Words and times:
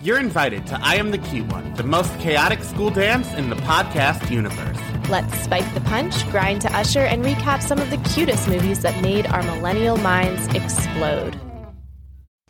You're 0.00 0.20
invited 0.20 0.64
to 0.68 0.78
I 0.80 0.94
Am 0.94 1.10
the 1.10 1.18
Cute 1.18 1.48
One, 1.48 1.74
the 1.74 1.82
most 1.82 2.16
chaotic 2.20 2.62
school 2.62 2.88
dance 2.88 3.34
in 3.34 3.50
the 3.50 3.56
podcast 3.56 4.30
universe. 4.30 4.78
Let's 5.08 5.36
spike 5.40 5.74
the 5.74 5.80
punch, 5.80 6.24
grind 6.30 6.60
to 6.60 6.72
usher, 6.72 7.00
and 7.00 7.24
recap 7.24 7.62
some 7.62 7.80
of 7.80 7.90
the 7.90 7.96
cutest 8.14 8.46
movies 8.46 8.82
that 8.82 9.02
made 9.02 9.26
our 9.26 9.42
millennial 9.42 9.96
minds 9.96 10.46
explode. 10.54 11.36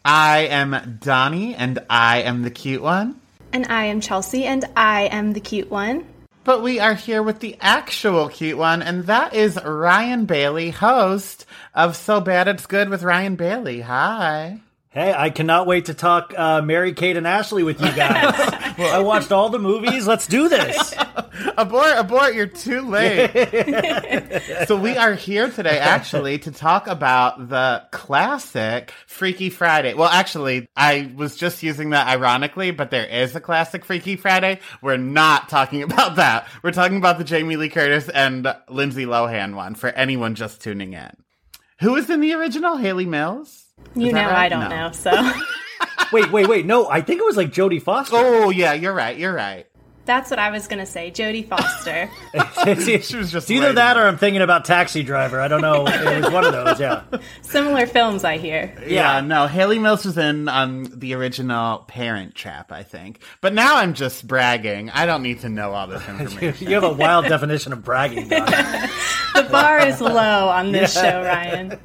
I 0.05 0.41
am 0.51 0.99
Donnie, 1.01 1.55
and 1.55 1.79
I 1.89 2.21
am 2.21 2.43
the 2.43 2.51
cute 2.51 2.83
one. 2.83 3.19
And 3.55 3.65
I 3.69 3.85
am 3.85 4.03
Chelsea, 4.03 4.45
and 4.45 4.67
I 4.77 5.05
am 5.05 5.33
the 5.33 5.41
cute 5.41 5.71
one. 5.71 6.05
But 6.45 6.63
we 6.63 6.81
are 6.81 6.95
here 6.95 7.23
with 7.23 7.41
the 7.41 7.57
actual 7.63 8.29
cute 8.29 8.59
one, 8.59 8.83
and 8.83 9.05
that 9.05 9.33
is 9.33 9.59
Ryan 9.65 10.27
Bailey, 10.27 10.69
host 10.69 11.47
of 11.75 11.97
So 11.97 12.21
Bad 12.21 12.47
It's 12.47 12.67
Good 12.67 12.91
with 12.91 13.03
Ryan 13.03 13.37
Bailey. 13.37 13.81
Hi. 13.81 14.61
Hey, 14.91 15.13
I 15.15 15.29
cannot 15.29 15.67
wait 15.67 15.85
to 15.87 15.95
talk 15.95 16.33
uh, 16.35 16.63
Mary 16.63 16.95
Kate 16.95 17.19
and 17.19 17.27
Ashley 17.27 17.63
with 17.63 17.79
you 17.79 17.93
guys. 17.93 18.35
well, 18.79 18.95
I 18.95 19.01
watched 19.01 19.31
all 19.33 19.51
the 19.51 19.59
movies. 19.59 20.07
Let's 20.07 20.27
do 20.27 20.49
this. 20.49 20.95
abort, 21.59 21.93
abort, 21.99 22.35
you're 22.35 22.47
too 22.47 22.81
late. 22.81 23.29
so 24.67 24.77
we 24.77 24.97
are 24.97 25.13
here 25.13 25.51
today 25.51 25.79
actually 25.79 26.39
to 26.39 26.51
talk 26.53 26.87
about 26.87 27.51
the 27.51 27.85
classic 27.91 28.95
Freaky 29.07 29.51
Friday. 29.51 29.93
Well, 29.93 30.09
actually, 30.09 30.67
I 30.75 31.13
was 31.15 31.37
just 31.37 31.63
using 31.63 31.91
that 31.91 32.07
ironically, 32.07 32.71
but 32.71 32.91
there 32.91 33.05
is 33.05 33.37
a 33.37 33.41
classic 33.41 33.85
Freaky 33.85 34.17
Friday. 34.17 34.59
We're 34.81 34.97
not 34.97 35.51
talking 35.51 35.83
about 35.83 36.17
that. 36.17 36.49
We're 36.63 36.73
talking 36.73 36.97
about 36.97 37.19
the 37.19 37.25
Jamie 37.25 37.57
Lee 37.57 37.69
Curtis 37.69 38.09
and 38.09 38.57
Lindsay 38.71 39.05
Lohan 39.05 39.55
one 39.55 39.75
for 39.75 39.91
anyone 39.91 40.35
just 40.35 40.63
tuning 40.63 40.95
in. 40.95 41.13
Who 41.81 41.93
was 41.93 42.09
in 42.09 42.23
the 42.23 42.33
original? 42.33 42.79
Hayley 42.79 43.05
Mills? 43.05 43.68
You 43.95 44.13
know, 44.13 44.23
right? 44.23 44.45
I 44.45 44.49
don't 44.49 44.69
no. 44.69 44.89
know. 44.89 44.93
So. 44.93 45.11
wait, 46.13 46.31
wait, 46.31 46.49
wait. 46.49 46.67
No, 46.67 46.89
I 46.89 47.01
think 47.01 47.21
it 47.21 47.25
was 47.25 47.37
like 47.37 47.51
Jodie 47.51 47.83
Foster. 47.83 48.17
Oh 48.17 48.51
yeah, 48.51 48.73
you're 48.73 48.95
right. 48.95 49.17
You're 49.17 49.35
right. 49.35 49.67
That's 50.09 50.31
what 50.31 50.39
I 50.39 50.51
was 50.51 50.67
gonna 50.67 50.87
say, 50.87 51.11
Jodie 51.11 51.47
Foster. 51.47 52.09
she 52.83 53.17
was 53.19 53.31
just 53.31 53.51
either 53.51 53.75
that 53.75 53.99
or 53.99 54.07
I'm 54.07 54.17
thinking 54.17 54.41
about 54.41 54.65
Taxi 54.65 55.03
Driver. 55.03 55.39
I 55.39 55.49
don't 55.49 55.61
know. 55.61 55.87
It 55.87 56.25
was 56.25 56.33
one 56.33 56.47
of 56.47 56.53
those. 56.53 56.81
Yeah. 56.81 57.03
Similar 57.43 57.87
films, 57.87 58.25
I 58.25 58.39
hear. 58.39 58.75
Yeah. 58.81 59.17
yeah 59.17 59.21
no, 59.21 59.47
Hayley 59.47 59.79
Mills 59.79 60.07
was 60.07 60.17
in 60.17 60.49
um, 60.49 60.87
the 60.99 61.13
original 61.13 61.81
Parent 61.81 62.35
Trap, 62.35 62.73
I 62.73 62.85
think. 62.85 63.21
But 63.43 63.53
now 63.53 63.77
I'm 63.77 63.93
just 63.93 64.27
bragging. 64.27 64.89
I 64.89 65.05
don't 65.05 65.23
need 65.23 65.41
to 65.41 65.51
know 65.51 65.73
all 65.73 65.87
this 65.87 66.09
information. 66.09 66.67
you 66.69 66.75
have 66.75 66.85
a 66.85 66.93
wild 66.93 67.27
definition 67.27 67.75
of 67.75 67.85
bragging. 67.85 68.29
the 68.31 69.49
bar 69.51 69.87
is 69.87 70.01
low 70.01 70.49
on 70.49 70.73
this 70.73 70.97
yeah. 70.97 71.03
show, 71.03 71.23
Ryan. 71.23 71.79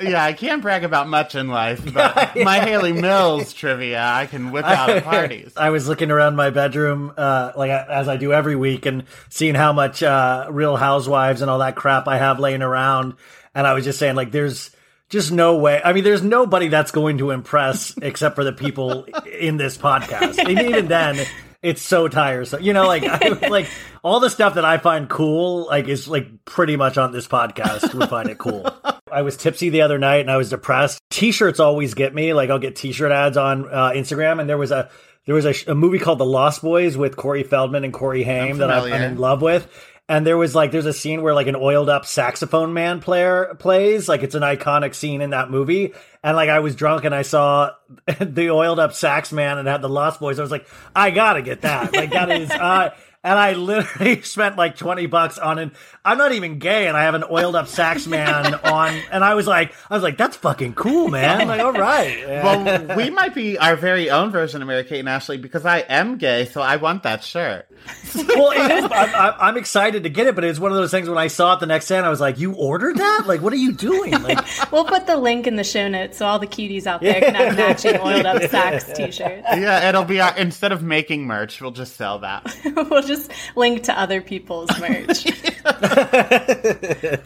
Yeah, 0.00 0.24
I 0.24 0.32
can't 0.32 0.62
brag 0.62 0.82
about 0.82 1.08
much 1.08 1.36
in 1.36 1.46
life, 1.46 1.94
but 1.94 2.34
my 2.36 2.58
Hayley 2.58 2.92
Mills 2.92 3.52
trivia 3.52 4.02
I 4.02 4.26
can 4.26 4.50
whip 4.50 4.64
out 4.64 4.90
at 4.90 5.04
parties. 5.04 5.52
I 5.56 5.70
was 5.70 5.86
looking 5.86 6.10
around 6.10 6.34
my 6.34 6.50
bedroom, 6.50 7.12
uh, 7.16 7.52
like 7.56 7.67
as 7.70 8.08
I 8.08 8.16
do 8.16 8.32
every 8.32 8.56
week, 8.56 8.86
and 8.86 9.04
seeing 9.28 9.54
how 9.54 9.72
much 9.72 10.02
uh, 10.02 10.46
Real 10.50 10.76
Housewives 10.76 11.42
and 11.42 11.50
all 11.50 11.58
that 11.60 11.76
crap 11.76 12.08
I 12.08 12.18
have 12.18 12.40
laying 12.40 12.62
around, 12.62 13.14
and 13.54 13.66
I 13.66 13.74
was 13.74 13.84
just 13.84 13.98
saying, 13.98 14.16
like, 14.16 14.32
there's 14.32 14.70
just 15.08 15.32
no 15.32 15.56
way. 15.56 15.80
I 15.82 15.92
mean, 15.92 16.04
there's 16.04 16.22
nobody 16.22 16.68
that's 16.68 16.90
going 16.90 17.18
to 17.18 17.30
impress 17.30 17.96
except 18.02 18.34
for 18.34 18.44
the 18.44 18.52
people 18.52 19.04
in 19.40 19.56
this 19.56 19.78
podcast. 19.78 20.38
And 20.38 20.58
even 20.58 20.88
then, 20.88 21.26
it's 21.62 21.82
so 21.82 22.08
tiresome. 22.08 22.62
You 22.62 22.72
know, 22.72 22.86
like 22.86 23.04
I, 23.04 23.28
like 23.48 23.68
all 24.02 24.20
the 24.20 24.30
stuff 24.30 24.54
that 24.54 24.64
I 24.64 24.78
find 24.78 25.08
cool, 25.08 25.66
like 25.66 25.88
is 25.88 26.08
like 26.08 26.44
pretty 26.44 26.76
much 26.76 26.98
on 26.98 27.12
this 27.12 27.26
podcast 27.26 27.94
would 27.94 28.08
find 28.08 28.28
it 28.28 28.38
cool. 28.38 28.70
I 29.10 29.22
was 29.22 29.38
tipsy 29.38 29.70
the 29.70 29.82
other 29.82 29.98
night 29.98 30.20
and 30.20 30.30
I 30.30 30.36
was 30.36 30.50
depressed. 30.50 31.00
T-shirts 31.08 31.60
always 31.60 31.94
get 31.94 32.14
me. 32.14 32.34
Like 32.34 32.50
I'll 32.50 32.58
get 32.58 32.76
T-shirt 32.76 33.10
ads 33.10 33.38
on 33.38 33.66
uh, 33.66 33.90
Instagram, 33.90 34.40
and 34.40 34.48
there 34.48 34.58
was 34.58 34.70
a 34.70 34.90
there 35.28 35.34
was 35.34 35.44
a, 35.44 35.72
a, 35.72 35.74
movie 35.74 35.98
called 35.98 36.16
The 36.16 36.24
Lost 36.24 36.62
Boys 36.62 36.96
with 36.96 37.14
Corey 37.14 37.42
Feldman 37.42 37.84
and 37.84 37.92
Corey 37.92 38.22
Haim 38.22 38.56
that 38.58 38.70
I'm, 38.70 38.90
I'm 38.90 39.02
in 39.02 39.18
love 39.18 39.42
with. 39.42 39.68
And 40.08 40.26
there 40.26 40.38
was 40.38 40.54
like, 40.54 40.72
there's 40.72 40.86
a 40.86 40.92
scene 40.94 41.20
where 41.20 41.34
like 41.34 41.48
an 41.48 41.54
oiled 41.54 41.90
up 41.90 42.06
saxophone 42.06 42.72
man 42.72 43.00
player 43.00 43.54
plays. 43.58 44.08
Like 44.08 44.22
it's 44.22 44.34
an 44.34 44.40
iconic 44.40 44.94
scene 44.94 45.20
in 45.20 45.30
that 45.30 45.50
movie. 45.50 45.92
And 46.24 46.34
like 46.34 46.48
I 46.48 46.60
was 46.60 46.74
drunk 46.74 47.04
and 47.04 47.14
I 47.14 47.20
saw 47.20 47.72
the 48.18 48.48
oiled 48.48 48.78
up 48.78 48.94
sax 48.94 49.30
man 49.30 49.58
and 49.58 49.68
had 49.68 49.82
the 49.82 49.88
Lost 49.90 50.18
Boys. 50.18 50.38
I 50.38 50.42
was 50.42 50.50
like, 50.50 50.66
I 50.96 51.10
gotta 51.10 51.42
get 51.42 51.60
that. 51.60 51.92
Like 51.92 52.10
that 52.12 52.30
is, 52.30 52.50
uh, 52.50 52.94
and 53.24 53.38
I 53.38 53.54
literally 53.54 54.22
spent 54.22 54.56
like 54.56 54.76
20 54.76 55.06
bucks 55.06 55.38
on 55.38 55.58
it. 55.58 55.72
I'm 56.04 56.18
not 56.18 56.32
even 56.32 56.58
gay 56.58 56.86
and 56.86 56.96
I 56.96 57.02
have 57.02 57.14
an 57.14 57.24
oiled 57.28 57.56
up 57.56 57.66
sax 57.66 58.06
man 58.06 58.54
on 58.64 58.94
and 59.10 59.24
I 59.24 59.34
was 59.34 59.46
like 59.46 59.74
I 59.90 59.94
was 59.94 60.02
like 60.02 60.16
that's 60.16 60.36
fucking 60.36 60.74
cool 60.74 61.08
man. 61.08 61.40
I'm 61.40 61.48
like 61.48 61.60
all 61.60 61.72
right. 61.72 62.26
Well 62.38 62.96
we 62.96 63.10
might 63.10 63.34
be 63.34 63.58
our 63.58 63.74
very 63.74 64.10
own 64.10 64.30
version 64.30 64.62
of 64.62 64.68
Mary 64.68 64.84
Kate 64.84 65.00
and 65.00 65.08
Ashley 65.08 65.38
because 65.38 65.66
I 65.66 65.78
am 65.80 66.16
gay 66.16 66.44
so 66.46 66.60
I 66.60 66.76
want 66.76 67.02
that 67.02 67.24
shirt. 67.24 67.68
Well 68.14 68.52
it 68.52 68.70
is 68.70 68.84
I'm, 68.84 69.34
I'm, 69.38 69.56
excited 69.56 70.04
to 70.04 70.08
get 70.08 70.26
it 70.26 70.34
but 70.34 70.44
it's 70.44 70.58
one 70.58 70.70
of 70.70 70.76
those 70.76 70.90
things 70.90 71.08
when 71.08 71.18
I 71.18 71.26
saw 71.26 71.54
it 71.54 71.60
the 71.60 71.66
next 71.66 71.88
day 71.88 71.96
and 71.96 72.06
I 72.06 72.10
was 72.10 72.20
like 72.20 72.38
you 72.38 72.54
ordered 72.54 72.96
that? 72.96 73.24
Like 73.26 73.42
what 73.42 73.52
are 73.52 73.56
you 73.56 73.72
doing? 73.72 74.12
Like 74.12 74.72
we'll 74.72 74.84
put 74.84 75.06
the 75.06 75.16
link 75.16 75.46
in 75.46 75.56
the 75.56 75.64
show 75.64 75.88
notes 75.88 76.18
so 76.18 76.26
all 76.26 76.38
the 76.38 76.46
cuties 76.46 76.86
out 76.86 77.00
there 77.00 77.20
can 77.20 77.34
have 77.34 77.56
matching 77.56 77.98
oiled 77.98 78.26
up 78.26 78.42
sax 78.50 78.84
t-shirts. 78.92 79.46
Yeah 79.50 79.88
it'll 79.88 80.04
be 80.04 80.20
our 80.20 80.36
instead 80.36 80.70
of 80.70 80.82
making 80.82 81.26
merch 81.26 81.60
we'll 81.60 81.72
just 81.72 81.96
sell 81.96 82.20
that. 82.20 82.54
We'll 82.88 83.02
just 83.08 83.32
link 83.56 83.82
to 83.84 83.98
other 83.98 84.20
people's 84.20 84.70
merch 84.80 85.26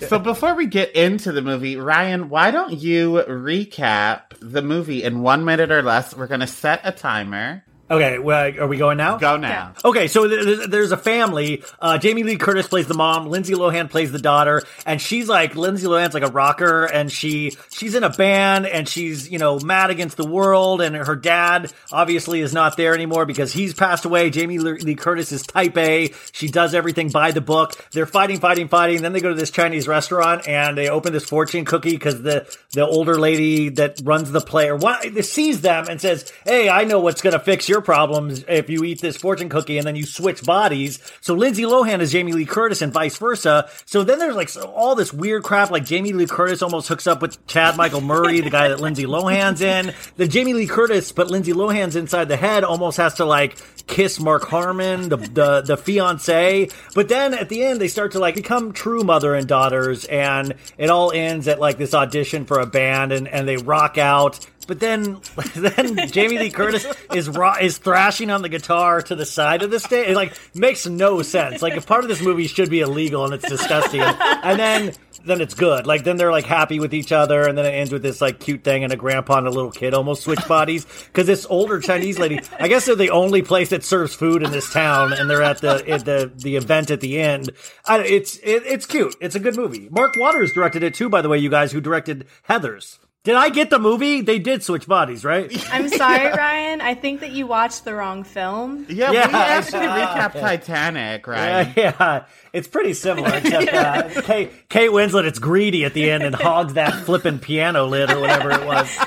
so 0.00 0.18
before 0.18 0.54
we 0.54 0.66
get 0.66 0.94
into 0.94 1.32
the 1.32 1.42
movie, 1.42 1.76
Ryan, 1.76 2.28
why 2.28 2.50
don't 2.50 2.74
you 2.74 3.22
recap 3.28 4.22
the 4.40 4.62
movie 4.62 5.02
in 5.02 5.22
one 5.22 5.44
minute 5.44 5.70
or 5.70 5.82
less? 5.82 6.16
We're 6.16 6.26
going 6.26 6.40
to 6.40 6.46
set 6.46 6.80
a 6.84 6.92
timer. 6.92 7.64
Okay, 7.92 8.18
well, 8.18 8.58
are 8.58 8.66
we 8.66 8.78
going 8.78 8.96
now? 8.96 9.18
Go 9.18 9.36
now. 9.36 9.74
Okay, 9.84 10.08
so 10.08 10.26
th- 10.26 10.66
there's 10.70 10.92
a 10.92 10.96
family. 10.96 11.62
Uh, 11.78 11.98
Jamie 11.98 12.22
Lee 12.22 12.38
Curtis 12.38 12.66
plays 12.66 12.86
the 12.86 12.94
mom. 12.94 13.26
Lindsay 13.26 13.52
Lohan 13.52 13.90
plays 13.90 14.10
the 14.10 14.18
daughter, 14.18 14.62
and 14.86 14.98
she's 14.98 15.28
like 15.28 15.56
Lindsay 15.56 15.86
Lohan's 15.86 16.14
like 16.14 16.22
a 16.22 16.30
rocker, 16.30 16.86
and 16.86 17.12
she 17.12 17.54
she's 17.70 17.94
in 17.94 18.02
a 18.02 18.08
band, 18.08 18.66
and 18.66 18.88
she's 18.88 19.30
you 19.30 19.38
know 19.38 19.58
mad 19.58 19.90
against 19.90 20.16
the 20.16 20.26
world, 20.26 20.80
and 20.80 20.96
her 20.96 21.14
dad 21.14 21.70
obviously 21.92 22.40
is 22.40 22.54
not 22.54 22.78
there 22.78 22.94
anymore 22.94 23.26
because 23.26 23.52
he's 23.52 23.74
passed 23.74 24.06
away. 24.06 24.30
Jamie 24.30 24.58
Lee 24.58 24.94
Curtis 24.94 25.30
is 25.30 25.42
Type 25.42 25.76
A. 25.76 26.14
She 26.32 26.48
does 26.48 26.74
everything 26.74 27.10
by 27.10 27.32
the 27.32 27.42
book. 27.42 27.74
They're 27.92 28.06
fighting, 28.06 28.40
fighting, 28.40 28.68
fighting. 28.68 29.02
Then 29.02 29.12
they 29.12 29.20
go 29.20 29.28
to 29.28 29.34
this 29.34 29.50
Chinese 29.50 29.86
restaurant 29.86 30.48
and 30.48 30.78
they 30.78 30.88
open 30.88 31.12
this 31.12 31.26
fortune 31.26 31.66
cookie 31.66 31.90
because 31.90 32.22
the 32.22 32.46
the 32.72 32.86
older 32.86 33.16
lady 33.16 33.68
that 33.68 34.00
runs 34.02 34.32
the 34.32 34.40
play 34.40 34.70
or 34.70 34.76
what 34.76 35.02
sees 35.26 35.60
them 35.60 35.88
and 35.90 36.00
says, 36.00 36.32
"Hey, 36.46 36.70
I 36.70 36.84
know 36.84 36.98
what's 36.98 37.20
gonna 37.20 37.38
fix 37.38 37.68
your 37.68 37.81
problems 37.82 38.44
if 38.48 38.70
you 38.70 38.84
eat 38.84 39.00
this 39.00 39.16
fortune 39.16 39.48
cookie 39.48 39.78
and 39.78 39.86
then 39.86 39.96
you 39.96 40.04
switch 40.04 40.42
bodies. 40.44 40.98
So 41.20 41.34
Lindsay 41.34 41.62
Lohan 41.62 42.00
is 42.00 42.12
Jamie 42.12 42.32
Lee 42.32 42.46
Curtis 42.46 42.82
and 42.82 42.92
vice 42.92 43.16
versa. 43.18 43.68
So 43.84 44.04
then 44.04 44.18
there's 44.18 44.36
like 44.36 44.50
all 44.74 44.94
this 44.94 45.12
weird 45.12 45.42
crap, 45.42 45.70
like 45.70 45.84
Jamie 45.84 46.12
Lee 46.12 46.26
Curtis 46.26 46.62
almost 46.62 46.88
hooks 46.88 47.06
up 47.06 47.22
with 47.22 47.44
Chad 47.46 47.76
Michael 47.76 48.00
Murray, 48.00 48.40
the 48.40 48.50
guy 48.50 48.68
that 48.68 48.80
Lindsay 48.80 49.04
Lohan's 49.04 49.60
in. 49.60 49.92
The 50.16 50.28
Jamie 50.28 50.54
Lee 50.54 50.66
Curtis, 50.66 51.12
but 51.12 51.30
Lindsay 51.30 51.52
Lohan's 51.52 51.96
inside 51.96 52.28
the 52.28 52.36
head, 52.36 52.64
almost 52.64 52.96
has 52.96 53.14
to 53.14 53.24
like 53.24 53.56
kiss 53.86 54.20
Mark 54.20 54.44
Harmon, 54.44 55.08
the 55.08 55.16
the, 55.16 55.62
the 55.62 55.76
fiance. 55.76 56.68
But 56.94 57.08
then 57.08 57.34
at 57.34 57.48
the 57.48 57.64
end, 57.64 57.80
they 57.80 57.88
start 57.88 58.12
to 58.12 58.18
like 58.18 58.34
become 58.34 58.72
true 58.72 59.04
mother 59.04 59.34
and 59.34 59.46
daughters, 59.46 60.04
and 60.04 60.54
it 60.78 60.90
all 60.90 61.12
ends 61.12 61.48
at 61.48 61.60
like 61.60 61.78
this 61.78 61.94
audition 61.94 62.44
for 62.44 62.60
a 62.60 62.66
band, 62.66 63.12
and 63.12 63.28
and 63.28 63.46
they 63.46 63.56
rock 63.56 63.98
out. 63.98 64.46
But 64.66 64.80
then, 64.80 65.20
then 65.54 66.08
Jamie 66.08 66.38
Lee 66.38 66.50
Curtis 66.50 66.86
is 67.14 67.28
ro- 67.28 67.54
is 67.60 67.78
thrashing 67.78 68.30
on 68.30 68.42
the 68.42 68.48
guitar 68.48 69.02
to 69.02 69.14
the 69.14 69.26
side 69.26 69.62
of 69.62 69.70
the 69.70 69.80
stage. 69.80 70.08
It 70.08 70.16
like 70.16 70.36
makes 70.54 70.86
no 70.86 71.22
sense. 71.22 71.62
Like 71.62 71.74
if 71.74 71.86
part 71.86 72.04
of 72.04 72.08
this 72.08 72.22
movie 72.22 72.46
should 72.46 72.70
be 72.70 72.80
illegal 72.80 73.24
and 73.24 73.34
it's 73.34 73.48
disgusting, 73.48 74.00
and 74.00 74.58
then 74.58 74.92
then 75.24 75.40
it's 75.40 75.54
good. 75.54 75.86
Like 75.86 76.04
then 76.04 76.16
they're 76.16 76.32
like 76.32 76.44
happy 76.44 76.80
with 76.80 76.94
each 76.94 77.12
other, 77.12 77.46
and 77.46 77.56
then 77.56 77.64
it 77.64 77.70
ends 77.70 77.92
with 77.92 78.02
this 78.02 78.20
like 78.20 78.40
cute 78.40 78.64
thing, 78.64 78.84
and 78.84 78.92
a 78.92 78.96
grandpa 78.96 79.38
and 79.38 79.46
a 79.46 79.50
little 79.50 79.70
kid 79.70 79.94
almost 79.94 80.22
switch 80.22 80.46
bodies 80.48 80.84
because 81.06 81.26
this 81.26 81.46
older 81.48 81.80
Chinese 81.80 82.18
lady. 82.18 82.40
I 82.58 82.68
guess 82.68 82.86
they're 82.86 82.96
the 82.96 83.10
only 83.10 83.42
place 83.42 83.70
that 83.70 83.84
serves 83.84 84.14
food 84.14 84.42
in 84.42 84.50
this 84.50 84.72
town, 84.72 85.12
and 85.12 85.28
they're 85.28 85.42
at 85.42 85.60
the 85.60 85.88
at 85.88 86.04
the 86.04 86.32
the 86.34 86.56
event 86.56 86.90
at 86.90 87.00
the 87.00 87.20
end. 87.20 87.50
I, 87.86 88.00
it's 88.00 88.36
it, 88.36 88.64
it's 88.66 88.86
cute. 88.86 89.14
It's 89.20 89.34
a 89.34 89.40
good 89.40 89.56
movie. 89.56 89.88
Mark 89.90 90.14
Waters 90.16 90.52
directed 90.52 90.82
it 90.82 90.94
too, 90.94 91.08
by 91.08 91.22
the 91.22 91.28
way. 91.28 91.38
You 91.38 91.50
guys 91.50 91.72
who 91.72 91.80
directed 91.80 92.26
Heathers. 92.48 92.98
Did 93.24 93.36
I 93.36 93.50
get 93.50 93.70
the 93.70 93.78
movie? 93.78 94.20
They 94.20 94.40
did 94.40 94.64
switch 94.64 94.88
bodies, 94.88 95.24
right? 95.24 95.48
I'm 95.72 95.88
sorry, 95.88 96.26
Ryan. 96.32 96.80
I 96.80 96.94
think 96.94 97.20
that 97.20 97.30
you 97.30 97.46
watched 97.46 97.84
the 97.84 97.94
wrong 97.94 98.24
film. 98.24 98.84
Yeah, 98.88 99.12
Yeah, 99.12 99.28
we 99.28 99.34
actually 99.34 99.86
I- 99.86 100.06
recapped 100.32 100.40
Titanic, 100.40 101.26
right? 101.28 101.72
Yeah, 101.76 101.94
yeah, 102.00 102.24
it's 102.52 102.66
pretty 102.66 102.94
similar. 102.94 103.32
Except 103.36 103.72
uh, 103.72 104.22
Kate, 104.22 104.68
Kate 104.68 104.90
Winslet, 104.90 105.24
it's 105.24 105.38
greedy 105.38 105.84
at 105.84 105.94
the 105.94 106.10
end 106.10 106.24
and 106.24 106.34
hogs 106.34 106.74
that 106.74 107.04
flipping 107.04 107.38
piano 107.38 107.86
lid 107.86 108.10
or 108.10 108.18
whatever 108.20 108.50
it 108.50 108.66
was. 108.66 108.98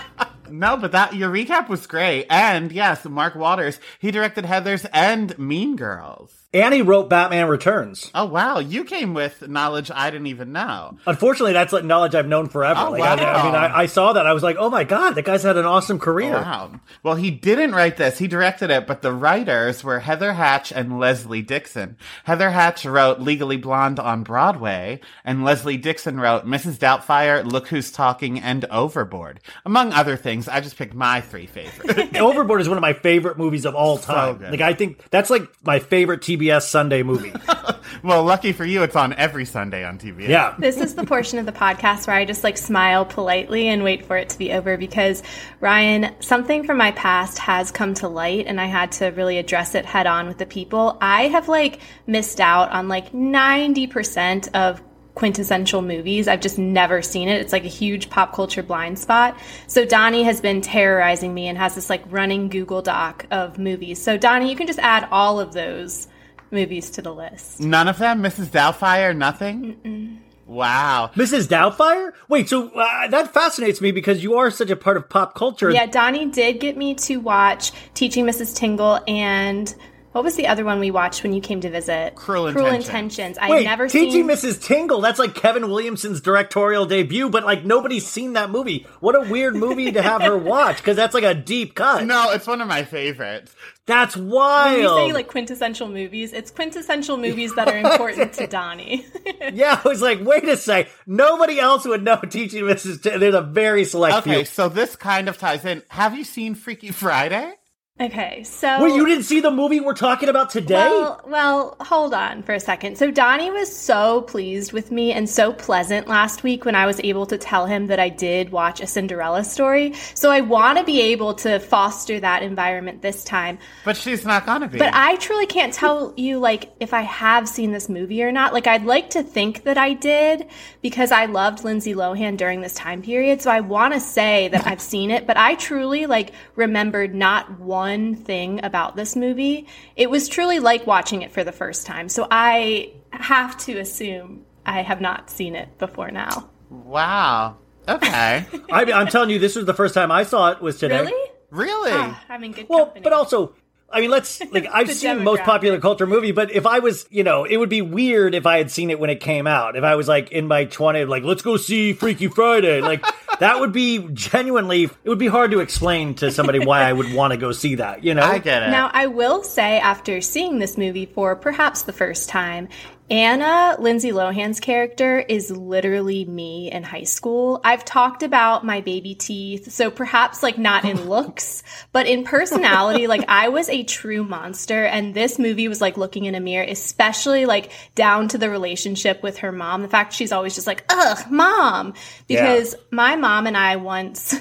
No, 0.50 0.78
but 0.78 0.94
that 0.94 1.14
your 1.16 1.30
recap 1.30 1.68
was 1.68 1.86
great. 1.86 2.26
And 2.30 2.72
yes, 2.72 3.04
Mark 3.04 3.36
Waters, 3.36 3.82
he 4.00 4.12
directed 4.12 4.46
Heathers 4.46 4.86
and 4.94 5.38
Mean 5.38 5.76
Girls. 5.76 6.32
Annie 6.56 6.82
wrote 6.82 7.10
Batman 7.10 7.50
Returns. 7.50 8.10
Oh 8.16 8.26
wow, 8.26 8.60
you 8.60 8.86
came 8.86 9.14
with 9.14 9.46
knowledge 9.48 9.92
I 9.94 10.10
didn't 10.10 10.28
even 10.28 10.54
know. 10.54 10.98
Unfortunately, 11.06 11.52
that's 11.52 11.74
like 11.74 11.84
knowledge 11.84 12.16
I've 12.16 12.28
known 12.28 12.48
forever. 12.48 12.80
Oh, 12.80 12.92
like, 12.92 13.02
I, 13.04 13.14
I 13.14 13.44
mean. 13.44 13.56
I, 13.56 13.80
I 13.80 13.86
saw 13.88 14.14
that. 14.14 14.26
I 14.26 14.32
was 14.32 14.42
like, 14.42 14.56
oh 14.58 14.70
my 14.70 14.86
god, 14.86 15.16
that 15.16 15.26
guy's 15.26 15.44
had 15.44 15.58
an 15.58 15.66
awesome 15.66 16.00
career. 16.00 16.32
Wow. 16.32 16.80
Well, 17.04 17.16
he 17.16 17.30
didn't 17.30 17.74
write 17.74 17.98
this. 17.98 18.18
He 18.20 18.28
directed 18.28 18.70
it, 18.70 18.88
but 18.88 19.02
the 19.02 19.12
writers 19.12 19.84
were 19.84 20.00
Heather 20.00 20.34
Hach 20.34 20.72
and 20.72 20.98
Leslie 20.98 21.42
Dixon. 21.42 21.98
Heather 22.24 22.52
Hach 22.52 22.90
wrote 22.90 23.20
Legally 23.20 23.58
Blonde 23.58 24.00
on 24.00 24.24
Broadway, 24.24 25.02
and 25.26 25.44
Leslie 25.44 25.78
Dixon 25.78 26.22
wrote 26.22 26.46
Mrs. 26.46 26.78
Doubtfire, 26.78 27.44
Look 27.44 27.68
Who's 27.68 27.92
Talking, 27.92 28.40
and 28.40 28.64
Overboard. 28.66 29.42
Among 29.66 29.92
other 29.92 30.16
things, 30.16 30.48
I 30.48 30.62
just 30.62 30.78
picked 30.78 30.94
my 30.94 31.20
three 31.20 31.48
favorites. 31.48 32.16
Overboard 32.20 32.62
is 32.62 32.70
one 32.70 32.78
of 32.78 32.82
my 32.82 32.94
favorite 32.94 33.38
movies 33.38 33.66
of 33.66 33.76
all 33.76 33.98
time. 33.98 34.38
good. 34.38 34.52
like, 34.52 34.62
I 34.62 34.74
think 34.74 35.10
that's 35.10 35.30
like 35.30 35.44
my 35.66 35.80
favorite 35.80 36.22
TBS 36.46 36.64
Sunday 36.64 37.04
movie. 37.04 37.34
well, 38.04 38.24
lucky 38.24 38.52
for 38.52 38.66
you, 38.66 38.84
it's 38.84 38.96
on 38.96 39.14
every 39.14 39.46
Sunday 39.46 39.84
on 39.84 39.98
TV. 39.98 40.28
yeah. 40.28 40.56
This 40.58 40.78
is 40.78 40.96
the 40.96 41.06
portion 41.06 41.40
of 41.40 41.46
the 41.46 41.52
podcast 41.52 42.08
where 42.08 42.16
I 42.16 42.26
just 42.26 42.44
like 42.44 42.58
smile 42.58 43.06
politely 43.06 43.68
and 43.68 43.84
wait 43.84 44.06
for 44.06 44.18
it 44.18 44.30
to 44.30 44.38
be 44.38 44.54
over 44.54 44.78
because 44.78 45.24
Ryan, 45.60 46.16
something 46.20 46.64
from 46.64 46.78
my 46.78 46.92
past 46.92 47.40
has 47.40 47.72
come 47.72 47.94
to 47.96 48.08
light 48.08 48.46
and 48.48 48.60
I 48.62 48.66
had 48.66 48.92
to 48.94 49.08
really 49.08 49.38
address 49.38 49.76
it 49.76 49.86
head 49.86 50.08
on 50.08 50.28
with 50.28 50.38
the 50.38 50.46
people. 50.46 50.98
I 51.02 51.28
have 51.30 51.48
like 51.48 51.80
missed 52.06 52.40
out 52.40 52.72
on 52.72 52.88
like 52.88 53.12
90% 53.12 54.50
of 54.54 54.82
quintessential 55.16 55.82
movies. 55.82 56.28
I've 56.28 56.42
just 56.42 56.60
never 56.60 57.02
seen 57.02 57.30
it. 57.30 57.40
It's 57.40 57.54
like 57.54 57.64
a 57.64 57.70
huge 57.70 58.10
pop 58.10 58.34
culture 58.34 58.62
blind 58.62 59.00
spot. 59.00 59.40
So 59.66 59.86
Donnie 59.86 60.24
has 60.24 60.42
been 60.42 60.60
terrorizing 60.60 61.34
me 61.34 61.48
and 61.48 61.58
has 61.58 61.74
this 61.76 61.90
like 61.90 62.04
running 62.12 62.50
Google 62.50 62.82
Doc 62.82 63.26
of 63.32 63.58
movies. 63.58 64.02
So 64.02 64.18
Donnie, 64.18 64.50
you 64.50 64.58
can 64.58 64.68
just 64.68 64.80
add 64.80 65.08
all 65.12 65.40
of 65.40 65.54
those 65.54 66.10
movies 66.52 66.90
to 66.92 67.02
the 67.02 67.14
list. 67.14 67.60
None 67.60 67.88
of 67.88 67.98
them? 67.98 68.22
Mrs. 68.22 68.48
Doubtfire? 68.48 69.16
Nothing? 69.16 70.22
Wow. 70.46 71.12
Mrs. 71.16 71.48
Doubtfire? 71.48 72.14
Wait, 72.30 72.50
so 72.50 72.70
uh, 72.70 73.08
that 73.08 73.34
fascinates 73.34 73.82
me 73.82 73.92
because 73.92 74.24
you 74.24 74.36
are 74.36 74.52
such 74.52 74.70
a 74.70 74.76
part 74.76 74.98
of 74.98 75.10
pop 75.10 75.34
culture. 75.36 75.72
Yeah, 75.72 75.88
Donnie 75.88 76.28
did 76.28 76.60
get 76.60 76.78
me 76.78 76.94
to 76.96 77.18
watch 77.18 77.72
Teaching 77.94 78.26
Mrs. 78.26 78.56
Tingle 78.56 79.00
and 79.08 79.74
what 80.16 80.24
was 80.24 80.38
the 80.38 80.48
other 80.48 80.64
one 80.64 80.80
we 80.80 80.92
watched 80.92 81.24
when 81.24 81.34
you 81.34 81.42
came 81.42 81.60
to 81.60 81.70
visit? 81.70 82.16
Cruel 82.16 82.50
Cruel 82.54 82.68
Intentions. 82.68 82.88
Intentions. 82.88 83.38
I'd 83.42 83.50
Wait, 83.50 83.64
never 83.66 83.90
Teaching 83.90 84.12
seen 84.12 84.28
Mrs. 84.30 84.64
Tingle. 84.64 85.02
That's 85.02 85.20
like 85.20 85.36
Kevin 85.36 85.68
Williamson's 85.70 86.22
directorial 86.22 86.86
debut, 86.86 87.30
but 87.30 87.44
like 87.44 87.66
nobody's 87.66 88.08
seen 88.08 88.32
that 88.34 88.50
movie. 88.50 88.88
What 89.02 89.16
a 89.16 89.30
weird 89.30 89.58
movie 89.58 89.92
to 89.92 90.02
have 90.02 90.22
her 90.22 90.38
watch 90.38 90.78
because 90.78 90.96
that's 90.96 91.14
like 91.14 91.26
a 91.26 91.34
deep 91.34 91.76
cut. 91.76 92.06
No, 92.06 92.32
it's 92.32 92.48
one 92.48 92.62
of 92.62 92.68
my 92.70 92.86
favorites. 92.86 93.54
That's 93.88 94.16
When 94.16 94.30
wild. 94.30 94.80
you 94.82 94.88
say 94.88 95.14
like 95.14 95.28
quintessential 95.28 95.90
movies, 95.90 96.32
it's 96.32 96.50
quintessential 96.50 97.18
movies 97.18 97.54
that 97.56 97.68
are 97.68 97.78
important 97.78 98.32
to 98.36 98.48
Donnie. 98.56 99.06
yeah, 99.54 99.82
I 99.84 99.88
was 99.88 100.02
like, 100.02 100.22
wait 100.24 100.46
a 100.46 100.56
sec. 100.56 100.90
Nobody 101.06 101.60
else 101.60 101.86
would 101.86 102.04
know 102.04 102.16
Teaching 102.30 102.64
Mrs. 102.64 103.04
Tingle. 103.04 103.20
There's 103.20 103.36
a 103.36 103.42
very 103.42 103.84
select 103.84 104.16
Okay, 104.20 104.36
few. 104.38 104.46
so 104.46 104.70
this 104.70 104.96
kind 104.96 105.28
of 105.28 105.38
ties 105.38 105.66
in. 105.66 105.84
Have 105.90 106.18
you 106.18 106.24
seen 106.24 106.56
Freaky 106.56 106.92
Friday? 106.92 107.54
Okay, 107.98 108.44
so 108.44 108.84
Wait, 108.84 108.94
you 108.94 109.06
didn't 109.06 109.24
see 109.24 109.40
the 109.40 109.52
movie 109.52 109.80
we're 109.80 109.94
talking 109.94 110.28
about 110.28 110.50
today? 110.50 110.76
Well, 110.76 111.22
well, 111.26 111.78
hold 111.80 112.14
on 112.14 112.44
for 112.44 112.54
a 112.54 112.60
second. 112.60 112.98
So 112.98 113.10
Donnie 113.10 113.52
was 113.52 113.74
so 113.74 114.22
pleased 114.24 114.74
with 114.74 114.92
me 114.92 115.14
and 115.14 115.30
so 115.30 115.54
pleasant 115.54 116.06
last 116.08 116.44
week 116.44 116.66
when 116.66 116.76
I 116.76 116.86
was 116.86 117.00
able 117.00 117.26
to 117.28 117.38
tell 117.38 117.66
him 117.66 117.88
that 117.88 117.98
I 117.98 118.10
did 118.10 118.52
watch 118.52 118.82
a 118.82 118.88
Cinderella 118.88 119.46
story. 119.46 119.94
So 120.14 120.30
I 120.30 120.42
want 120.42 120.78
to 120.78 120.84
be 120.84 121.00
able 121.02 121.36
to 121.36 121.60
foster 121.60 122.20
that 122.20 122.44
environment 122.44 123.02
this 123.02 123.24
time. 123.24 123.60
But 123.86 123.96
she's 123.96 124.26
not 124.26 124.46
gonna 124.46 124.68
be. 124.68 124.78
But 124.78 124.94
I 124.94 125.16
truly 125.16 125.46
can't 125.46 125.74
tell 125.74 126.14
you 126.18 126.40
like 126.40 126.74
if 126.82 126.94
I 126.94 127.02
have 127.04 127.48
seen 127.48 127.72
this 127.72 127.88
movie 127.88 128.22
or 128.24 128.32
not. 128.32 128.54
Like 128.54 128.68
I'd 128.68 128.84
like 128.84 129.12
to 129.12 129.24
think 129.24 129.64
that 129.64 129.78
I 129.78 129.94
did 129.94 130.48
because 130.82 131.14
I 131.14 131.28
loved 131.28 131.64
Lindsay 131.64 131.94
Lohan 131.94 132.36
during 132.36 132.60
this 132.60 132.74
time 132.74 133.02
period. 133.02 133.42
So 133.42 133.52
I 133.52 133.62
want 133.62 133.94
to 133.94 134.02
say 134.02 134.50
that 134.50 134.68
I've 134.68 134.82
seen 134.82 135.12
it, 135.12 135.26
but 135.26 135.38
I 135.38 135.56
truly 135.56 136.08
like 136.08 136.34
remembered 136.56 137.16
not 137.16 137.58
one 137.62 137.85
thing 138.16 138.64
about 138.64 138.96
this 138.96 139.16
movie. 139.16 139.68
It 139.96 140.10
was 140.10 140.28
truly 140.30 140.60
like 140.60 140.86
watching 140.88 141.22
it 141.22 141.32
for 141.32 141.44
the 141.44 141.52
first 141.52 141.86
time. 141.86 142.10
So 142.10 142.28
I 142.32 142.92
have 143.12 143.58
to 143.66 143.78
assume 143.80 144.46
I 144.66 144.82
have 144.82 145.02
not 145.02 145.30
seen 145.30 145.56
it 145.56 145.78
before 145.78 146.12
now. 146.12 146.50
wow. 146.70 147.58
Okay. 147.88 148.46
I, 148.72 148.92
I'm 148.92 149.08
telling 149.08 149.30
you, 149.30 149.38
this 149.40 149.56
was 149.56 149.66
the 149.66 149.74
first 149.76 149.94
time 149.94 150.12
I 150.12 150.24
saw 150.24 150.52
it 150.52 150.60
was 150.62 150.80
today. 150.80 151.02
Really? 151.02 151.32
really? 151.52 151.92
Ah, 151.94 152.24
I'm 152.30 152.44
in 152.44 152.52
good 152.52 152.66
Well, 152.68 152.86
company. 152.86 153.04
but 153.04 153.14
also, 153.14 153.54
I 153.92 154.02
mean, 154.02 154.10
let's 154.10 154.42
like 154.52 154.66
I've 154.74 154.88
The 154.88 154.96
seen 154.96 155.24
most 155.24 155.44
popular 155.44 155.80
culture 155.80 156.08
movie, 156.08 156.32
but 156.32 156.52
if 156.52 156.66
I 156.66 156.80
was, 156.80 157.06
you 157.12 157.24
know, 157.24 157.44
it 157.44 157.58
would 157.58 157.70
be 157.70 157.84
weird 157.84 158.34
if 158.34 158.48
I 158.48 158.58
had 158.58 158.72
seen 158.72 158.90
it 158.90 159.00
when 159.00 159.12
it 159.12 159.20
came 159.20 159.46
out. 159.46 159.76
If 159.76 159.84
I 159.84 159.94
was 159.96 160.08
like 160.08 160.32
in 160.32 160.48
my 160.48 160.66
20s, 160.66 161.08
like 161.08 161.22
let's 161.24 161.44
go 161.44 161.58
see 161.58 161.94
Freaky 161.94 162.28
Friday, 162.28 162.82
like 162.82 163.06
that 163.40 163.60
would 163.60 163.72
be 163.72 164.00
genuinely. 164.14 164.84
It 164.84 165.10
would 165.10 165.20
be 165.20 165.28
hard 165.28 165.52
to 165.52 165.60
explain 165.60 166.16
to 166.16 166.32
somebody 166.32 166.60
why 166.60 166.82
I 166.82 166.94
would 166.94 167.14
want 167.14 167.32
to 167.32 167.38
go 167.38 167.52
see 167.52 167.76
that. 167.76 168.04
You 168.04 168.14
know, 168.14 168.24
I 168.24 168.40
get 168.40 168.64
it. 168.64 168.70
Now, 168.70 168.90
I 168.94 169.08
will 169.08 169.44
say, 169.44 169.80
after 169.80 170.22
seeing 170.22 170.60
this 170.60 170.78
movie 170.78 171.06
for 171.06 171.36
perhaps 171.36 171.84
the 171.84 171.94
first 171.94 172.30
time, 172.30 172.70
Anna, 173.10 173.76
Lindsay 173.78 174.12
Lohan's 174.12 174.60
character, 174.60 175.20
is 175.20 175.52
literally 175.52 176.26
me 176.26 176.72
in 176.72 176.82
high 176.82 177.04
school. 177.04 177.62
I've 177.64 177.86
talked 177.86 178.24
about 178.24 178.66
my 178.66 178.82
baby 178.82 179.14
teeth, 179.14 179.72
so 179.72 179.92
perhaps 179.92 180.42
like 180.42 180.58
not 180.58 180.86
in 180.86 181.08
looks, 181.10 181.62
but 181.92 182.08
in 182.08 182.24
personality, 182.24 183.06
like 183.06 183.24
I 183.28 183.50
was 183.50 183.70
a 183.70 183.84
true 183.84 184.24
monster, 184.24 184.86
and 184.86 185.14
this 185.14 185.38
movie 185.38 185.68
was 185.68 185.82
like 185.82 185.98
looking 185.98 186.26
in 186.26 186.34
a 186.34 186.40
mirror, 186.40 186.66
especially 186.68 187.46
like 187.46 187.72
down 187.94 188.28
to 188.30 188.40
the 188.40 188.50
relationship 188.50 189.22
with 189.22 189.38
her 189.40 189.52
mom. 189.52 189.84
The 189.84 189.88
fact 189.88 190.14
she's 190.14 190.32
always 190.32 190.56
just 190.56 190.66
like, 190.66 190.84
ugh, 190.90 191.30
mom, 191.30 191.94
because 192.28 192.76
my 192.90 193.16
mom 193.16 193.46
and 193.46 193.56
I 193.56 193.76
once 193.76 194.34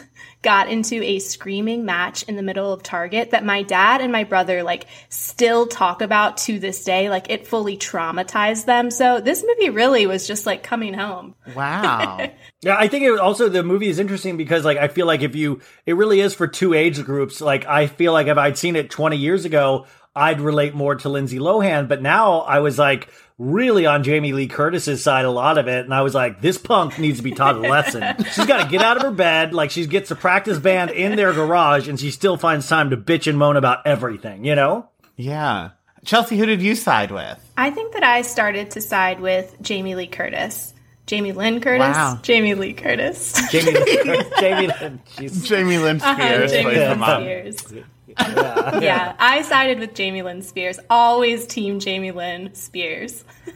got 0.44 0.68
into 0.68 1.02
a 1.02 1.18
screaming 1.18 1.84
match 1.84 2.22
in 2.24 2.36
the 2.36 2.42
middle 2.42 2.72
of 2.72 2.84
Target 2.84 3.32
that 3.32 3.44
my 3.44 3.62
dad 3.62 4.00
and 4.00 4.12
my 4.12 4.22
brother 4.22 4.62
like 4.62 4.86
still 5.08 5.66
talk 5.66 6.02
about 6.02 6.36
to 6.36 6.60
this 6.60 6.84
day. 6.84 7.10
Like 7.10 7.30
it 7.30 7.48
fully 7.48 7.76
traumatized 7.76 8.66
them. 8.66 8.92
So 8.92 9.20
this 9.20 9.44
movie 9.44 9.70
really 9.70 10.06
was 10.06 10.28
just 10.28 10.46
like 10.46 10.62
coming 10.62 10.94
home. 10.94 11.34
wow. 11.56 12.30
Yeah, 12.62 12.76
I 12.78 12.88
think 12.88 13.04
it 13.04 13.18
also 13.18 13.50
the 13.50 13.62
movie 13.62 13.88
is 13.88 13.98
interesting 13.98 14.38
because 14.38 14.64
like 14.64 14.78
I 14.78 14.88
feel 14.88 15.04
like 15.04 15.20
if 15.20 15.36
you 15.36 15.60
it 15.84 15.96
really 15.96 16.20
is 16.20 16.32
for 16.34 16.46
two 16.46 16.72
age 16.72 17.02
groups. 17.04 17.42
Like 17.42 17.66
I 17.66 17.88
feel 17.88 18.14
like 18.14 18.26
if 18.26 18.38
I'd 18.38 18.56
seen 18.56 18.74
it 18.74 18.88
20 18.88 19.18
years 19.18 19.44
ago, 19.44 19.84
I'd 20.16 20.40
relate 20.40 20.74
more 20.74 20.94
to 20.94 21.08
Lindsay 21.10 21.38
Lohan, 21.38 21.88
but 21.88 22.00
now 22.00 22.38
I 22.40 22.60
was 22.60 22.78
like 22.78 23.10
really 23.38 23.86
on 23.86 24.04
Jamie 24.04 24.32
Lee 24.32 24.46
Curtis's 24.46 25.02
side 25.02 25.24
a 25.24 25.30
lot 25.30 25.58
of 25.58 25.66
it, 25.68 25.84
and 25.84 25.94
I 25.94 26.02
was 26.02 26.14
like, 26.14 26.40
this 26.40 26.58
punk 26.58 26.98
needs 26.98 27.18
to 27.18 27.22
be 27.22 27.32
taught 27.32 27.56
a 27.56 27.60
lesson. 27.60 28.02
she's 28.32 28.46
got 28.46 28.62
to 28.62 28.70
get 28.70 28.82
out 28.82 28.96
of 28.96 29.02
her 29.02 29.10
bed, 29.10 29.52
like 29.52 29.70
she 29.70 29.86
gets 29.86 30.10
a 30.10 30.16
practice 30.16 30.58
band 30.58 30.90
in 30.90 31.16
their 31.16 31.32
garage, 31.32 31.88
and 31.88 31.98
she 31.98 32.10
still 32.10 32.36
finds 32.36 32.68
time 32.68 32.90
to 32.90 32.96
bitch 32.96 33.26
and 33.26 33.38
moan 33.38 33.56
about 33.56 33.86
everything. 33.86 34.44
You 34.44 34.54
know? 34.54 34.88
Yeah. 35.16 35.70
Chelsea, 36.04 36.36
who 36.36 36.46
did 36.46 36.60
you 36.60 36.74
side 36.74 37.10
with? 37.10 37.40
I 37.56 37.70
think 37.70 37.94
that 37.94 38.04
I 38.04 38.22
started 38.22 38.72
to 38.72 38.80
side 38.80 39.20
with 39.20 39.56
Jamie 39.62 39.94
Lee 39.94 40.06
Curtis. 40.06 40.73
Jamie 41.06 41.32
Lynn 41.32 41.60
Curtis. 41.60 41.94
Wow. 41.94 42.18
Jamie 42.22 42.54
Lee 42.54 42.72
Curtis. 42.72 43.34
Jamie 43.50 43.72
Lee, 43.72 44.22
Jamie 44.40 44.68
Lynn, 44.80 45.00
she's 45.18 45.46
Jamie 45.48 45.76
Lynn 45.78 46.00
Uh-huh, 46.00 46.14
Spears 46.16 46.50
Jamie 46.50 46.62
plays 46.64 46.78
the 46.78 46.88
Lynn 46.88 46.98
mom. 46.98 47.22
Spears. 47.22 47.72
Yeah. 48.16 49.16
I 49.18 49.42
sided 49.42 49.80
with 49.80 49.94
Jamie 49.94 50.22
Lynn 50.22 50.40
Spears. 50.42 50.78
Always 50.88 51.46
team 51.48 51.80
Jamie 51.80 52.12
Lynn 52.12 52.54
Spears. 52.54 53.24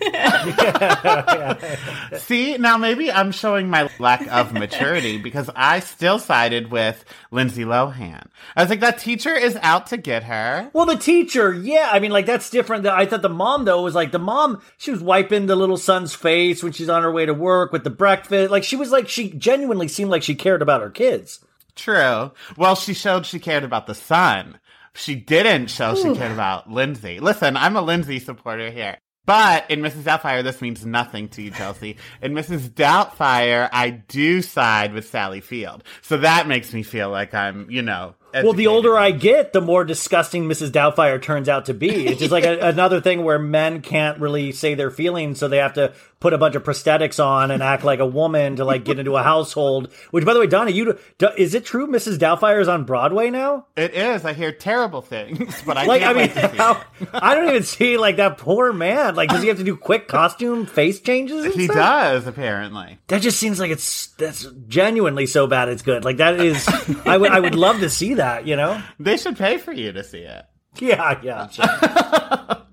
See, 2.19 2.57
now 2.59 2.77
maybe 2.77 3.11
I'm 3.13 3.31
showing 3.31 3.71
my 3.71 3.89
lack 4.01 4.27
of 4.33 4.53
maturity 4.53 5.17
because 5.19 5.49
I 5.55 5.79
still 5.81 6.19
sided 6.19 6.71
with 6.73 7.05
Lindsay 7.31 7.65
Lohan. 7.65 8.27
I 8.57 8.63
was 8.63 8.71
like, 8.71 8.81
that 8.81 8.99
teacher 8.99 9.33
is 9.35 9.57
out 9.63 9.87
to 9.89 9.97
get 9.97 10.25
her. 10.25 10.71
Well, 10.73 10.87
the 10.87 10.97
teacher, 10.97 11.53
yeah. 11.55 11.91
I 11.93 11.99
mean, 12.01 12.11
like 12.11 12.27
that's 12.27 12.51
different. 12.51 12.85
I 12.87 13.07
thought 13.07 13.23
the 13.23 13.29
mom 13.29 13.65
though 13.65 13.83
was 13.83 13.95
like 13.95 14.11
the 14.13 14.19
mom. 14.19 14.61
She 14.79 14.91
was 14.91 15.01
wiping 15.03 15.47
the 15.47 15.55
little 15.57 15.77
son's 15.77 16.15
face 16.15 16.63
when 16.65 16.73
she's 16.73 16.89
on 16.89 17.03
her 17.03 17.13
way 17.13 17.27
to 17.27 17.35
work 17.39 17.73
with 17.73 17.85
the 17.85 17.91
breakfast. 17.91 18.51
Like 18.51 18.65
she 18.65 18.77
was 18.77 18.91
like 18.91 19.09
she 19.09 19.31
genuinely 19.31 19.89
seemed 19.89 20.11
like 20.11 20.23
she 20.23 20.35
cared 20.35 20.63
about 20.63 20.83
her 20.83 20.91
kids. 20.91 21.45
True. 21.75 22.33
Well, 22.57 22.75
she 22.75 22.93
showed 22.95 23.25
she 23.25 23.39
cared 23.39 23.65
about 23.65 23.87
the 23.87 23.95
son. 23.95 24.59
She 24.95 25.15
didn't 25.15 25.69
show 25.69 25.95
she 25.95 26.15
cared 26.15 26.33
about 26.33 26.71
Lindsay. 26.71 27.21
Listen, 27.21 27.57
I'm 27.57 27.77
a 27.77 27.83
Lindsay 27.83 28.19
supporter 28.19 28.71
here. 28.71 28.99
But 29.29 29.71
in 29.71 29.81
Mrs. 29.81 30.05
Doubtfire, 30.05 30.43
this 30.43 30.63
means 30.63 30.87
nothing 30.87 31.29
to 31.29 31.43
you, 31.43 31.51
Chelsea. 31.51 31.99
In 32.23 32.33
Mrs. 32.33 32.71
Doubtfire, 32.71 33.69
I 33.71 33.91
do 33.91 34.41
side 34.41 34.95
with 34.95 35.07
Sally 35.07 35.43
Field. 35.43 35.85
So 36.01 36.17
that 36.17 36.49
makes 36.49 36.73
me 36.73 36.83
feel 36.83 37.11
like 37.11 37.35
I'm, 37.35 37.71
you 37.71 37.83
know. 37.83 38.15
Well, 38.33 38.55
the 38.55 38.69
older 38.69 38.97
I 38.97 39.11
get, 39.11 39.53
the 39.53 39.61
more 39.61 39.85
disgusting 39.85 40.45
Mrs. 40.45 40.71
Doubtfire 40.71 41.21
turns 41.21 41.47
out 41.47 41.67
to 41.67 41.75
be. 41.75 42.07
It's 42.07 42.21
just 42.21 42.33
like 42.33 42.45
a, 42.47 42.59
another 42.61 43.03
thing 43.03 43.23
where 43.23 43.39
men 43.39 43.83
can't 43.83 44.19
really 44.19 44.51
say 44.53 44.75
their 44.75 44.91
feelings, 44.91 45.39
so 45.39 45.47
they 45.47 45.59
have 45.59 45.75
to 45.75 45.93
put 46.21 46.33
a 46.33 46.39
bunch 46.39 46.55
of 46.55 46.65
prosthetics 46.65 47.25
on 47.25 47.51
and 47.51 47.63
act 47.63 47.85
like 47.85 48.01
a 48.01 48.07
woman 48.07 48.57
to 48.57 48.65
like 48.65 48.85
get 48.85 48.99
into 48.99 49.17
a 49.17 49.23
household. 49.23 49.93
Which, 50.11 50.25
by 50.25 50.35
the 50.35 50.41
way, 50.41 50.47
Donna, 50.47 50.71
you 50.71 50.99
do, 51.19 51.29
is 51.37 51.55
it 51.55 51.65
true 51.65 51.87
Mrs. 51.87 52.19
Doubtfire 52.19 52.61
is 52.61 52.69
on 52.69 52.85
Broadway 52.85 53.31
now? 53.31 53.67
It 53.77 53.95
is. 53.95 54.25
I 54.25 54.33
hear 54.33 54.53
terrible 54.53 55.03
things, 55.03 55.63
but 55.67 55.77
I 55.77 55.85
Like, 55.85 56.03
I 56.03 56.09
mean, 56.09 56.17
wait 56.17 56.35
to 56.35 56.51
see 56.51 56.57
how, 56.57 56.83
I 57.13 57.35
don't 57.35 57.49
even 57.49 57.63
see 57.63 57.97
like 57.97 58.17
that 58.17 58.39
poor 58.39 58.73
man. 58.73 59.15
Like, 59.15 59.31
does 59.31 59.43
he 59.43 59.49
have 59.49 59.59
to 59.59 59.65
do 59.65 59.77
quick 59.77 60.09
costume 60.09 60.67
face 60.67 61.01
changes? 61.01 61.55
He 61.55 61.65
stuff? 61.65 61.77
does, 61.77 62.27
apparently. 62.27 62.99
That 63.09 63.23
just 63.23 63.39
seems 63.39 63.61
like 63.61 63.71
it's 63.71 64.09
that's 64.19 64.47
genuinely 64.67 65.27
so 65.27 65.47
bad 65.47 65.69
it's 65.69 65.83
good. 65.83 66.05
Like 66.05 66.17
that 66.19 66.41
is, 66.41 66.67
I 67.07 67.17
would 67.17 67.31
I 67.31 67.41
would 67.41 67.55
love 67.55 67.81
to 67.81 67.91
see 67.91 68.15
that. 68.15 68.47
You 68.47 68.57
know? 68.57 68.83
They 68.99 69.17
should 69.17 69.37
pay 69.37 69.59
for 69.59 69.73
you 69.73 69.93
to 69.93 70.05
see 70.05 70.21
it. 70.21 70.45
Yeah, 70.81 71.21
yeah. 71.23 72.59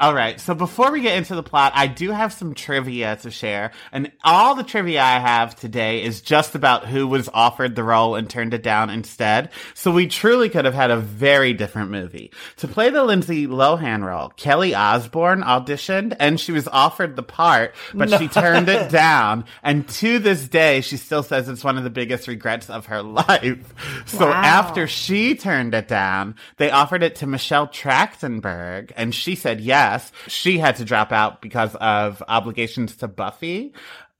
All 0.00 0.14
right. 0.14 0.40
So 0.40 0.54
before 0.54 0.90
we 0.92 1.00
get 1.00 1.16
into 1.16 1.34
the 1.34 1.42
plot, 1.42 1.72
I 1.74 1.86
do 1.86 2.10
have 2.10 2.32
some 2.32 2.54
trivia 2.54 3.16
to 3.16 3.30
share. 3.30 3.70
And 3.92 4.10
all 4.24 4.54
the 4.54 4.62
trivia 4.64 5.00
I 5.02 5.18
have 5.18 5.54
today 5.56 6.02
is 6.02 6.20
just 6.20 6.54
about 6.54 6.86
who 6.86 7.06
was 7.06 7.28
offered 7.32 7.76
the 7.76 7.84
role 7.84 8.14
and 8.14 8.28
turned 8.28 8.54
it 8.54 8.62
down 8.62 8.90
instead. 8.90 9.50
So 9.74 9.90
we 9.92 10.06
truly 10.06 10.48
could 10.48 10.64
have 10.64 10.74
had 10.74 10.90
a 10.90 10.96
very 10.96 11.52
different 11.52 11.90
movie. 11.90 12.32
To 12.58 12.68
play 12.68 12.90
the 12.90 13.04
Lindsay 13.04 13.46
Lohan 13.46 14.04
role, 14.04 14.30
Kelly 14.30 14.74
Osbourne 14.74 15.42
auditioned 15.42 16.16
and 16.18 16.38
she 16.40 16.52
was 16.52 16.68
offered 16.68 17.16
the 17.16 17.22
part, 17.22 17.74
but 17.94 18.10
she 18.18 18.28
turned 18.28 18.68
it 18.68 18.90
down. 18.90 19.44
And 19.62 19.88
to 19.88 20.18
this 20.18 20.48
day, 20.48 20.80
she 20.80 20.96
still 20.96 21.22
says 21.22 21.48
it's 21.48 21.64
one 21.64 21.78
of 21.78 21.84
the 21.84 21.90
biggest 21.90 22.28
regrets 22.28 22.68
of 22.68 22.86
her 22.86 23.02
life. 23.28 23.74
So 24.06 24.26
Wow. 24.26 24.32
after 24.32 24.86
she 24.86 25.34
turned 25.34 25.74
it 25.74 25.86
down, 25.88 26.34
they 26.56 26.70
offered 26.70 27.02
it 27.02 27.16
to 27.16 27.26
Michelle 27.26 27.68
Trachtenberg, 27.68 28.92
and 28.96 29.14
she 29.14 29.34
said 29.44 29.60
yes. 29.60 30.10
She 30.26 30.56
had 30.56 30.76
to 30.76 30.86
drop 30.86 31.12
out 31.12 31.42
because 31.42 31.74
of 31.76 32.22
obligations 32.26 32.96
to 32.96 33.08
Buffy. 33.08 33.74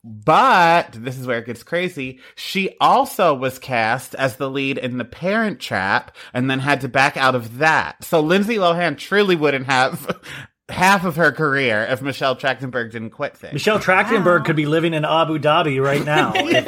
But 0.05 0.91
this 0.93 1.19
is 1.19 1.27
where 1.27 1.39
it 1.39 1.47
gets 1.47 1.63
crazy. 1.63 2.21
She 2.35 2.77
also 2.79 3.33
was 3.33 3.59
cast 3.59 4.15
as 4.17 4.37
the 4.37 4.51
lead 4.51 4.77
in 4.77 4.99
The 4.99 5.05
Parent 5.07 5.61
Trap 5.61 6.15
and 6.35 6.51
then 6.51 6.59
had 6.59 6.83
to 6.83 6.89
back 6.89 7.17
out 7.17 7.35
of 7.35 7.57
that. 7.57 8.05
So 8.05 8.21
Lindsay 8.21 8.57
Lohan 8.57 8.99
truly 8.99 9.35
wouldn't 9.35 9.65
have 9.65 10.15
half 10.69 11.07
of 11.07 11.17
her 11.17 11.33
career 11.33 11.87
if 11.89 12.03
Michelle 12.03 12.37
Trachtenberg 12.37 12.93
didn't 12.93 13.11
quit 13.11 13.35
things. 13.35 13.55
Michelle 13.55 13.79
Trachtenberg 13.79 14.45
could 14.45 14.57
be 14.57 14.67
living 14.67 14.93
in 14.93 15.07
Abu 15.07 15.39
Dhabi 15.39 15.83
right 15.83 16.05
now 16.05 16.33
if, 16.37 16.67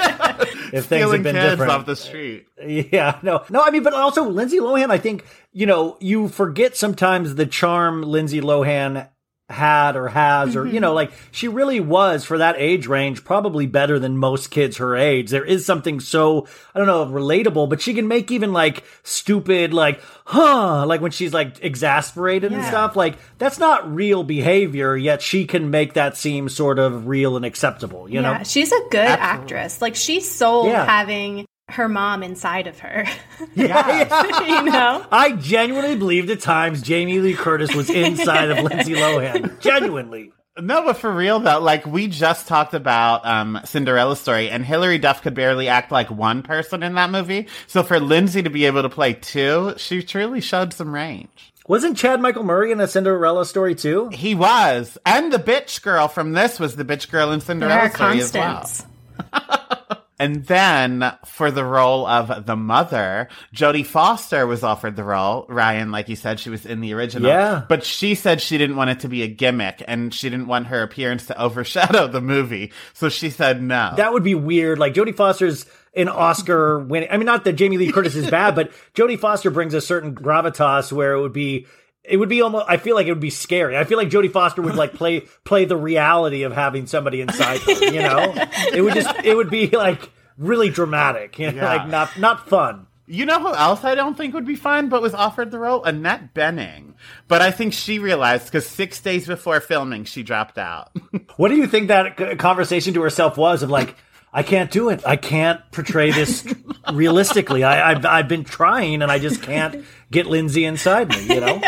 if 0.72 0.86
things 0.86 1.10
had 1.10 1.22
been 1.22 1.34
different. 1.34 1.72
off 1.72 1.86
the 1.86 1.96
street. 1.96 2.46
Yeah, 2.64 3.18
no, 3.22 3.44
no. 3.50 3.62
I 3.62 3.70
mean, 3.70 3.82
but 3.82 3.92
also 3.92 4.28
Lindsay 4.28 4.58
Lohan. 4.58 4.90
I 4.90 4.98
think 4.98 5.24
you 5.52 5.66
know 5.66 5.96
you 6.00 6.28
forget 6.28 6.76
sometimes 6.76 7.34
the 7.34 7.46
charm 7.46 8.02
Lindsay 8.02 8.40
Lohan 8.40 9.08
had 9.48 9.94
or 9.94 10.08
has, 10.08 10.56
or 10.56 10.66
you 10.66 10.80
know, 10.80 10.88
mm-hmm. 10.88 10.96
like 10.96 11.12
she 11.30 11.46
really 11.46 11.78
was 11.78 12.24
for 12.24 12.38
that 12.38 12.56
age 12.58 12.88
range, 12.88 13.24
probably 13.24 13.66
better 13.66 13.98
than 13.98 14.18
most 14.18 14.50
kids 14.50 14.78
her 14.78 14.96
age. 14.96 15.30
There 15.30 15.44
is 15.44 15.64
something 15.64 16.00
so 16.00 16.48
I 16.74 16.78
don't 16.78 16.88
know 16.88 17.06
relatable, 17.06 17.68
but 17.68 17.80
she 17.80 17.94
can 17.94 18.08
make 18.08 18.30
even 18.32 18.52
like 18.52 18.82
stupid, 19.04 19.72
like 19.72 20.00
huh, 20.24 20.84
like 20.86 21.00
when 21.00 21.12
she's 21.12 21.32
like 21.32 21.62
exasperated 21.62 22.52
and 22.52 22.64
stuff. 22.64 22.96
Like 22.96 23.18
that's 23.38 23.58
not 23.58 23.94
real 23.94 24.24
behavior, 24.24 24.96
yet 24.96 25.22
she 25.22 25.46
can 25.46 25.70
make 25.70 25.94
that 25.94 26.16
seem 26.16 26.48
sort 26.48 26.80
of 26.80 27.06
real 27.06 27.36
and 27.36 27.44
acceptable. 27.44 28.08
You 28.08 28.22
yeah, 28.22 28.38
know? 28.38 28.44
she's 28.44 28.72
a 28.72 28.80
good 28.90 29.06
actress. 29.06 29.80
Like 29.80 29.94
she 29.94 30.20
sold 30.20 30.66
Yeah. 30.66 30.84
having 30.84 31.46
her 31.68 31.88
mom 31.88 32.22
inside 32.22 32.66
of 32.66 32.78
her. 32.80 33.06
Yeah. 33.54 34.42
you 34.46 34.62
know? 34.64 35.06
I 35.10 35.32
genuinely 35.32 35.96
believed 35.96 36.30
at 36.30 36.40
times 36.40 36.82
Jamie 36.82 37.20
Lee 37.20 37.34
Curtis 37.34 37.74
was 37.74 37.88
inside 37.88 38.50
of 38.50 38.64
Lindsay 38.64 38.94
Lohan. 38.94 39.58
Genuinely. 39.60 40.32
No, 40.58 40.84
but 40.84 40.96
for 40.98 41.10
real 41.10 41.38
though, 41.40 41.60
like 41.60 41.86
we 41.86 42.06
just 42.06 42.48
talked 42.48 42.74
about 42.74 43.26
um 43.26 43.60
Cinderella 43.64 44.16
story 44.16 44.48
and 44.50 44.64
Hilary 44.64 44.98
Duff 44.98 45.22
could 45.22 45.34
barely 45.34 45.68
act 45.68 45.90
like 45.90 46.10
one 46.10 46.42
person 46.42 46.82
in 46.82 46.94
that 46.94 47.10
movie. 47.10 47.46
So 47.66 47.82
for 47.82 47.98
Lindsay 48.00 48.42
to 48.42 48.50
be 48.50 48.66
able 48.66 48.82
to 48.82 48.88
play 48.90 49.14
two, 49.14 49.74
she 49.76 50.02
truly 50.02 50.40
showed 50.40 50.72
some 50.72 50.94
range. 50.94 51.52
Wasn't 51.66 51.96
Chad 51.96 52.20
Michael 52.20 52.44
Murray 52.44 52.72
in 52.72 52.80
a 52.80 52.86
Cinderella 52.88 53.44
story 53.44 53.74
too? 53.74 54.08
He 54.12 54.34
was. 54.34 54.96
And 55.04 55.32
the 55.32 55.38
bitch 55.38 55.82
girl 55.82 56.08
from 56.08 56.32
this 56.32 56.60
was 56.60 56.76
the 56.76 56.84
bitch 56.84 57.10
girl 57.10 57.32
in 57.32 57.40
Cinderella 57.40 57.74
There 57.74 57.86
are 57.90 57.94
story 57.94 58.20
as 58.20 58.32
well. 58.32 58.70
And 60.18 60.46
then 60.46 61.12
for 61.26 61.50
the 61.50 61.64
role 61.64 62.06
of 62.06 62.46
the 62.46 62.56
mother, 62.56 63.28
Jodie 63.54 63.84
Foster 63.84 64.46
was 64.46 64.62
offered 64.62 64.96
the 64.96 65.04
role. 65.04 65.44
Ryan, 65.48 65.90
like 65.90 66.08
you 66.08 66.16
said, 66.16 66.40
she 66.40 66.48
was 66.48 66.64
in 66.64 66.80
the 66.80 66.94
original. 66.94 67.28
Yeah. 67.28 67.64
But 67.68 67.84
she 67.84 68.14
said 68.14 68.40
she 68.40 68.56
didn't 68.56 68.76
want 68.76 68.90
it 68.90 69.00
to 69.00 69.08
be 69.08 69.22
a 69.22 69.28
gimmick 69.28 69.82
and 69.86 70.14
she 70.14 70.30
didn't 70.30 70.46
want 70.46 70.68
her 70.68 70.82
appearance 70.82 71.26
to 71.26 71.40
overshadow 71.40 72.06
the 72.06 72.22
movie. 72.22 72.72
So 72.94 73.08
she 73.08 73.28
said 73.28 73.62
no. 73.62 73.92
That 73.96 74.12
would 74.12 74.24
be 74.24 74.34
weird. 74.34 74.78
Like 74.78 74.94
Jodie 74.94 75.14
Foster's 75.14 75.66
an 75.94 76.08
Oscar 76.08 76.78
winning. 76.78 77.08
I 77.10 77.16
mean, 77.18 77.26
not 77.26 77.44
that 77.44 77.54
Jamie 77.54 77.76
Lee 77.76 77.92
Curtis 77.92 78.14
is 78.14 78.30
bad, 78.30 78.54
but 78.54 78.70
Jodie 78.94 79.18
Foster 79.18 79.50
brings 79.50 79.74
a 79.74 79.80
certain 79.80 80.14
gravitas 80.14 80.92
where 80.92 81.12
it 81.12 81.20
would 81.20 81.32
be. 81.32 81.66
It 82.08 82.16
would 82.18 82.28
be 82.28 82.40
almost. 82.42 82.66
I 82.68 82.76
feel 82.76 82.94
like 82.94 83.06
it 83.06 83.12
would 83.12 83.20
be 83.20 83.30
scary. 83.30 83.76
I 83.76 83.84
feel 83.84 83.98
like 83.98 84.08
Jodie 84.10 84.30
Foster 84.32 84.62
would 84.62 84.76
like 84.76 84.94
play 84.94 85.20
play 85.44 85.64
the 85.64 85.76
reality 85.76 86.42
of 86.44 86.52
having 86.52 86.86
somebody 86.86 87.20
inside 87.20 87.60
her. 87.60 87.72
You 87.72 88.00
know, 88.02 88.32
it 88.72 88.82
would 88.82 88.94
just. 88.94 89.14
It 89.24 89.34
would 89.36 89.50
be 89.50 89.68
like 89.68 90.10
really 90.38 90.68
dramatic. 90.70 91.38
You 91.38 91.50
know, 91.52 91.56
Yeah. 91.62 91.74
like 91.76 91.88
not 91.88 92.18
not 92.18 92.48
fun. 92.48 92.86
You 93.08 93.24
know 93.24 93.38
who 93.38 93.54
else 93.54 93.84
I 93.84 93.94
don't 93.94 94.16
think 94.16 94.34
would 94.34 94.44
be 94.46 94.56
fun, 94.56 94.88
but 94.88 95.00
was 95.00 95.14
offered 95.14 95.52
the 95.52 95.60
role? 95.60 95.84
Annette 95.84 96.34
Bening. 96.34 96.94
But 97.28 97.40
I 97.40 97.52
think 97.52 97.72
she 97.72 98.00
realized 98.00 98.46
because 98.46 98.66
six 98.66 99.00
days 99.00 99.28
before 99.28 99.60
filming, 99.60 100.04
she 100.04 100.22
dropped 100.24 100.58
out. 100.58 100.90
What 101.36 101.50
do 101.50 101.56
you 101.56 101.66
think 101.66 101.88
that 101.88 102.38
conversation 102.38 102.94
to 102.94 103.02
herself 103.02 103.36
was 103.36 103.62
of 103.62 103.68
like, 103.70 103.94
I 104.32 104.42
can't 104.42 104.70
do 104.70 104.88
it. 104.88 105.02
I 105.06 105.16
can't 105.16 105.60
portray 105.70 106.10
this 106.10 106.46
realistically. 106.92 107.62
I, 107.62 107.90
I've, 107.92 108.06
I've 108.06 108.28
been 108.28 108.42
trying 108.42 109.02
and 109.02 109.12
I 109.12 109.18
just 109.18 109.42
can't 109.42 109.84
get 110.10 110.24
Lindsay 110.26 110.64
inside 110.64 111.08
me, 111.10 111.34
you 111.34 111.40
know? 111.40 111.60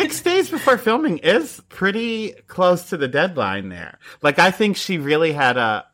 Six 0.00 0.20
days 0.22 0.50
before 0.50 0.78
filming 0.78 1.18
is 1.18 1.60
pretty 1.68 2.32
close 2.46 2.90
to 2.90 2.96
the 2.96 3.08
deadline 3.08 3.68
there. 3.68 3.98
Like, 4.22 4.38
I 4.38 4.50
think 4.50 4.76
she 4.76 4.98
really 4.98 5.32
had 5.32 5.56
a 5.56 5.86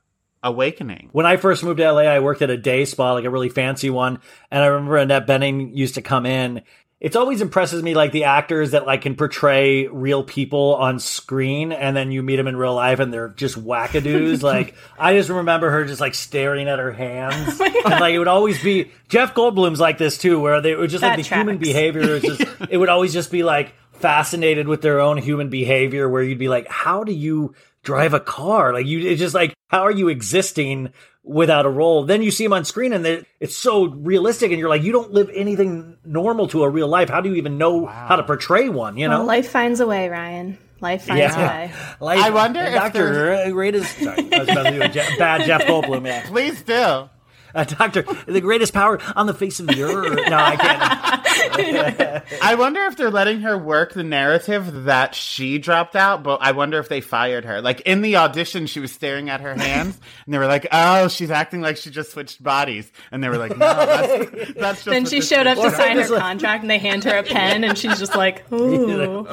awakening. 0.44 1.08
When 1.12 1.26
I 1.26 1.38
first 1.38 1.64
moved 1.64 1.78
to 1.78 1.90
LA, 1.90 2.02
I 2.02 2.20
worked 2.20 2.42
at 2.42 2.50
a 2.50 2.56
day 2.56 2.84
spa, 2.84 3.14
like 3.14 3.24
a 3.24 3.30
really 3.30 3.48
fancy 3.48 3.90
one. 3.90 4.20
And 4.50 4.62
I 4.62 4.66
remember 4.66 4.98
Annette 4.98 5.26
Bening 5.26 5.74
used 5.74 5.94
to 5.94 6.02
come 6.02 6.26
in. 6.26 6.62
It's 7.00 7.16
always 7.16 7.42
impresses 7.42 7.82
me 7.82 7.94
like 7.94 8.12
the 8.12 8.24
actors 8.24 8.70
that 8.70 8.86
like 8.86 9.02
can 9.02 9.14
portray 9.14 9.88
real 9.88 10.22
people 10.22 10.74
on 10.76 10.98
screen 10.98 11.70
and 11.70 11.94
then 11.94 12.10
you 12.10 12.22
meet 12.22 12.36
them 12.36 12.46
in 12.46 12.56
real 12.56 12.74
life 12.74 12.98
and 12.98 13.12
they're 13.12 13.28
just 13.28 13.62
wackadoos. 13.62 14.42
like 14.54 14.74
I 14.98 15.14
just 15.14 15.28
remember 15.28 15.70
her 15.70 15.84
just 15.84 16.00
like 16.00 16.14
staring 16.14 16.66
at 16.66 16.78
her 16.78 16.92
hands. 16.92 17.60
and 17.84 17.84
like 17.84 18.14
it 18.14 18.18
would 18.18 18.28
always 18.28 18.62
be 18.62 18.90
Jeff 19.08 19.34
Goldblum's 19.34 19.80
like 19.80 19.98
this 19.98 20.16
too, 20.16 20.40
where 20.40 20.60
they 20.62 20.72
it 20.72 20.78
would 20.78 20.88
just 20.88 21.02
like 21.02 21.16
That 21.16 21.28
the 21.28 21.34
human 21.34 21.58
behavior 21.58 22.02
is 22.02 22.22
just 22.22 22.42
it 22.70 22.78
would 22.78 22.88
always 22.88 23.12
just 23.12 23.30
be 23.30 23.42
like 23.42 23.74
fascinated 24.04 24.68
with 24.68 24.82
their 24.82 25.00
own 25.00 25.16
human 25.16 25.48
behavior 25.48 26.06
where 26.06 26.22
you'd 26.22 26.38
be 26.38 26.50
like, 26.50 26.68
how 26.68 27.04
do 27.04 27.12
you 27.12 27.54
drive 27.82 28.12
a 28.12 28.20
car? 28.20 28.74
Like 28.74 28.84
you, 28.84 29.00
it's 29.00 29.18
just 29.18 29.34
like, 29.34 29.54
how 29.68 29.80
are 29.80 29.90
you 29.90 30.08
existing 30.08 30.92
without 31.22 31.64
a 31.64 31.70
role? 31.70 32.04
Then 32.04 32.20
you 32.20 32.30
see 32.30 32.44
them 32.44 32.52
on 32.52 32.66
screen 32.66 32.92
and 32.92 33.24
it's 33.40 33.56
so 33.56 33.86
realistic 33.86 34.50
and 34.50 34.60
you're 34.60 34.68
like, 34.68 34.82
you 34.82 34.92
don't 34.92 35.14
live 35.14 35.30
anything 35.34 35.96
normal 36.04 36.48
to 36.48 36.64
a 36.64 36.68
real 36.68 36.86
life. 36.86 37.08
How 37.08 37.22
do 37.22 37.30
you 37.30 37.36
even 37.36 37.56
know 37.56 37.78
wow. 37.78 37.92
how 37.92 38.16
to 38.16 38.22
portray 38.24 38.68
one? 38.68 38.98
You 38.98 39.08
know, 39.08 39.20
well, 39.20 39.26
life 39.26 39.48
finds 39.48 39.80
a 39.80 39.86
way, 39.86 40.10
Ryan. 40.10 40.58
Life 40.82 41.04
finds 41.04 41.20
yeah. 41.20 41.40
a 41.42 41.48
way. 41.48 41.72
Life, 42.00 42.20
I 42.20 42.28
wonder 42.28 42.60
if 42.60 42.74
Doctor 42.74 43.50
greatest. 43.52 43.96
Sorry, 43.96 44.18
I 44.34 44.38
was 44.40 44.48
about 44.50 44.62
to 44.64 44.70
do 44.72 44.82
a 44.82 44.88
Je- 44.88 45.16
bad 45.16 45.46
Jeff 45.46 45.62
Goldblum. 45.62 46.04
Yeah, 46.04 46.26
please 46.26 46.60
do. 46.60 47.08
Uh, 47.64 47.64
doctor, 47.64 48.02
the 48.26 48.40
greatest 48.40 48.72
power 48.72 48.98
on 49.14 49.26
the 49.26 49.34
face 49.34 49.60
of 49.60 49.68
the 49.68 49.80
earth. 49.84 50.28
No, 50.28 50.36
I 50.36 50.56
can't. 50.56 52.24
I 52.42 52.56
wonder 52.56 52.80
if 52.86 52.96
they're 52.96 53.12
letting 53.12 53.42
her 53.42 53.56
work 53.56 53.92
the 53.92 54.02
narrative 54.02 54.84
that 54.84 55.14
she 55.14 55.58
dropped 55.58 55.94
out, 55.94 56.24
but 56.24 56.38
I 56.42 56.50
wonder 56.50 56.80
if 56.80 56.88
they 56.88 57.00
fired 57.00 57.44
her. 57.44 57.60
Like 57.62 57.80
in 57.82 58.02
the 58.02 58.16
audition, 58.16 58.66
she 58.66 58.80
was 58.80 58.90
staring 58.90 59.30
at 59.30 59.40
her 59.40 59.54
hands, 59.54 59.96
and 60.24 60.34
they 60.34 60.38
were 60.38 60.48
like, 60.48 60.66
"Oh, 60.72 61.06
she's 61.06 61.30
acting 61.30 61.60
like 61.60 61.76
she 61.76 61.90
just 61.90 62.10
switched 62.10 62.42
bodies," 62.42 62.90
and 63.12 63.22
they 63.22 63.28
were 63.28 63.38
like, 63.38 63.52
"No, 63.56 63.58
that's, 63.58 64.52
that's 64.54 64.78
just." 64.78 64.84
Then 64.86 65.06
she 65.06 65.20
showed 65.20 65.46
up 65.46 65.56
to 65.58 65.70
sign 65.70 65.96
her 65.98 66.08
contract, 66.18 66.62
and 66.62 66.70
they 66.70 66.78
hand 66.78 67.04
her 67.04 67.18
a 67.18 67.22
pen, 67.22 67.62
and 67.62 67.78
she's 67.78 68.00
just 68.00 68.16
like, 68.16 68.50
"Ooh." 68.52 69.28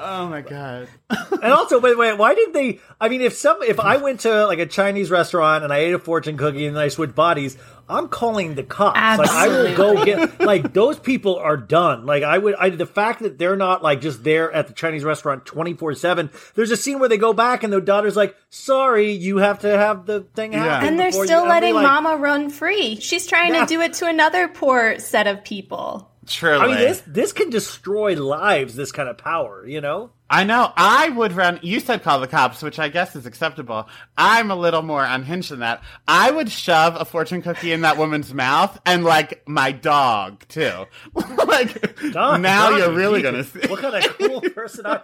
Oh 0.00 0.28
my 0.28 0.40
god! 0.40 0.88
and 1.30 1.52
also, 1.52 1.78
wait, 1.78 1.96
wait, 1.96 2.16
why 2.18 2.34
did 2.34 2.52
they? 2.52 2.80
I 3.00 3.08
mean, 3.08 3.20
if 3.20 3.34
some, 3.34 3.62
if 3.62 3.78
I 3.78 3.98
went 3.98 4.20
to 4.20 4.46
like 4.46 4.58
a 4.58 4.66
Chinese 4.66 5.10
restaurant 5.10 5.64
and 5.64 5.72
I 5.72 5.78
ate 5.78 5.94
a 5.94 5.98
fortune 5.98 6.36
cookie 6.36 6.66
and 6.66 6.76
then 6.76 6.82
I 6.82 6.88
switched 6.88 7.14
bodies, 7.14 7.56
I'm 7.88 8.08
calling 8.08 8.54
the 8.54 8.62
cops. 8.62 8.96
Absolutely. 8.96 9.70
Like 9.70 9.78
I 9.78 9.92
will 9.92 9.94
go 9.94 10.04
get 10.04 10.40
like 10.40 10.72
those 10.72 10.98
people 10.98 11.36
are 11.36 11.56
done. 11.56 12.06
Like 12.06 12.22
I 12.22 12.38
would 12.38 12.54
I 12.54 12.70
the 12.70 12.86
fact 12.86 13.20
that 13.20 13.38
they're 13.38 13.56
not 13.56 13.82
like 13.82 14.00
just 14.00 14.22
there 14.22 14.50
at 14.52 14.68
the 14.68 14.72
Chinese 14.72 15.04
restaurant 15.04 15.44
24/7. 15.44 16.30
There's 16.54 16.70
a 16.70 16.76
scene 16.76 17.00
where 17.00 17.08
they 17.08 17.18
go 17.18 17.32
back 17.32 17.62
and 17.64 17.72
the 17.72 17.80
daughter's 17.80 18.16
like, 18.16 18.36
"Sorry, 18.48 19.12
you 19.12 19.38
have 19.38 19.60
to 19.60 19.68
have 19.68 20.06
the 20.06 20.20
thing 20.34 20.52
happen." 20.52 20.88
And 20.88 20.98
they're 20.98 21.12
still 21.12 21.42
you, 21.42 21.48
letting 21.48 21.74
like, 21.74 21.82
mama 21.82 22.16
run 22.16 22.50
free. 22.50 22.96
She's 22.96 23.26
trying 23.26 23.54
yeah. 23.54 23.60
to 23.60 23.66
do 23.66 23.80
it 23.80 23.94
to 23.94 24.06
another 24.06 24.48
poor 24.48 24.98
set 24.98 25.26
of 25.26 25.44
people. 25.44 26.09
Truly. 26.26 26.58
I 26.58 26.66
mean, 26.66 26.76
this 26.76 27.02
this 27.06 27.32
can 27.32 27.48
destroy 27.50 28.14
lives. 28.14 28.76
This 28.76 28.92
kind 28.92 29.08
of 29.08 29.16
power, 29.16 29.66
you 29.66 29.80
know. 29.80 30.10
I 30.28 30.44
know. 30.44 30.72
I 30.76 31.08
would 31.08 31.32
run. 31.32 31.58
You 31.62 31.80
said 31.80 32.02
call 32.02 32.20
the 32.20 32.28
cops, 32.28 32.62
which 32.62 32.78
I 32.78 32.88
guess 32.88 33.16
is 33.16 33.26
acceptable. 33.26 33.88
I'm 34.16 34.50
a 34.50 34.54
little 34.54 34.82
more 34.82 35.02
unhinged 35.02 35.50
than 35.50 35.58
that. 35.60 35.82
I 36.06 36.30
would 36.30 36.50
shove 36.50 36.94
a 36.94 37.04
fortune 37.04 37.42
cookie 37.42 37.72
in 37.72 37.80
that 37.80 37.96
woman's 37.96 38.32
mouth 38.34 38.78
and 38.84 39.02
like 39.02 39.42
my 39.48 39.72
dog 39.72 40.46
too. 40.48 40.84
like 41.14 42.12
Don, 42.12 42.42
now 42.42 42.70
Don, 42.70 42.78
you're 42.78 42.92
really 42.92 43.22
gonna 43.22 43.42
see. 43.42 43.66
What 43.66 43.80
kind 43.80 44.04
of 44.04 44.18
cool 44.18 44.40
person 44.54 44.86
are 44.86 45.02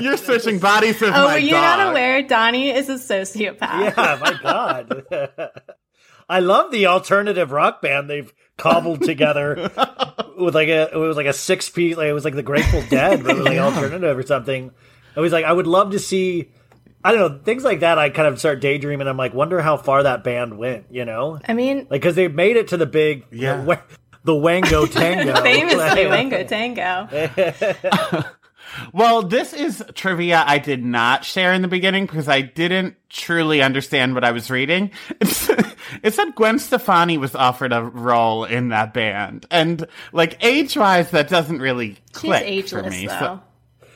You're 0.00 0.16
switching 0.16 0.60
bodies 0.60 1.00
with 1.00 1.10
oh, 1.12 1.26
my 1.26 1.36
you're 1.38 1.60
dog. 1.60 1.78
not 1.78 1.90
aware 1.90 2.22
Donnie 2.22 2.70
is 2.70 2.88
a 2.88 2.94
sociopath. 2.94 3.60
Yeah, 3.60 4.18
my 4.20 4.38
God. 4.42 5.50
I 6.28 6.40
love 6.40 6.70
the 6.70 6.86
alternative 6.86 7.52
rock 7.52 7.80
band 7.80 8.10
they've 8.10 8.32
cobbled 8.56 9.02
together 9.02 9.54
with 10.36 10.54
like 10.54 10.68
a 10.68 10.90
it 10.92 10.96
was 10.96 11.16
like 11.16 11.26
a 11.26 11.32
six 11.32 11.68
piece 11.68 11.96
like 11.96 12.08
it 12.08 12.12
was 12.12 12.24
like 12.24 12.34
the 12.34 12.42
Grateful 12.42 12.82
Dead 12.88 13.22
but 13.22 13.32
it 13.32 13.36
was 13.36 13.46
like 13.46 13.58
alternative 13.58 14.18
or 14.18 14.22
something. 14.22 14.70
I 15.16 15.20
was 15.20 15.32
like 15.32 15.44
I 15.44 15.52
would 15.52 15.66
love 15.66 15.92
to 15.92 15.98
see 15.98 16.50
I 17.04 17.12
don't 17.12 17.20
know 17.20 17.38
things 17.42 17.62
like 17.64 17.80
that. 17.80 17.98
I 17.98 18.10
kind 18.10 18.26
of 18.28 18.38
start 18.38 18.60
daydreaming. 18.60 19.06
I'm 19.06 19.16
like 19.16 19.34
wonder 19.34 19.60
how 19.60 19.76
far 19.76 20.02
that 20.02 20.24
band 20.24 20.58
went. 20.58 20.86
You 20.90 21.04
know, 21.04 21.38
I 21.46 21.52
mean, 21.52 21.78
like 21.90 22.00
because 22.00 22.16
they 22.16 22.28
made 22.28 22.56
it 22.56 22.68
to 22.68 22.76
the 22.76 22.86
big 22.86 23.26
yeah. 23.30 23.62
The, 23.62 23.80
the 24.24 24.34
Wango 24.34 24.86
Tango, 24.86 25.40
famously 25.40 26.06
Wango 26.08 26.42
Tango. 26.44 27.08
Well, 28.92 29.22
this 29.22 29.52
is 29.52 29.84
trivia 29.94 30.44
I 30.46 30.58
did 30.58 30.84
not 30.84 31.24
share 31.24 31.52
in 31.52 31.62
the 31.62 31.68
beginning 31.68 32.06
because 32.06 32.28
I 32.28 32.40
didn't 32.40 32.96
truly 33.08 33.62
understand 33.62 34.14
what 34.14 34.24
I 34.24 34.32
was 34.32 34.50
reading. 34.50 34.90
it 35.20 36.14
said 36.14 36.34
Gwen 36.34 36.58
Stefani 36.58 37.18
was 37.18 37.34
offered 37.34 37.72
a 37.72 37.82
role 37.82 38.44
in 38.44 38.68
that 38.68 38.92
band. 38.94 39.46
And 39.50 39.86
like 40.12 40.42
age 40.44 40.76
wise, 40.76 41.10
that 41.10 41.28
doesn't 41.28 41.58
really 41.58 41.96
click 42.12 42.42
She's 42.42 42.48
ageless, 42.48 42.84
for 42.84 42.90
me. 42.90 43.06
Though. 43.06 43.40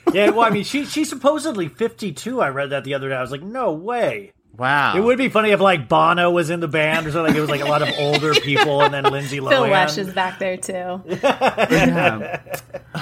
So. 0.07 0.15
yeah, 0.15 0.31
well, 0.31 0.43
I 0.43 0.51
mean, 0.51 0.65
she 0.65 0.85
she's 0.85 1.09
supposedly 1.09 1.69
52. 1.69 2.41
I 2.41 2.49
read 2.49 2.71
that 2.71 2.85
the 2.85 2.95
other 2.95 3.09
day. 3.09 3.17
I 3.17 3.21
was 3.21 3.31
like, 3.31 3.43
no 3.43 3.73
way. 3.73 4.33
Wow. 4.57 4.97
It 4.97 5.01
would 5.01 5.17
be 5.17 5.29
funny 5.31 5.51
if 5.51 5.61
like 5.61 5.89
Bono 5.89 6.31
was 6.31 6.51
in 6.51 6.61
the 6.61 6.69
band 6.69 7.07
or 7.07 7.13
something. 7.13 7.33
Like 7.33 7.37
it 7.37 7.41
was 7.41 7.49
like 7.51 7.63
a 7.63 7.67
lot 7.67 7.83
of 7.83 7.89
older 7.99 8.35
people 8.35 8.83
and 8.83 8.93
then 8.93 9.05
Lindsay 9.05 9.39
Lohan. 9.41 9.49
Phil 9.49 9.63
Lesh 9.63 9.97
is 9.97 10.13
back 10.13 10.39
there 10.39 10.57
too. 10.57 11.03
yeah. 11.07 12.43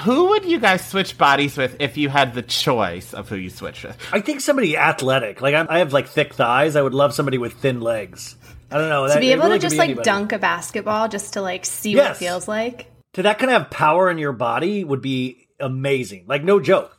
Who 0.03 0.29
would 0.29 0.45
you 0.45 0.59
guys 0.59 0.87
switch 0.87 1.17
bodies 1.17 1.57
with 1.57 1.75
if 1.79 1.97
you 1.97 2.07
had 2.07 2.33
the 2.33 2.43
choice 2.43 3.13
of 3.13 3.27
who 3.27 3.35
you 3.35 3.49
switch 3.49 3.83
with? 3.83 3.97
I 4.13 4.21
think 4.21 4.41
somebody 4.41 4.77
athletic. 4.77 5.41
Like 5.41 5.55
I'm, 5.55 5.67
i 5.69 5.79
have 5.79 5.91
like 5.91 6.07
thick 6.07 6.33
thighs. 6.33 6.75
I 6.75 6.81
would 6.81 6.93
love 6.93 7.13
somebody 7.13 7.37
with 7.37 7.53
thin 7.53 7.81
legs. 7.81 8.37
I 8.71 8.77
don't 8.77 8.89
know. 8.89 9.07
To 9.07 9.13
that, 9.13 9.19
be 9.19 9.31
able 9.31 9.45
really 9.45 9.59
to 9.59 9.61
just 9.61 9.75
like 9.77 9.89
anybody. 9.89 10.05
dunk 10.05 10.31
a 10.31 10.39
basketball 10.39 11.09
just 11.09 11.33
to 11.33 11.41
like 11.41 11.65
see 11.65 11.91
yes. 11.91 12.03
what 12.03 12.11
it 12.11 12.17
feels 12.17 12.47
like. 12.47 12.91
To 13.13 13.23
that 13.23 13.39
kind 13.39 13.51
of 13.51 13.63
have 13.63 13.71
power 13.71 14.09
in 14.09 14.17
your 14.17 14.33
body 14.33 14.83
would 14.83 15.01
be 15.01 15.47
amazing. 15.59 16.25
Like 16.27 16.43
no 16.43 16.59
joke. 16.59 16.95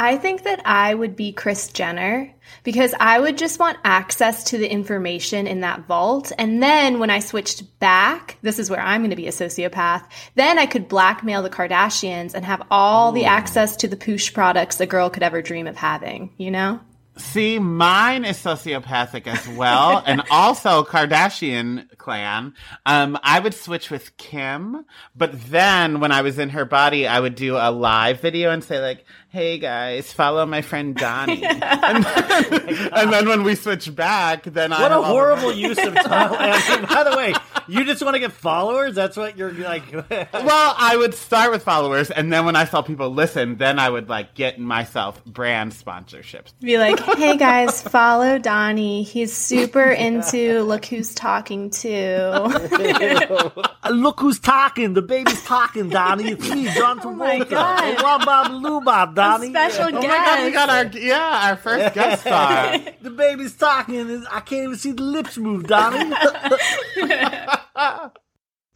I 0.00 0.16
think 0.16 0.44
that 0.44 0.62
I 0.64 0.94
would 0.94 1.16
be 1.16 1.32
Kris 1.32 1.72
Jenner 1.72 2.32
because 2.62 2.94
I 3.00 3.18
would 3.18 3.36
just 3.36 3.58
want 3.58 3.78
access 3.82 4.44
to 4.44 4.56
the 4.56 4.70
information 4.70 5.48
in 5.48 5.62
that 5.62 5.88
vault. 5.88 6.30
And 6.38 6.62
then 6.62 7.00
when 7.00 7.10
I 7.10 7.18
switched 7.18 7.80
back, 7.80 8.38
this 8.42 8.60
is 8.60 8.70
where 8.70 8.80
I'm 8.80 9.00
going 9.00 9.10
to 9.10 9.16
be 9.16 9.26
a 9.26 9.32
sociopath, 9.32 10.04
then 10.36 10.56
I 10.56 10.66
could 10.66 10.86
blackmail 10.86 11.42
the 11.42 11.50
Kardashians 11.50 12.34
and 12.34 12.44
have 12.44 12.64
all 12.70 13.10
the 13.10 13.24
access 13.24 13.74
to 13.78 13.88
the 13.88 13.96
poosh 13.96 14.32
products 14.32 14.78
a 14.78 14.86
girl 14.86 15.10
could 15.10 15.24
ever 15.24 15.42
dream 15.42 15.66
of 15.66 15.76
having, 15.76 16.30
you 16.36 16.52
know? 16.52 16.78
See, 17.18 17.58
mine 17.58 18.24
is 18.24 18.38
sociopathic 18.38 19.26
as 19.26 19.48
well, 19.48 20.02
and 20.06 20.22
also 20.30 20.84
Kardashian 20.84 21.98
clan. 21.98 22.54
Um, 22.86 23.18
I 23.24 23.40
would 23.40 23.54
switch 23.54 23.90
with 23.90 24.16
Kim, 24.16 24.84
but 25.16 25.32
then 25.50 25.98
when 25.98 26.12
I 26.12 26.22
was 26.22 26.38
in 26.38 26.50
her 26.50 26.64
body, 26.64 27.08
I 27.08 27.18
would 27.18 27.34
do 27.34 27.56
a 27.56 27.72
live 27.72 28.20
video 28.20 28.52
and 28.52 28.62
say 28.62 28.80
like, 28.80 29.04
hey 29.30 29.58
guys, 29.58 30.10
follow 30.10 30.46
my 30.46 30.62
friend 30.62 30.94
Donnie. 30.94 31.44
and, 31.44 32.04
then, 32.04 32.90
and, 32.92 33.12
then, 33.12 33.28
when 33.28 33.42
we 33.42 33.54
switch 33.54 33.94
back, 33.94 34.44
then 34.44 34.72
I 34.72 34.80
what 34.80 34.92
a 34.92 35.02
horrible 35.02 35.52
use 35.52 35.78
of 35.78 35.94
time. 36.02 36.32
I 36.32 36.76
mean, 36.76 36.86
by 36.88 37.04
the 37.04 37.16
way, 37.16 37.34
you 37.68 37.84
just 37.84 38.02
want 38.02 38.14
to 38.14 38.20
get 38.20 38.32
followers. 38.32 38.94
That's 38.94 39.16
what 39.16 39.36
you're 39.36 39.52
like. 39.52 39.92
well, 39.92 40.74
I 40.78 40.96
would 40.96 41.14
start 41.14 41.50
with 41.50 41.62
followers, 41.62 42.10
and 42.10 42.32
then 42.32 42.46
when 42.46 42.56
I 42.56 42.64
saw 42.64 42.80
people 42.82 43.10
listen, 43.10 43.56
then 43.56 43.78
I 43.78 43.90
would 43.90 44.08
like 44.08 44.34
get 44.34 44.58
myself 44.58 45.22
brand 45.24 45.72
sponsorships. 45.72 46.52
Be 46.60 46.78
like, 46.78 46.98
hey 47.00 47.36
guys, 47.36 47.82
follow 47.82 48.38
Donnie. 48.38 49.02
He's 49.02 49.36
super 49.36 49.90
into 49.90 50.62
look 50.62 50.86
who's 50.86 51.14
talking 51.14 51.70
to. 51.70 53.68
look 53.90 54.20
who's 54.20 54.38
talking. 54.38 54.94
The 54.94 55.02
baby's 55.02 55.44
talking, 55.44 55.90
Donnie. 55.90 56.30
It's 56.30 56.48
me, 56.50 56.64
John 56.72 56.98
Travolta. 57.00 57.06
Oh 57.08 57.14
my 57.14 57.38
god. 57.44 59.17
Donnie. 59.18 59.50
special 59.50 59.90
yeah. 59.90 60.00
guest. 60.00 60.04
Oh 60.04 60.08
my 60.08 60.24
god, 60.24 60.44
we 60.44 60.50
got 60.52 60.68
our 60.70 60.86
yeah, 61.00 61.48
our 61.50 61.56
first 61.56 61.94
guest 61.94 62.22
star. 62.22 62.78
the 63.02 63.10
baby's 63.10 63.56
talking, 63.56 64.26
I 64.30 64.40
can't 64.40 64.64
even 64.64 64.76
see 64.76 64.92
the 64.92 65.02
lips 65.02 65.36
move, 65.38 65.66
Donnie. 65.66 66.14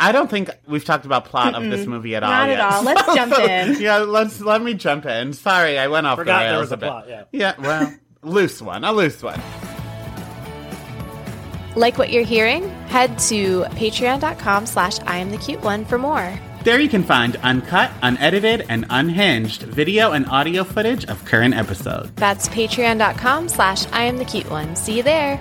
I 0.02 0.10
don't 0.10 0.28
think 0.28 0.50
we've 0.66 0.84
talked 0.84 1.04
about 1.04 1.26
plot 1.26 1.54
of 1.54 1.62
this 1.70 1.86
movie 1.86 2.16
at 2.16 2.24
all. 2.24 2.30
Not 2.30 2.48
yet. 2.48 2.58
at 2.58 2.72
all. 2.72 2.82
Let's 2.82 3.14
jump 3.14 3.38
in. 3.38 3.80
yeah, 3.80 3.98
let's 3.98 4.40
let 4.40 4.60
me 4.60 4.74
jump 4.74 5.06
in. 5.06 5.32
Sorry, 5.32 5.78
I 5.78 5.86
went 5.86 6.08
off 6.08 6.18
Forgot 6.18 6.40
the 6.40 6.44
rails 6.44 6.50
there 6.50 6.60
was 6.60 6.70
a, 6.72 6.74
a 6.74 6.76
bit. 6.76 6.86
Plot, 6.86 7.08
yeah. 7.08 7.24
yeah, 7.30 7.54
well, 7.60 7.94
loose 8.22 8.60
one, 8.60 8.82
a 8.82 8.92
loose 8.92 9.22
one. 9.22 9.40
Like 11.76 11.98
what 11.98 12.10
you're 12.10 12.24
hearing? 12.24 12.68
Head 12.88 13.18
to 13.30 13.62
patreon.com 13.62 14.66
slash 14.66 14.98
I 15.00 15.18
am 15.18 15.30
the 15.30 15.38
cute 15.38 15.62
one 15.62 15.84
for 15.84 15.98
more. 15.98 16.38
There 16.64 16.78
you 16.78 16.88
can 16.88 17.02
find 17.02 17.34
uncut, 17.42 17.90
unedited, 18.02 18.64
and 18.68 18.86
unhinged 18.88 19.62
video 19.62 20.12
and 20.12 20.26
audio 20.28 20.62
footage 20.62 21.04
of 21.06 21.24
current 21.24 21.54
episodes. 21.54 22.12
That's 22.14 22.48
patreon.com 22.50 23.48
slash 23.48 23.86
I 23.90 24.04
am 24.04 24.18
the 24.18 24.24
cute 24.24 24.48
one. 24.48 24.76
See 24.76 24.96
you 24.96 25.02
there. 25.02 25.40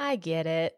I 0.00 0.16
get 0.16 0.46
it. 0.46 0.76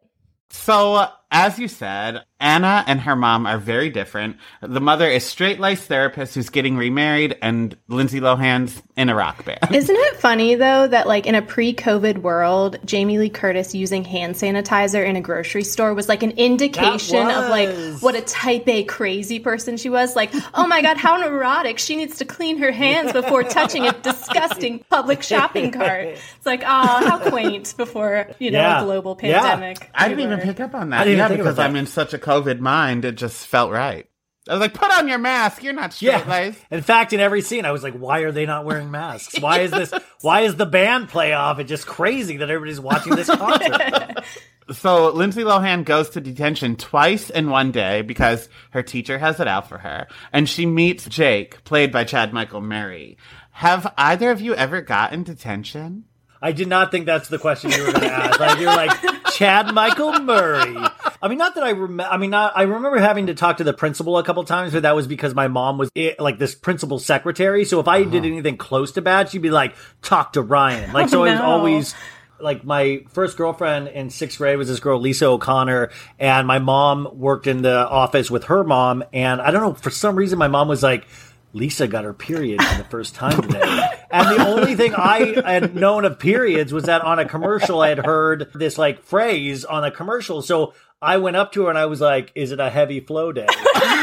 So, 0.50 1.08
as 1.32 1.58
you 1.58 1.66
said, 1.66 2.24
Anna 2.38 2.84
and 2.86 3.00
her 3.00 3.16
mom 3.16 3.46
are 3.46 3.56
very 3.58 3.88
different. 3.88 4.36
The 4.60 4.80
mother 4.80 5.08
is 5.08 5.24
straight 5.24 5.58
laced 5.60 5.84
therapist 5.84 6.34
who's 6.34 6.50
getting 6.50 6.76
remarried, 6.76 7.38
and 7.40 7.76
Lindsay 7.88 8.20
Lohan's 8.20 8.82
in 8.96 9.08
a 9.08 9.14
rock 9.14 9.44
band. 9.44 9.58
Isn't 9.74 9.96
it 9.96 10.16
funny 10.16 10.56
though 10.56 10.86
that 10.88 11.06
like 11.06 11.26
in 11.26 11.34
a 11.34 11.40
pre-COVID 11.42 12.18
world, 12.18 12.78
Jamie 12.84 13.18
Lee 13.18 13.30
Curtis 13.30 13.74
using 13.74 14.04
hand 14.04 14.34
sanitizer 14.34 15.04
in 15.06 15.16
a 15.16 15.20
grocery 15.20 15.64
store 15.64 15.94
was 15.94 16.08
like 16.08 16.22
an 16.22 16.32
indication 16.32 17.16
of 17.28 17.48
like 17.48 17.70
what 18.02 18.14
a 18.14 18.20
type 18.20 18.68
A 18.68 18.84
crazy 18.84 19.38
person 19.40 19.76
she 19.76 19.88
was. 19.88 20.14
Like, 20.14 20.32
oh 20.54 20.66
my 20.66 20.82
god, 20.82 20.98
how 20.98 21.16
neurotic! 21.16 21.78
She 21.78 21.96
needs 21.96 22.18
to 22.18 22.24
clean 22.26 22.58
her 22.58 22.72
hands 22.72 23.12
before 23.12 23.42
touching 23.44 23.86
a 23.86 23.92
disgusting 24.00 24.80
public 24.90 25.22
shopping 25.22 25.70
cart. 25.70 26.08
It's 26.08 26.44
like, 26.46 26.62
oh, 26.62 26.66
how 26.66 27.18
quaint 27.30 27.74
before 27.76 28.28
you 28.38 28.50
know 28.50 28.58
Yeah. 28.58 28.82
a 28.82 28.84
global 28.84 29.18
Yeah. 29.22 29.40
pandemic. 29.40 29.90
I 29.94 30.08
didn't 30.08 30.24
even 30.24 30.40
pick 30.40 30.60
up 30.60 30.74
on 30.74 30.92
I 30.92 31.04
that. 31.04 31.21
Yeah, 31.30 31.36
because 31.36 31.58
I'm 31.58 31.76
in 31.76 31.86
such 31.86 32.14
a 32.14 32.18
COVID 32.18 32.60
mind, 32.60 33.04
it 33.04 33.16
just 33.16 33.46
felt 33.46 33.70
right. 33.70 34.06
I 34.48 34.54
was 34.54 34.60
like, 34.60 34.74
put 34.74 34.90
on 34.90 35.06
your 35.06 35.18
mask. 35.18 35.62
You're 35.62 35.72
not 35.72 35.92
straight 35.92 36.26
Yeah. 36.26 36.52
In 36.70 36.82
fact, 36.82 37.12
in 37.12 37.20
every 37.20 37.42
scene, 37.42 37.64
I 37.64 37.70
was 37.70 37.84
like, 37.84 37.94
"Why 37.94 38.20
are 38.20 38.32
they 38.32 38.44
not 38.44 38.64
wearing 38.64 38.90
masks? 38.90 39.38
Why 39.38 39.60
is 39.60 39.70
this? 39.70 39.92
Why 40.20 40.40
is 40.40 40.56
the 40.56 40.66
band 40.66 41.08
play 41.08 41.32
off? 41.32 41.60
It's 41.60 41.68
just 41.68 41.86
crazy 41.86 42.38
that 42.38 42.50
everybody's 42.50 42.80
watching 42.80 43.14
this 43.14 43.28
concert." 43.28 44.24
So 44.70 45.10
Lindsay 45.10 45.42
Lohan 45.42 45.84
goes 45.84 46.10
to 46.10 46.20
detention 46.20 46.76
twice 46.76 47.30
in 47.30 47.50
one 47.50 47.72
day 47.72 48.02
because 48.02 48.48
her 48.70 48.82
teacher 48.82 49.18
has 49.18 49.40
it 49.40 49.48
out 49.48 49.68
for 49.68 49.78
her, 49.78 50.06
and 50.32 50.48
she 50.48 50.66
meets 50.66 51.04
Jake, 51.04 51.64
played 51.64 51.90
by 51.90 52.04
Chad 52.04 52.32
Michael 52.32 52.60
Murray. 52.60 53.18
Have 53.50 53.92
either 53.98 54.30
of 54.30 54.40
you 54.40 54.54
ever 54.54 54.80
gotten 54.80 55.24
detention? 55.24 56.04
I 56.40 56.52
did 56.52 56.68
not 56.68 56.92
think 56.92 57.06
that's 57.06 57.28
the 57.28 57.38
question 57.38 57.72
you 57.72 57.80
were 57.84 57.92
going 57.92 58.02
to 58.02 58.12
ask. 58.12 58.40
Like 58.40 58.58
you're 58.60 58.74
like 58.74 59.21
Chad 59.34 59.74
Michael 59.74 60.12
Murray. 60.20 60.76
I 61.22 61.28
mean, 61.28 61.38
not 61.38 61.54
that 61.54 61.64
I 61.64 61.70
remember. 61.70 62.12
I 62.12 62.16
mean, 62.16 62.30
not, 62.30 62.52
I 62.56 62.62
remember 62.62 62.98
having 62.98 63.26
to 63.28 63.34
talk 63.34 63.58
to 63.58 63.64
the 63.64 63.72
principal 63.72 64.18
a 64.18 64.24
couple 64.24 64.44
times, 64.44 64.72
but 64.72 64.82
that 64.82 64.94
was 64.94 65.06
because 65.06 65.34
my 65.34 65.48
mom 65.48 65.78
was 65.78 65.90
eh, 65.96 66.14
like 66.18 66.38
this 66.38 66.54
principal 66.54 66.98
secretary. 66.98 67.64
So 67.64 67.80
if 67.80 67.88
I 67.88 68.04
did 68.04 68.24
anything 68.24 68.56
close 68.56 68.92
to 68.92 69.02
bad, 69.02 69.30
she'd 69.30 69.42
be 69.42 69.50
like, 69.50 69.74
"Talk 70.02 70.34
to 70.34 70.42
Ryan." 70.42 70.92
Like 70.92 71.08
so, 71.08 71.24
it 71.24 71.32
was 71.32 71.40
always 71.40 71.94
like 72.40 72.64
my 72.64 73.04
first 73.10 73.36
girlfriend 73.36 73.88
in 73.88 74.10
sixth 74.10 74.38
grade 74.38 74.58
was 74.58 74.68
this 74.68 74.80
girl 74.80 75.00
Lisa 75.00 75.26
O'Connor, 75.26 75.90
and 76.18 76.46
my 76.46 76.58
mom 76.58 77.08
worked 77.12 77.46
in 77.46 77.62
the 77.62 77.88
office 77.88 78.30
with 78.30 78.44
her 78.44 78.64
mom, 78.64 79.04
and 79.12 79.40
I 79.40 79.50
don't 79.50 79.62
know 79.62 79.74
for 79.74 79.90
some 79.90 80.16
reason 80.16 80.38
my 80.38 80.48
mom 80.48 80.68
was 80.68 80.82
like. 80.82 81.06
Lisa 81.54 81.86
got 81.86 82.04
her 82.04 82.14
period 82.14 82.62
for 82.62 82.78
the 82.78 82.88
first 82.88 83.14
time 83.14 83.42
today. 83.42 83.60
And 84.12 84.28
the 84.38 84.46
only 84.46 84.74
thing 84.76 84.94
I 84.94 85.40
had 85.44 85.74
known 85.74 86.04
of 86.04 86.18
periods 86.18 86.72
was 86.72 86.84
that 86.84 87.02
on 87.02 87.18
a 87.18 87.24
commercial 87.28 87.80
I 87.80 87.88
had 87.88 88.04
heard 88.04 88.50
this 88.54 88.76
like 88.78 89.02
phrase 89.02 89.64
on 89.64 89.84
a 89.84 89.90
commercial. 89.90 90.42
So 90.42 90.74
I 91.00 91.16
went 91.16 91.36
up 91.36 91.52
to 91.52 91.64
her 91.64 91.70
and 91.70 91.78
I 91.78 91.86
was 91.86 92.00
like, 92.00 92.30
Is 92.34 92.52
it 92.52 92.60
a 92.60 92.68
heavy 92.70 93.00
flow 93.00 93.32
day? 93.32 93.46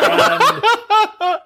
And, 0.01 0.63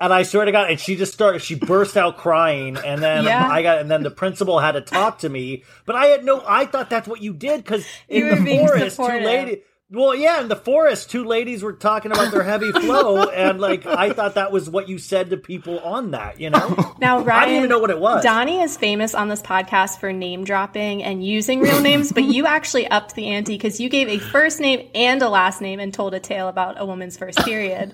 and 0.01 0.13
I 0.13 0.23
swear 0.23 0.45
to 0.45 0.51
God, 0.51 0.69
and 0.71 0.79
she 0.79 0.95
just 0.95 1.13
started, 1.13 1.41
she 1.41 1.55
burst 1.55 1.97
out 1.97 2.17
crying. 2.17 2.77
And 2.77 3.01
then 3.01 3.25
Yeah. 3.25 3.47
I 3.47 3.61
got, 3.61 3.79
and 3.79 3.89
then 3.91 4.03
the 4.03 4.11
principal 4.11 4.59
had 4.59 4.73
to 4.73 4.81
talk 4.81 5.19
to 5.19 5.29
me. 5.29 5.63
But 5.85 5.95
I 5.95 6.05
had 6.07 6.23
no, 6.23 6.43
I 6.47 6.65
thought 6.65 6.89
that's 6.89 7.07
what 7.07 7.21
you 7.21 7.33
did 7.33 7.63
because 7.63 7.85
in 8.07 8.43
the 8.43 8.57
forest, 8.57 8.83
two 8.83 8.89
supportive. 8.89 9.23
ladies. 9.23 9.57
Well, 9.93 10.15
yeah, 10.15 10.41
in 10.41 10.47
the 10.47 10.55
forest, 10.55 11.11
two 11.11 11.23
ladies 11.23 11.61
were 11.61 11.71
talking 11.71 12.11
about 12.11 12.31
their 12.31 12.41
heavy 12.41 12.71
flow, 12.81 13.29
and 13.29 13.61
like 13.61 13.85
I 13.85 14.11
thought 14.11 14.33
that 14.33 14.51
was 14.51 14.67
what 14.67 14.89
you 14.89 14.97
said 14.97 15.29
to 15.29 15.37
people 15.37 15.77
on 15.81 16.11
that, 16.11 16.39
you 16.39 16.49
know. 16.49 16.95
Now, 16.99 17.19
Ryan, 17.19 17.29
I 17.29 17.45
didn't 17.45 17.57
even 17.57 17.69
know 17.69 17.77
what 17.77 17.91
it 17.91 17.99
was. 17.99 18.23
Donnie 18.23 18.59
is 18.61 18.75
famous 18.75 19.13
on 19.13 19.27
this 19.29 19.41
podcast 19.43 19.99
for 19.99 20.11
name 20.11 20.45
dropping 20.45 21.03
and 21.03 21.23
using 21.23 21.59
real 21.59 21.79
names, 21.79 22.11
but 22.11 22.23
you 22.23 22.47
actually 22.47 22.87
upped 22.87 23.13
the 23.13 23.27
ante 23.27 23.53
because 23.53 23.79
you 23.79 23.87
gave 23.87 24.07
a 24.07 24.17
first 24.17 24.59
name 24.59 24.89
and 24.95 25.21
a 25.21 25.29
last 25.29 25.61
name 25.61 25.79
and 25.79 25.93
told 25.93 26.15
a 26.15 26.19
tale 26.19 26.47
about 26.47 26.81
a 26.81 26.85
woman's 26.87 27.15
first 27.15 27.37
period. 27.45 27.93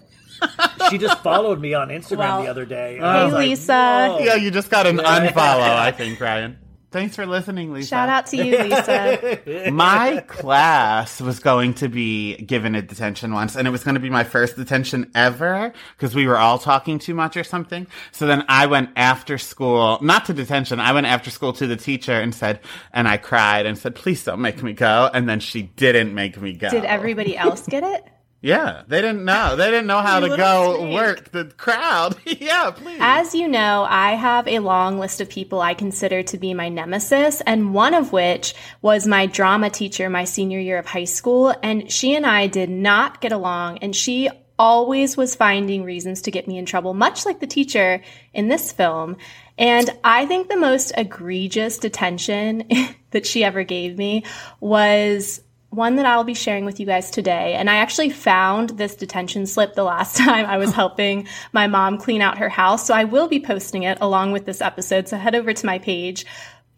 she 0.90 0.98
just 0.98 1.20
followed 1.22 1.60
me 1.60 1.74
on 1.74 1.90
Instagram 1.90 2.18
Well, 2.20 2.44
the 2.44 2.48
other 2.48 2.66
day. 2.66 2.96
hey, 2.96 3.02
like, 3.02 3.34
Lisa. 3.34 3.74
"Whoa." 4.10 4.20
Yeah, 4.20 4.36
you 4.36 4.52
just 4.52 4.70
got 4.70 4.88
an 4.88 5.00
unfollow, 5.00 5.76
I 5.76 5.92
think, 5.92 6.22
Ryan. 6.22 6.58
Thanks 6.92 7.16
for 7.16 7.28
listening, 7.28 7.72
Lisa. 7.72 7.90
Shout 7.90 8.10
out 8.10 8.26
to 8.28 8.38
you, 8.38 8.58
Lisa. 8.58 9.70
my 9.72 10.24
class 10.28 11.22
was 11.22 11.40
going 11.40 11.76
to 11.76 11.88
be 11.88 12.36
given 12.38 12.74
a 12.74 12.82
detention 12.82 13.32
once, 13.32 13.56
and 13.56 13.68
it 13.68 13.72
was 13.72 13.84
going 13.84 13.94
to 13.94 14.02
be 14.02 14.10
my 14.10 14.24
first 14.24 14.56
detention 14.56 15.12
ever 15.14 15.72
because 15.96 16.16
we 16.16 16.26
were 16.26 16.38
all 16.38 16.58
talking 16.58 16.98
too 16.98 17.14
much 17.14 17.38
or 17.38 17.44
something. 17.44 17.86
So 18.12 18.26
then 18.26 18.44
I 18.48 18.66
went 18.66 18.90
after 18.96 19.38
school, 19.38 20.00
not 20.02 20.26
to 20.26 20.34
detention, 20.34 20.80
I 20.80 20.94
went 20.94 21.06
after 21.06 21.30
school 21.30 21.54
to 21.54 21.68
the 21.68 21.76
teacher 21.76 22.14
and 22.14 22.34
said, 22.34 22.60
and 22.92 23.08
I 23.08 23.18
cried 23.18 23.68
and 23.68 23.78
said, 23.78 23.94
please 23.94 24.24
don't 24.24 24.42
make 24.42 24.64
me 24.64 24.74
go. 24.74 25.12
And 25.14 25.30
then 25.30 25.40
she 25.42 25.64
didn't 25.64 26.16
make 26.16 26.42
me 26.42 26.54
go. 26.54 26.72
Did 26.72 26.86
everybody 26.86 27.38
else 27.38 27.68
get 27.68 27.84
it? 27.84 28.04
Yeah, 28.42 28.84
they 28.88 29.02
didn't 29.02 29.26
know. 29.26 29.58
They 29.58 29.70
didn't 29.70 29.88
know 29.88 30.02
how 30.02 30.22
to 30.22 30.30
go 30.30 30.94
work 30.94 31.32
the 31.32 31.46
crowd. 31.46 32.16
yeah, 32.26 32.72
please. 32.72 32.98
As 33.02 33.36
you 33.36 33.50
know, 33.50 33.86
I 33.90 34.14
have 34.14 34.48
a 34.48 34.60
long 34.60 34.98
list 34.98 35.20
of 35.20 35.30
people 35.30 35.60
I 35.60 35.74
consider 35.74 36.24
to 36.24 36.38
be 36.38 36.54
my 36.54 36.70
nemesis, 36.70 37.42
and 37.42 37.74
one 37.74 37.94
of 37.94 38.14
which 38.14 38.56
was 38.82 39.06
my 39.06 39.26
drama 39.26 39.70
teacher 39.70 40.10
my 40.10 40.24
senior 40.24 40.60
year 40.60 40.80
of 40.80 40.86
high 40.86 41.04
school. 41.04 41.54
And 41.62 41.92
she 41.92 42.16
and 42.16 42.26
I 42.26 42.48
did 42.48 42.70
not 42.70 43.20
get 43.20 43.34
along, 43.34 43.80
and 43.80 43.94
she 43.94 44.30
always 44.58 45.18
was 45.18 45.36
finding 45.36 45.84
reasons 45.84 46.22
to 46.22 46.32
get 46.32 46.48
me 46.48 46.58
in 46.58 46.66
trouble, 46.66 46.94
much 46.94 47.26
like 47.26 47.40
the 47.40 47.48
teacher 47.48 48.02
in 48.34 48.48
this 48.48 48.72
film. 48.72 49.18
And 49.58 49.90
I 50.04 50.26
think 50.26 50.48
the 50.48 50.58
most 50.58 50.94
egregious 50.96 51.78
detention 51.78 52.70
that 53.12 53.26
she 53.26 53.44
ever 53.44 53.64
gave 53.64 53.98
me 53.98 54.24
was 54.62 55.42
one 55.70 55.96
that 55.98 56.06
I'll 56.06 56.24
be 56.24 56.34
sharing 56.34 56.66
with 56.66 56.80
you 56.80 56.86
guys 56.86 57.12
today. 57.12 57.54
And 57.54 57.70
I 57.70 57.76
actually 57.78 58.10
found 58.10 58.72
this 58.72 58.96
detention 58.96 59.46
slip 59.46 59.76
the 59.76 59.84
last 59.84 60.18
time 60.18 60.46
I 60.46 60.58
was 60.58 60.74
helping 60.74 61.28
my 61.54 61.68
mom 61.68 61.98
clean 61.98 62.22
out 62.22 62.40
her 62.40 62.50
house. 62.50 62.86
So 62.86 62.94
I 62.94 63.04
will 63.04 63.28
be 63.28 63.40
posting 63.40 63.84
it 63.84 63.98
along 64.02 64.32
with 64.32 64.46
this 64.46 64.62
episode. 64.62 65.08
So 65.08 65.18
head 65.18 65.36
over 65.36 65.54
to 65.54 65.66
my 65.66 65.80
page. 65.80 66.26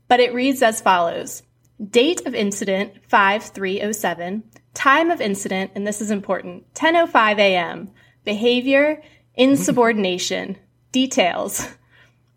But 0.08 0.20
it 0.20 0.34
reads 0.34 0.62
as 0.62 0.82
follows 0.82 1.44
Date 1.90 2.26
of 2.28 2.36
incident 2.36 2.94
5307. 3.08 4.44
Time 4.74 5.12
of 5.12 5.20
incident, 5.20 5.72
and 5.76 5.86
this 5.86 6.02
is 6.02 6.12
important 6.12 6.72
10.05 6.74 7.40
a.m. 7.40 7.90
Behavior, 8.24 9.02
insubordination. 9.36 10.58
Details. 10.92 11.68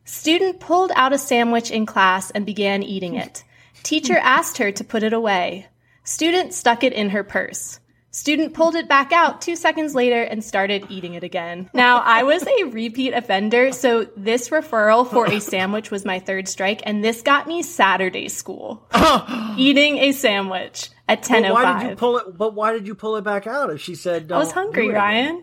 Student 0.05 0.61
pulled 0.61 0.93
out 0.95 1.13
a 1.13 1.19
sandwich 1.19 1.71
in 1.71 1.87
class 1.87 2.31
and 2.31 2.47
began 2.47 2.83
eating 2.83 3.15
it. 3.15 3.45
Teacher 3.83 4.19
asked 4.19 4.59
her 4.59 4.71
to 4.73 4.85
put 4.85 5.03
it 5.03 5.13
away. 5.13 5.67
Student 6.05 6.53
stuck 6.53 6.85
it 6.85 6.93
in 6.93 7.11
her 7.11 7.25
purse. 7.25 7.81
Student 8.11 8.53
pulled 8.53 8.77
it 8.77 8.89
back 8.89 9.11
out 9.11 9.41
two 9.41 9.57
seconds 9.57 9.95
later 9.95 10.23
and 10.23 10.45
started 10.45 10.87
eating 10.91 11.15
it 11.15 11.25
again. 11.25 11.69
Now, 11.73 11.99
I 11.99 12.23
was 12.23 12.47
a 12.47 12.65
repeat 12.65 13.13
offender, 13.15 13.73
so 13.73 14.05
this 14.17 14.51
referral 14.51 15.11
for 15.11 15.27
a 15.27 15.41
sandwich 15.41 15.91
was 15.91 16.05
my 16.05 16.21
third 16.21 16.47
strike, 16.47 16.83
and 16.85 17.03
this 17.03 17.23
got 17.23 17.49
me 17.49 17.63
Saturday 17.63 18.29
school. 18.29 18.87
eating 19.57 19.97
a 19.97 20.13
sandwich 20.13 20.91
at 21.09 21.23
10.05. 21.23 21.43
But 21.43 21.55
why 21.55 21.73
did 21.73 21.87
you 21.87 21.93
oh 21.93 21.97
pull 21.97 22.19
it? 22.19 22.39
But 22.39 22.55
why 22.55 22.73
did 22.73 22.87
you 22.87 22.95
pull 22.95 23.17
it 23.17 23.25
back 23.25 23.47
out? 23.47 23.71
If 23.71 23.81
she 23.81 23.95
said, 23.95 24.31
I 24.31 24.39
was 24.39 24.53
hungry, 24.53 24.91
Ryan. 24.91 25.43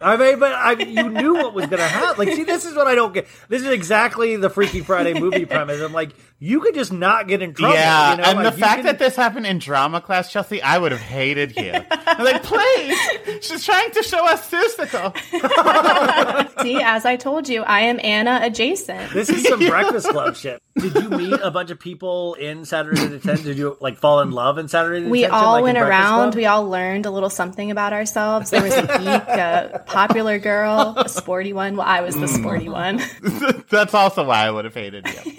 I 0.00 0.16
mean, 0.18 0.38
but 0.38 0.52
I, 0.52 0.72
you 0.72 1.08
knew 1.08 1.34
what 1.34 1.54
was 1.54 1.66
going 1.66 1.80
to 1.80 1.88
happen. 1.88 2.26
Like, 2.26 2.36
see, 2.36 2.44
this 2.44 2.66
is 2.66 2.74
what 2.74 2.86
I 2.86 2.94
don't 2.94 3.14
get. 3.14 3.26
This 3.48 3.62
is 3.62 3.68
exactly 3.68 4.36
the 4.36 4.50
Freaky 4.50 4.82
Friday 4.82 5.18
movie 5.18 5.46
premise. 5.46 5.80
I'm 5.80 5.94
like, 5.94 6.10
you 6.38 6.60
could 6.60 6.74
just 6.74 6.92
not 6.92 7.28
get 7.28 7.40
in 7.40 7.54
trouble. 7.54 7.74
Yeah, 7.74 8.10
you 8.10 8.16
know? 8.18 8.22
and 8.24 8.38
like, 8.38 8.54
the 8.54 8.60
fact 8.60 8.76
can... 8.78 8.86
that 8.86 8.98
this 8.98 9.16
happened 9.16 9.46
in 9.46 9.58
drama 9.58 10.02
class, 10.02 10.30
Chelsea, 10.30 10.60
I 10.60 10.76
would 10.76 10.92
have 10.92 11.00
hated 11.00 11.56
you. 11.56 11.72
I'm 11.90 12.24
like, 12.24 12.42
please, 12.42 12.98
she's 13.40 13.64
trying 13.64 13.90
to 13.92 14.02
show 14.02 14.26
us 14.26 14.50
Seussical. 14.50 15.16
See, 16.62 16.80
as 16.82 17.06
I 17.06 17.16
told 17.16 17.48
you, 17.48 17.62
I 17.62 17.80
am 17.82 17.98
Anna 18.02 18.40
adjacent. 18.42 19.12
This 19.12 19.30
is 19.30 19.44
some 19.44 19.58
Breakfast 19.66 20.08
Club 20.08 20.36
shit. 20.36 20.62
Did 20.76 20.94
you 20.94 21.08
meet 21.08 21.40
a 21.42 21.50
bunch 21.50 21.70
of 21.70 21.80
people 21.80 22.34
in 22.34 22.66
Saturday 22.66 23.08
to 23.08 23.18
Ten? 23.18 23.36
Did 23.42 23.56
you 23.56 23.78
like 23.80 23.96
fall 23.96 24.20
in 24.20 24.30
love 24.30 24.58
in 24.58 24.68
Saturday 24.68 25.04
to 25.04 25.08
We 25.08 25.20
Detention, 25.20 25.44
all 25.44 25.52
like, 25.54 25.64
went 25.64 25.78
around. 25.78 26.32
Club? 26.32 26.34
We 26.34 26.44
all 26.44 26.68
learned 26.68 27.06
a 27.06 27.10
little 27.10 27.30
something 27.30 27.70
about 27.70 27.94
ourselves. 27.94 28.50
There 28.50 28.62
was 28.62 28.74
a 28.74 28.82
geek, 28.82 29.06
a 29.06 29.82
popular 29.86 30.38
girl, 30.38 30.94
a 30.98 31.08
sporty 31.08 31.54
one. 31.54 31.76
Well, 31.76 31.86
I 31.86 32.02
was 32.02 32.14
the 32.14 32.26
mm. 32.26 32.38
sporty 32.38 32.68
one. 32.68 33.00
That's 33.70 33.94
also 33.94 34.24
why 34.24 34.44
I 34.44 34.50
would 34.50 34.66
have 34.66 34.74
hated 34.74 35.06
you. 35.06 35.32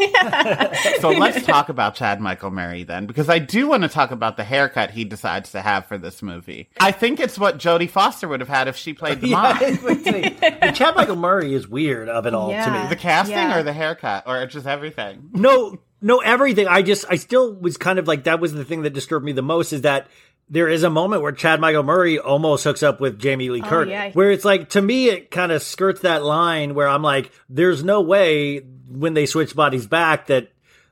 So 0.99 1.09
let's 1.09 1.45
talk 1.45 1.69
about 1.69 1.95
Chad 1.95 2.19
Michael 2.19 2.51
Murray 2.51 2.83
then, 2.83 3.05
because 3.05 3.29
I 3.29 3.39
do 3.39 3.67
want 3.67 3.83
to 3.83 3.89
talk 3.89 4.11
about 4.11 4.37
the 4.37 4.43
haircut 4.43 4.91
he 4.91 5.03
decides 5.03 5.51
to 5.51 5.61
have 5.61 5.85
for 5.85 5.97
this 5.97 6.21
movie. 6.21 6.69
I 6.79 6.91
think 6.91 7.19
it's 7.19 7.37
what 7.37 7.57
Jodie 7.57 7.89
Foster 7.89 8.27
would 8.27 8.39
have 8.39 8.49
had 8.49 8.67
if 8.67 8.75
she 8.75 8.93
played 8.93 9.21
the 9.21 9.27
mom. 9.31 9.57
Yeah, 9.59 10.71
Chad 10.71 10.95
Michael 10.95 11.15
Murray 11.15 11.53
is 11.53 11.67
weird 11.67 12.09
of 12.09 12.25
it 12.25 12.33
all 12.33 12.49
to 12.49 12.71
me. 12.71 12.89
The 12.89 12.95
casting 12.95 13.35
Yeah. 13.35 13.59
or 13.59 13.63
the 13.63 13.73
haircut 13.73 14.23
or 14.25 14.45
just 14.45 14.65
everything? 14.65 15.29
No, 15.33 15.79
no, 16.01 16.19
everything. 16.19 16.67
I 16.67 16.81
just, 16.81 17.05
I 17.09 17.15
still 17.15 17.53
was 17.53 17.77
kind 17.77 17.99
of 17.99 18.07
like 18.07 18.25
that 18.25 18.39
was 18.39 18.53
the 18.53 18.65
thing 18.65 18.83
that 18.83 18.91
disturbed 18.93 19.25
me 19.25 19.31
the 19.31 19.41
most 19.41 19.73
is 19.73 19.81
that 19.81 20.07
there 20.49 20.67
is 20.69 20.83
a 20.83 20.89
moment 20.89 21.21
where 21.21 21.31
Chad 21.31 21.59
Michael 21.59 21.83
Murray 21.83 22.19
almost 22.19 22.63
hooks 22.63 22.83
up 22.83 23.01
with 23.01 23.19
Jamie 23.19 23.49
Lee 23.49 23.61
oh, 23.61 23.67
Curtis, 23.67 23.91
yeah. 23.91 24.11
where 24.11 24.31
it's 24.31 24.45
like 24.45 24.69
to 24.69 24.81
me 24.81 25.09
it 25.09 25.29
kind 25.31 25.51
of 25.51 25.61
skirts 25.61 26.01
that 26.01 26.23
line 26.23 26.73
where 26.73 26.87
I'm 26.87 27.01
like, 27.01 27.31
there's 27.49 27.83
no 27.83 28.01
way 28.01 28.59
when 28.89 29.13
they 29.13 29.25
switch 29.25 29.55
bodies 29.55 29.87
back 29.87 30.27
that 30.27 30.49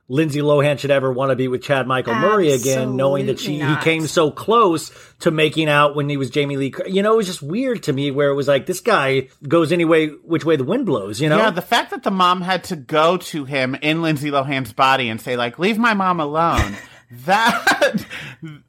Lindsay 0.08 0.38
Lohan 0.40 0.78
should 0.78 0.92
ever 0.92 1.12
want 1.12 1.30
to 1.30 1.36
be 1.36 1.48
with 1.48 1.62
Chad 1.64 1.86
Michael 1.88 2.14
Murray 2.14 2.52
again, 2.52 2.94
knowing 2.94 3.26
that 3.26 3.40
she 3.40 3.60
Absolutely 3.60 3.76
he 3.76 3.82
came 3.82 4.06
so 4.06 4.30
close 4.30 4.92
to 5.20 5.32
making 5.32 5.68
out 5.68 5.96
when 5.96 6.08
he 6.08 6.16
was 6.16 6.30
Jamie 6.30 6.56
Lee. 6.56 6.72
You 6.86 7.02
know, 7.02 7.14
it 7.14 7.16
was 7.16 7.26
just 7.26 7.42
weird 7.42 7.82
to 7.84 7.92
me 7.92 8.12
where 8.12 8.28
it 8.28 8.34
was 8.34 8.46
like 8.46 8.66
this 8.66 8.78
guy 8.80 9.28
goes 9.48 9.72
any 9.72 9.84
way 9.84 10.06
which 10.08 10.44
way 10.44 10.54
the 10.54 10.62
wind 10.64 10.86
blows. 10.86 11.20
You 11.20 11.28
know, 11.28 11.38
Yeah, 11.38 11.50
the 11.50 11.60
fact 11.62 11.90
that 11.90 12.04
the 12.04 12.12
mom 12.12 12.40
had 12.40 12.62
to 12.64 12.76
go 12.76 13.16
to 13.16 13.44
him 13.44 13.74
in 13.74 14.00
Lindsay 14.02 14.30
Lohan's 14.30 14.72
body 14.72 15.08
and 15.08 15.20
say 15.20 15.36
like, 15.36 15.58
"Leave 15.58 15.76
my 15.76 15.94
mom 15.94 16.20
alone," 16.20 16.76
that 17.24 17.94
it 18.42 18.62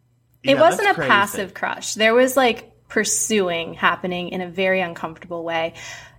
Yeah, 0.43 0.59
wasn't 0.59 0.89
a 0.89 0.93
crazy. 0.95 1.07
passive 1.09 1.53
crush. 1.53 1.93
There 1.93 2.15
was 2.15 2.35
like 2.35 2.71
pursuing 2.87 3.73
happening 3.73 4.29
in 4.29 4.41
a 4.41 4.47
very 4.49 4.81
uncomfortable 4.81 5.43
way. 5.43 5.73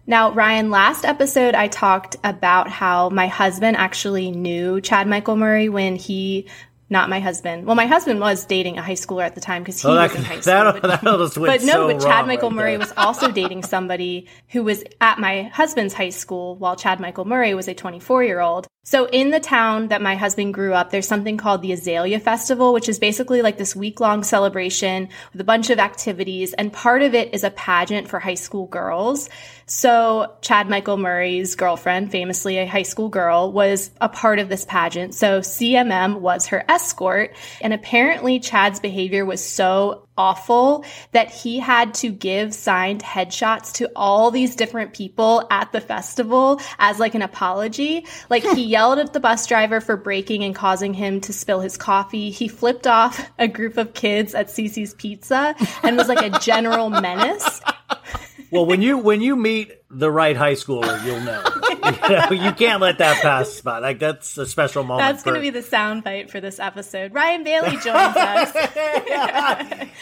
Now, 0.08 0.32
Ryan, 0.32 0.70
last 0.70 1.04
episode 1.04 1.54
I 1.54 1.68
talked 1.68 2.16
about 2.24 2.70
how 2.70 3.10
my 3.10 3.26
husband 3.26 3.76
actually 3.76 4.30
knew 4.30 4.80
Chad 4.80 5.06
Michael 5.06 5.36
Murray 5.36 5.68
when 5.68 5.96
he, 5.96 6.46
not 6.88 7.10
my 7.10 7.20
husband. 7.20 7.66
Well, 7.66 7.76
my 7.76 7.84
husband 7.84 8.18
was 8.18 8.46
dating 8.46 8.78
a 8.78 8.82
high 8.82 8.92
schooler 8.94 9.22
at 9.22 9.34
the 9.34 9.42
time 9.42 9.62
because 9.62 9.82
he 9.82 9.86
Oh, 9.86 9.94
was 9.96 10.14
in 10.14 10.24
high 10.24 10.40
school. 10.40 10.52
that'll, 10.80 10.80
but- 10.80 11.36
went 11.36 11.60
but 11.60 11.66
no, 11.66 11.72
so 11.72 11.92
but 11.92 12.00
Chad 12.02 12.26
Michael 12.26 12.48
right 12.48 12.56
Murray 12.56 12.70
there. 12.70 12.78
was 12.78 12.92
also 12.96 13.30
dating 13.30 13.64
somebody 13.64 14.26
who 14.48 14.64
was 14.64 14.82
at 15.02 15.18
my 15.18 15.42
husband's 15.42 15.92
high 15.92 16.08
school 16.08 16.56
while 16.56 16.74
Chad 16.74 17.00
Michael 17.00 17.26
Murray 17.26 17.52
was 17.52 17.68
a 17.68 17.74
24 17.74 18.24
year 18.24 18.40
old. 18.40 18.66
So 18.88 19.04
in 19.04 19.28
the 19.28 19.38
town 19.38 19.88
that 19.88 20.00
my 20.00 20.14
husband 20.14 20.54
grew 20.54 20.72
up, 20.72 20.88
there's 20.88 21.06
something 21.06 21.36
called 21.36 21.60
the 21.60 21.72
Azalea 21.72 22.18
Festival, 22.20 22.72
which 22.72 22.88
is 22.88 22.98
basically 22.98 23.42
like 23.42 23.58
this 23.58 23.76
week 23.76 24.00
long 24.00 24.24
celebration 24.24 25.10
with 25.30 25.42
a 25.42 25.44
bunch 25.44 25.68
of 25.68 25.78
activities. 25.78 26.54
And 26.54 26.72
part 26.72 27.02
of 27.02 27.12
it 27.12 27.34
is 27.34 27.44
a 27.44 27.50
pageant 27.50 28.08
for 28.08 28.18
high 28.18 28.32
school 28.32 28.64
girls. 28.64 29.28
So 29.66 30.32
Chad 30.40 30.70
Michael 30.70 30.96
Murray's 30.96 31.54
girlfriend, 31.54 32.10
famously 32.10 32.56
a 32.56 32.66
high 32.66 32.82
school 32.82 33.10
girl, 33.10 33.52
was 33.52 33.90
a 34.00 34.08
part 34.08 34.38
of 34.38 34.48
this 34.48 34.64
pageant. 34.64 35.12
So 35.12 35.40
CMM 35.40 36.20
was 36.20 36.46
her 36.46 36.64
escort. 36.66 37.36
And 37.60 37.74
apparently 37.74 38.40
Chad's 38.40 38.80
behavior 38.80 39.26
was 39.26 39.44
so 39.44 40.07
awful 40.18 40.84
that 41.12 41.30
he 41.30 41.58
had 41.58 41.94
to 41.94 42.10
give 42.10 42.52
signed 42.52 43.02
headshots 43.02 43.72
to 43.74 43.90
all 43.96 44.30
these 44.30 44.54
different 44.54 44.92
people 44.92 45.46
at 45.50 45.72
the 45.72 45.80
festival 45.80 46.60
as 46.78 46.98
like 46.98 47.14
an 47.14 47.22
apology. 47.22 48.04
Like 48.28 48.42
he 48.42 48.64
yelled 48.66 48.98
at 48.98 49.12
the 49.12 49.20
bus 49.20 49.46
driver 49.46 49.80
for 49.80 49.96
breaking 49.96 50.44
and 50.44 50.54
causing 50.54 50.92
him 50.92 51.20
to 51.22 51.32
spill 51.32 51.60
his 51.60 51.76
coffee. 51.76 52.30
He 52.30 52.48
flipped 52.48 52.86
off 52.86 53.30
a 53.38 53.48
group 53.48 53.78
of 53.78 53.94
kids 53.94 54.34
at 54.34 54.48
Cici's 54.48 54.92
Pizza 54.94 55.54
and 55.82 55.96
was 55.96 56.08
like 56.08 56.22
a 56.22 56.38
general 56.40 56.90
menace. 56.90 57.60
Well, 58.50 58.66
when 58.66 58.82
you 58.82 58.98
when 58.98 59.20
you 59.20 59.36
meet 59.36 59.72
the 59.90 60.10
right 60.10 60.36
high 60.36 60.52
schooler, 60.54 61.04
you'll 61.04 61.20
know. 61.20 61.42
you, 62.30 62.36
know, 62.38 62.44
you 62.46 62.52
can't 62.52 62.80
let 62.80 62.98
that 62.98 63.22
pass 63.22 63.60
by. 63.60 63.78
Like 63.78 63.98
that's 63.98 64.38
a 64.38 64.46
special 64.46 64.84
moment. 64.84 65.06
That's 65.06 65.22
going 65.22 65.34
to 65.34 65.40
be 65.40 65.50
the 65.50 65.60
soundbite 65.60 66.30
for 66.30 66.40
this 66.40 66.58
episode. 66.58 67.12
Ryan 67.14 67.44
Bailey 67.44 67.72
joins 67.72 67.84
us. 67.94 68.54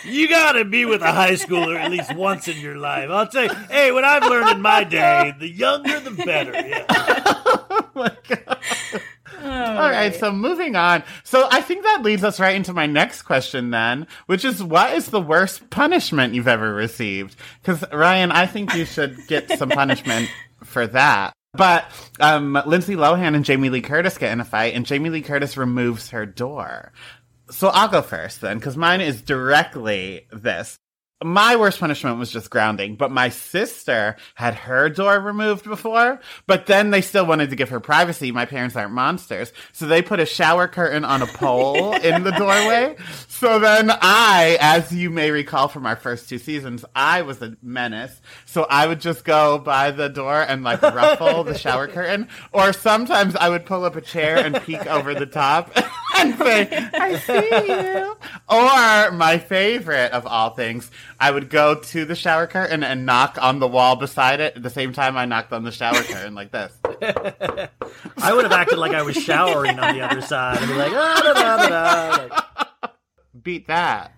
You 0.05 0.29
gotta 0.29 0.65
be 0.65 0.85
with 0.85 1.03
a 1.03 1.13
high 1.13 1.33
schooler 1.33 1.77
at 1.77 1.91
least 1.91 2.15
once 2.15 2.49
in 2.49 2.59
your 2.59 2.77
life. 2.77 3.11
I'll 3.11 3.29
tell 3.29 3.45
you. 3.45 3.55
Hey, 3.71 3.93
what 3.93 4.05
I've 4.05 4.23
learned 4.23 4.51
in 4.51 4.63
my 4.63 4.85
day, 4.85 5.35
the 5.39 5.49
younger 5.49 6.01
the 6.01 6.11
better. 6.11 6.53
Yeah. 6.53 7.33
Oh 7.99 9.03
All 9.43 9.91
right, 9.91 10.15
so 10.15 10.33
moving 10.33 10.77
on. 10.77 11.03
So 11.25 11.49
I 11.51 11.61
think 11.61 11.83
that 11.85 12.03
leads 12.03 12.25
us 12.25 12.41
right 12.41 12.57
into 12.57 12.73
my 12.73 12.87
next 12.87 13.23
question 13.23 13.71
then, 13.71 14.07
which 14.27 14.45
is 14.45 14.63
what 14.63 14.95
is 14.95 15.07
the 15.07 15.21
worst 15.21 15.71
punishment 15.71 16.35
you've 16.35 16.49
ever 16.49 16.73
received? 16.73 17.37
Because 17.63 17.85
Ryan, 17.93 18.33
I 18.33 18.47
think 18.47 18.75
you 18.75 18.85
should 18.85 19.19
get 19.29 19.51
some 19.59 19.71
punishment 19.71 20.31
for 20.65 20.87
that. 20.89 21.33
But 21.55 21.91
um, 22.21 22.61
Lindsay 22.67 22.97
Lohan 22.97 23.35
and 23.35 23.45
Jamie 23.45 23.71
Lee 23.71 23.81
Curtis 23.81 24.19
get 24.19 24.33
in 24.33 24.41
a 24.41 24.45
fight, 24.45 24.75
and 24.75 24.85
Jamie 24.85 25.11
Lee 25.11 25.23
Curtis 25.23 25.57
removes 25.57 26.11
her 26.11 26.27
door. 26.27 26.93
So 27.51 27.69
I'll 27.69 27.89
go 27.89 28.03
first 28.03 28.41
then, 28.41 28.59
because 28.59 28.77
mine 28.77 29.01
is 29.01 29.23
directly 29.23 30.27
this. 30.33 30.77
My 31.25 31.57
worst 31.57 31.81
punishment 31.81 32.19
was 32.19 32.31
just 32.31 32.51
grounding, 32.51 32.97
but 32.97 33.11
my 33.11 33.31
sister 33.31 34.17
had 34.35 34.55
her 34.55 34.91
door 34.91 35.19
removed 35.19 35.65
before, 35.65 36.21
but 36.47 36.67
then 36.67 36.91
they 36.91 37.01
still 37.01 37.25
wanted 37.25 37.49
to 37.49 37.57
give 37.57 37.71
her 37.71 37.81
privacy. 37.81 38.33
My 38.33 38.45
parents 38.45 38.77
aren't 38.77 38.93
monsters. 38.93 39.51
So 39.73 39.87
they 39.87 40.03
put 40.03 40.21
a 40.21 40.27
shower 40.27 40.69
curtain 40.69 41.07
on 41.07 41.23
a 41.23 41.27
pole 41.27 41.95
in 41.95 42.23
the 42.23 42.31
doorway. 42.39 42.97
So 43.29 43.59
then 43.59 43.91
I, 43.91 44.59
as 44.61 44.93
you 44.93 45.09
may 45.09 45.31
recall 45.31 45.69
from 45.69 45.87
our 45.87 45.97
first 45.97 46.29
two 46.29 46.37
seasons, 46.37 46.85
I 46.95 47.23
was 47.23 47.41
a 47.41 47.57
menace. 47.63 48.21
So 48.45 48.67
I 48.69 48.87
would 48.87 49.01
just 49.01 49.25
go 49.25 49.57
by 49.57 49.93
the 49.93 50.11
door 50.11 50.43
and 50.43 50.65
like 50.65 50.83
ruffle 50.83 51.45
the 51.45 51.57
shower 51.57 51.89
curtain. 51.89 52.29
Or 52.53 52.75
sometimes 52.75 53.35
I 53.37 53.49
would 53.49 53.65
pull 53.65 53.87
up 53.87 53.97
a 53.97 54.03
chair 54.03 54.37
and 54.37 54.61
peek 54.65 54.87
over 54.87 55.15
the 55.15 55.25
top 55.25 55.73
and 56.19 56.37
say, 56.37 56.69
I 56.93 57.17
see 57.17 57.73
you. 57.73 58.17
Or 58.51 59.13
my 59.13 59.39
favorite 59.39 60.13
of 60.13 60.27
all 60.27 60.51
things, 60.51 60.91
I 61.19 61.31
would 61.31 61.49
go 61.51 61.77
to 61.77 62.05
the 62.05 62.15
shower 62.15 62.47
curtain 62.47 62.83
and 62.83 63.07
knock 63.07 63.39
on 63.41 63.59
the 63.59 63.69
wall 63.69 63.97
beside 63.97 64.41
it 64.41 64.57
at 64.57 64.63
the 64.63 64.71
same 64.71 64.93
time 64.93 65.17
I 65.17 65.25
knocked 65.25 65.53
on 65.53 65.65
the 65.65 65.73
shower 65.73 66.03
curtain 66.03 66.35
like 66.35 66.53
this. 66.53 66.73
I 68.19 68.33
would 68.33 68.45
have 68.45 68.53
acted 68.53 68.79
like 68.79 68.93
I 68.93 69.03
was 69.03 69.17
showering 69.17 69.79
on 69.79 69.97
the 69.97 70.03
other 70.03 70.21
side 70.21 70.59
and 70.59 70.69
be 70.69 70.75
like, 70.75 70.93
ah, 70.93 71.21
da, 71.25 71.33
da, 71.35 71.69
da, 71.69 72.29
da. 72.29 72.89
Beat 73.43 73.69
that. 73.69 74.13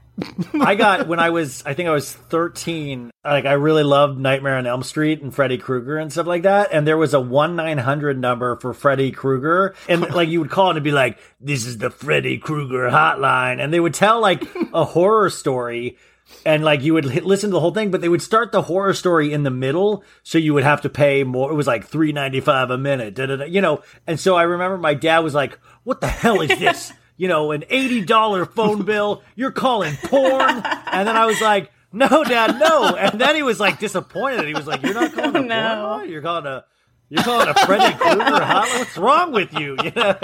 I 0.61 0.75
got 0.75 1.07
when 1.07 1.21
I 1.21 1.31
was, 1.31 1.63
I 1.65 1.75
think 1.75 1.89
I 1.89 1.93
was 1.93 2.13
13. 2.13 3.13
Like 3.25 3.45
I 3.45 3.53
really 3.53 3.85
loved 3.85 4.19
Nightmare 4.19 4.57
on 4.57 4.67
Elm 4.67 4.83
Street 4.83 5.23
and 5.23 5.33
Freddy 5.33 5.59
Krueger 5.59 5.97
and 5.99 6.11
stuff 6.11 6.27
like 6.27 6.43
that. 6.43 6.71
And 6.73 6.87
there 6.87 6.97
was 6.97 7.15
a 7.15 7.21
one 7.21 7.55
nine 7.57 7.79
hundred 7.79 8.19
number 8.19 8.57
for 8.57 8.73
Freddy 8.75 9.13
Krueger, 9.13 9.75
and 9.89 10.11
like 10.11 10.29
you 10.29 10.41
would 10.41 10.51
call 10.51 10.71
it 10.71 10.77
and 10.77 10.83
be 10.85 10.91
like, 10.91 11.19
"This 11.41 11.67
is 11.67 11.79
the 11.79 11.91
Freddy 11.91 12.39
Krueger 12.39 12.89
hotline," 12.89 13.63
and 13.63 13.73
they 13.73 13.81
would 13.81 13.95
tell 13.95 14.21
like 14.21 14.43
a 14.73 14.85
horror 14.85 15.31
story. 15.31 15.99
And 16.47 16.64
like 16.64 16.83
you 16.83 16.95
would 16.95 17.07
h- 17.07 17.25
listen 17.25 17.51
to 17.51 17.55
the 17.55 17.61
whole 17.61 17.73
thing, 17.75 17.91
but 17.91 18.01
they 18.01 18.09
would 18.09 18.23
start 18.23 18.53
the 18.53 18.62
horror 18.62 18.95
story 18.95 19.33
in 19.33 19.43
the 19.43 19.51
middle, 19.51 20.05
so 20.23 20.38
you 20.38 20.55
would 20.55 20.64
have 20.64 20.83
to 20.83 20.88
pay 20.88 21.25
more. 21.25 21.51
It 21.51 21.55
was 21.55 21.67
like 21.67 21.87
three 21.87 22.12
ninety 22.12 22.41
five 22.41 22.71
a 22.71 22.79
minute, 22.79 23.14
da, 23.14 23.27
da, 23.27 23.37
da, 23.37 23.45
you 23.45 23.61
know. 23.61 23.83
And 24.07 24.19
so 24.21 24.35
I 24.37 24.43
remember 24.43 24.79
my 24.79 24.95
dad 24.95 25.21
was 25.21 25.35
like, 25.35 25.59
"What 25.85 26.01
the 26.01 26.07
hell 26.09 26.41
is 26.41 26.51
this?" 26.59 26.93
you 27.21 27.27
know, 27.27 27.51
an 27.51 27.62
$80 27.69 28.53
phone 28.55 28.85
bill. 28.85 29.25
You're 29.35 29.51
calling 29.51 29.97
porn. 30.05 30.62
And 30.62 31.09
then 31.09 31.17
I 31.17 31.27
was 31.27 31.41
like, 31.41 31.73
no, 31.91 32.23
dad, 32.23 32.61
no. 32.61 32.95
And 32.95 33.21
then 33.21 33.35
he 33.35 33.43
was 33.43 33.59
like 33.59 33.81
disappointed. 33.81 34.47
He 34.47 34.55
was 34.55 34.69
like, 34.69 34.85
you're 34.85 34.95
not 34.95 35.12
calling 35.12 35.35
a 35.35 35.41
No. 35.43 35.97
porn? 35.99 36.09
You're 36.11 36.23
calling 36.23 36.47
a, 36.47 36.64
you're 37.09 37.25
calling 37.25 37.49
a 37.49 37.55
Freddy 37.55 37.93
Krueger 37.99 38.23
hotline? 38.23 38.79
What's 38.79 38.97
wrong 38.97 39.33
with 39.33 39.53
you? 39.55 39.77
You 39.83 39.91
know? 39.97 40.17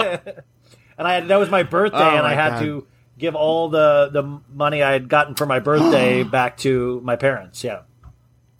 And 0.97 1.05
I 1.05 1.15
had, 1.15 1.27
that 1.27 1.35
was 1.35 1.49
my 1.49 1.63
birthday 1.63 1.97
Oh, 1.97 2.09
and 2.15 2.23
my 2.23 2.31
I 2.31 2.33
had 2.33 2.49
God. 2.51 2.59
to 2.61 2.87
give 3.17 3.35
all 3.35 3.69
the, 3.69 4.09
the 4.11 4.39
money 4.53 4.83
I 4.83 4.91
had 4.91 5.07
gotten 5.09 5.35
for 5.35 5.45
my 5.45 5.59
birthday 5.59 6.23
back 6.31 6.57
to 6.57 7.01
my 7.03 7.15
parents. 7.15 7.63
Yeah. 7.63 7.81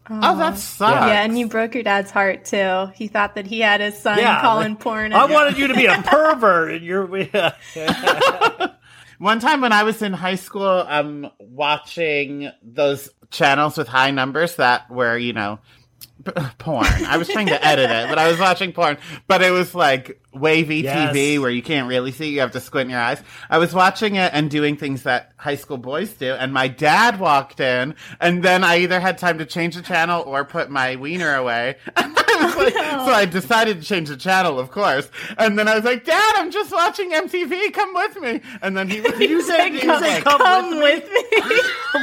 Oh, 0.08 0.38
that 0.38 0.58
sucks. 0.58 1.08
Yeah, 1.08 1.24
and 1.24 1.38
you 1.38 1.48
broke 1.48 1.74
your 1.74 1.82
dad's 1.84 2.12
heart 2.12 2.46
too. 2.46 2.88
He 2.94 3.08
thought 3.08 3.36
that 3.36 3.48
he 3.48 3.60
had 3.62 3.82
his 3.82 3.98
son 3.98 4.20
Yeah. 4.20 4.40
calling 4.42 4.74
like, 4.74 4.80
porn. 4.80 5.14
I 5.14 5.26
wanted 5.26 5.58
you 5.58 5.68
to 5.68 5.74
be 5.74 5.88
a 5.88 6.00
pervert 6.06 6.74
and 6.74 6.86
you're, 6.86 7.18
yeah. 7.18 7.54
One 9.18 9.40
time 9.40 9.62
when 9.62 9.72
I 9.72 9.84
was 9.84 10.02
in 10.02 10.14
high 10.14 10.36
school, 10.36 10.86
I'm 10.88 11.26
um, 11.26 11.32
watching 11.40 12.52
those 12.62 13.10
channels 13.32 13.78
with 13.78 13.88
high 13.88 14.12
numbers 14.12 14.58
that 14.58 14.92
were, 14.92 15.18
you 15.18 15.32
know, 15.34 15.58
p- 15.58 15.85
porn. 16.58 16.86
I 17.08 17.18
was 17.18 17.28
trying 17.28 17.48
to 17.48 17.66
edit 17.66 17.90
it, 17.92 18.10
but 18.10 18.18
I 18.18 18.30
was 18.30 18.40
watching 18.40 18.72
porn. 18.72 18.98
But 19.28 19.42
it 19.42 19.52
was 19.52 19.76
like 19.76 20.20
wavy 20.34 20.78
Yes. 20.78 21.16
TV 21.16 21.40
where 21.40 21.50
you 21.50 21.62
can't 21.62 21.88
really 21.88 22.12
see. 22.12 22.30
You 22.34 22.40
have 22.42 22.52
to 22.52 22.60
squint 22.60 22.90
your 22.90 23.00
eyes. 23.00 23.22
I 23.50 23.58
was 23.58 23.74
watching 23.74 24.16
it 24.16 24.32
and 24.34 24.50
doing 24.50 24.76
things 24.76 25.04
that 25.04 25.32
high 25.38 25.56
school 25.56 25.78
boys 25.78 26.14
do. 26.14 26.34
And 26.34 26.52
my 26.54 26.68
dad 26.68 27.20
walked 27.20 27.60
in, 27.60 27.96
and 28.20 28.44
then 28.44 28.64
I 28.64 28.80
either 28.80 29.00
had 29.00 29.18
time 29.18 29.38
to 29.38 29.46
change 29.46 29.76
the 29.76 29.82
channel 29.82 30.24
or 30.24 30.44
put 30.46 30.70
my 30.70 30.96
wiener 30.96 31.36
away. 31.36 31.76
I 31.96 32.08
was 32.46 32.56
like- 32.58 32.74
So 32.74 33.12
I 33.14 33.26
decided 33.26 33.82
to 33.82 33.88
change 33.88 34.10
the 34.10 34.18
channel, 34.18 34.60
of 34.60 34.72
course. 34.72 35.10
And 35.38 35.58
then 35.60 35.68
I 35.68 35.76
was 35.76 35.84
like, 35.86 36.06
Dad, 36.06 36.34
I'm 36.38 36.52
just 36.52 36.72
watching 36.72 37.12
MTV. 37.12 37.72
Come 37.74 37.94
with 37.94 38.20
me. 38.22 38.42
And 38.62 38.76
then 38.76 38.90
he 38.90 39.00
was. 39.02 39.14
Did 39.14 39.30
you 39.30 39.42
say, 39.42 39.70
did 39.70 39.84
you 39.84 40.00
say 40.00 40.22
come, 40.22 40.40
Come 40.40 40.82
with 40.82 41.10
me? 41.10 41.24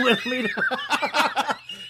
with 0.05 0.27
me. 0.27 0.43
with 0.43 0.47
me. 0.47 0.49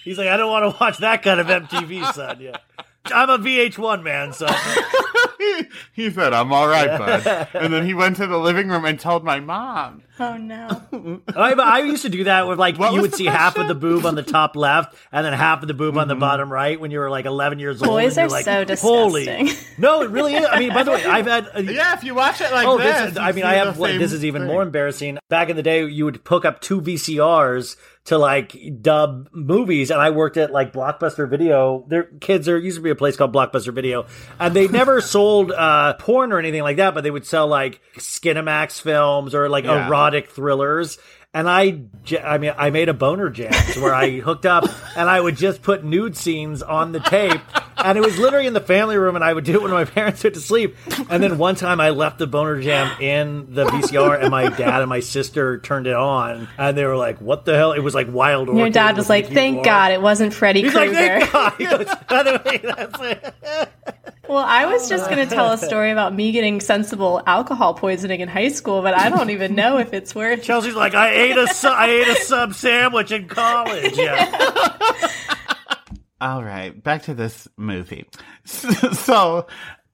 He's 0.03 0.17
like, 0.17 0.27
I 0.27 0.37
don't 0.37 0.51
want 0.51 0.73
to 0.73 0.79
watch 0.79 0.97
that 0.99 1.23
kind 1.23 1.39
of 1.39 1.47
MTV, 1.47 2.13
son. 2.13 2.39
Yeah. 2.41 2.57
I'm 3.05 3.29
a 3.29 3.37
VH1 3.37 4.01
man, 4.01 4.31
so 4.31 4.47
he 5.93 6.09
said, 6.09 6.31
I'm 6.31 6.53
all 6.53 6.69
right, 6.69 6.97
bud. 6.97 7.47
And 7.53 7.73
then 7.73 7.85
he 7.85 7.93
went 7.93 8.15
to 8.17 8.27
the 8.27 8.37
living 8.37 8.69
room 8.69 8.85
and 8.85 8.97
told 8.97 9.25
my 9.25 9.41
mom. 9.41 10.03
oh 10.21 10.37
no. 10.37 10.81
I, 11.35 11.51
I 11.51 11.79
used 11.79 12.03
to 12.03 12.09
do 12.09 12.23
that 12.25 12.47
with 12.47 12.59
like 12.59 12.77
What 12.77 12.93
you 12.93 13.01
was 13.01 13.03
would 13.03 13.11
the 13.11 13.17
see 13.17 13.25
half 13.25 13.49
of 13.49 13.53
question? 13.55 13.67
the 13.67 13.75
boob 13.75 14.05
on 14.05 14.15
the 14.15 14.23
top 14.23 14.55
left 14.55 14.95
and 15.11 15.25
then 15.25 15.33
half 15.33 15.61
of 15.63 15.67
the 15.67 15.73
boob 15.73 15.97
on 15.97 16.07
the 16.07 16.13
mm-hmm. 16.13 16.21
bottom 16.21 16.51
right 16.51 16.79
when 16.79 16.91
you 16.91 16.99
were 16.99 17.09
like 17.09 17.25
11 17.25 17.59
years 17.59 17.81
old. 17.81 17.89
Boys 17.91 18.17
and 18.17 18.29
you're 18.31 18.39
are 18.39 18.65
like, 18.65 18.77
so 18.77 18.87
Holy, 18.87 19.25
disgusting. 19.25 19.67
no, 19.77 20.01
it 20.01 20.09
really 20.09 20.35
is. 20.35 20.45
I 20.49 20.59
mean, 20.59 20.73
by 20.73 20.83
the 20.83 20.91
way, 20.91 21.03
I've 21.03 21.25
had. 21.25 21.49
Yeah, 21.65 21.95
if 21.95 22.05
you 22.05 22.15
watch 22.15 22.39
it 22.39 22.53
like 22.53 22.65
Oh, 22.65 22.77
this. 22.77 22.95
this 22.95 23.11
is, 23.11 23.15
you 23.17 23.21
I 23.21 23.27
mean, 23.33 23.35
see 23.35 23.43
I 23.43 23.55
have 23.55 23.75
the 23.77 23.85
same 23.85 23.99
This 23.99 24.13
is 24.13 24.23
even 24.23 24.43
thing. 24.43 24.51
more 24.51 24.61
embarrassing. 24.61 25.17
Back 25.29 25.49
in 25.49 25.57
the 25.57 25.63
day, 25.63 25.85
you 25.85 26.05
would 26.05 26.21
hook 26.25 26.45
up 26.45 26.61
two 26.61 26.79
VCRs 26.79 27.75
to 28.05 28.17
like 28.17 28.55
dub 28.81 29.29
movies, 29.31 29.89
and 29.89 30.01
I 30.01 30.09
worked 30.09 30.35
at 30.37 30.51
like 30.51 30.73
Blockbuster 30.73 31.29
Video. 31.29 31.85
Their 31.87 32.03
kids, 32.03 32.45
there 32.45 32.57
used 32.57 32.77
to 32.77 32.83
be 32.83 32.89
a 32.89 32.95
place 32.95 33.15
called 33.15 33.33
Blockbuster 33.33 33.73
Video, 33.73 34.05
and 34.39 34.53
they 34.53 34.67
never 34.67 34.99
sold 35.15 35.51
uh, 35.51 35.93
porn 35.93 36.33
or 36.33 36.39
anything 36.39 36.63
like 36.63 36.77
that, 36.77 36.93
but 36.93 37.03
they 37.03 37.11
would 37.11 37.25
sell 37.25 37.47
like 37.47 37.79
Skinemax 37.97 38.81
films 38.81 39.33
or 39.33 39.47
like 39.49 39.63
Yeah. 39.65 39.87
erotic 39.87 40.29
thrillers. 40.29 40.97
And 41.35 41.49
I, 41.49 41.81
I 42.23 42.37
mean, 42.37 42.53
I 42.57 42.69
made 42.69 42.89
a 42.89 42.93
boner 42.93 43.29
jam 43.31 43.53
where 43.81 43.93
I 43.93 44.19
hooked 44.19 44.45
up 44.45 44.65
and 44.95 45.09
I 45.09 45.19
would 45.19 45.35
just 45.35 45.63
put 45.63 45.83
nude 45.83 46.15
scenes 46.15 46.61
on 46.61 46.91
the 46.91 46.99
tape. 46.99 47.41
And 47.75 47.97
it 47.97 48.01
was 48.01 48.19
literally 48.19 48.45
in 48.45 48.53
the 48.53 48.61
family 48.61 48.97
room, 48.97 49.15
and 49.15 49.25
I 49.25 49.33
would 49.33 49.43
do 49.43 49.55
it 49.55 49.61
when 49.63 49.71
my 49.71 49.83
parents 49.99 50.23
went 50.23 50.35
to 50.35 50.41
sleep. 50.41 50.75
And 51.09 51.21
then 51.23 51.37
one 51.37 51.55
time 51.55 51.81
I 51.81 51.89
left 51.89 52.19
the 52.19 52.27
boner 52.27 52.61
jam 52.61 53.01
in 53.01 53.53
the 53.53 53.65
VCR, 53.65 54.21
and 54.21 54.29
my 54.29 54.47
dad 54.49 54.81
and 54.81 54.89
my 54.89 54.99
sister 54.99 55.57
turned 55.57 55.87
it 55.87 55.95
on, 55.95 56.47
and 56.57 56.77
they 56.77 56.85
were 56.85 56.95
like, 56.95 57.19
"What 57.19 57.43
the 57.45 57.55
hell?" 57.55 57.73
It 57.73 57.79
was 57.81 57.93
like 57.93 58.07
Wild 58.09 58.47
Your 58.47 58.69
dad 58.69 58.95
was 58.95 59.05
with 59.05 59.09
like, 59.09 59.29
"Thank 59.29 59.55
Rourke." 59.55 59.65
God 59.65 59.91
it 59.91 60.01
wasn't 60.01 60.33
Freddy 60.33 60.61
He's 60.61 60.73
like, 60.73 60.91
Krueger." 60.91 61.25
"Thank 61.25 61.31
God." 61.33 61.57
Goes, 61.57 61.95
"By 62.07 62.23
the 62.23 62.41
way, 62.45 62.57
that's 62.63 62.99
it." 63.01 64.03
well, 64.27 64.45
I 64.45 64.65
was 64.65 64.87
just 64.89 65.09
going 65.09 65.27
to 65.27 65.33
tell 65.33 65.51
a 65.51 65.57
story 65.57 65.91
about 65.97 66.13
me 66.13 66.31
getting 66.31 66.61
sensible 66.61 67.21
alcohol 67.25 67.73
poisoning 67.73 68.21
in 68.21 68.27
high 68.29 68.49
school, 68.49 68.81
but 68.81 68.93
I 68.93 69.09
don't 69.09 69.29
even 69.29 69.55
know 69.55 69.77
if 69.79 69.93
it's 69.93 70.15
worth. 70.15 70.43
Chelsea's 70.43 70.75
like, 70.75 70.93
"I 70.95 71.09
ate 71.11 71.37
a 71.37 71.47
su- 71.47 71.67
I 71.67 71.87
ate 71.87 72.07
a 72.07 72.15
sub 72.15 72.53
sandwich 72.53 73.11
in 73.11 73.27
college." 73.27 73.97
Yeah. 73.97 75.09
All 76.21 76.43
right, 76.43 76.81
back 76.81 77.03
to 77.03 77.13
this 77.13 77.49
movie. 77.57 78.05
So, 78.45 79.45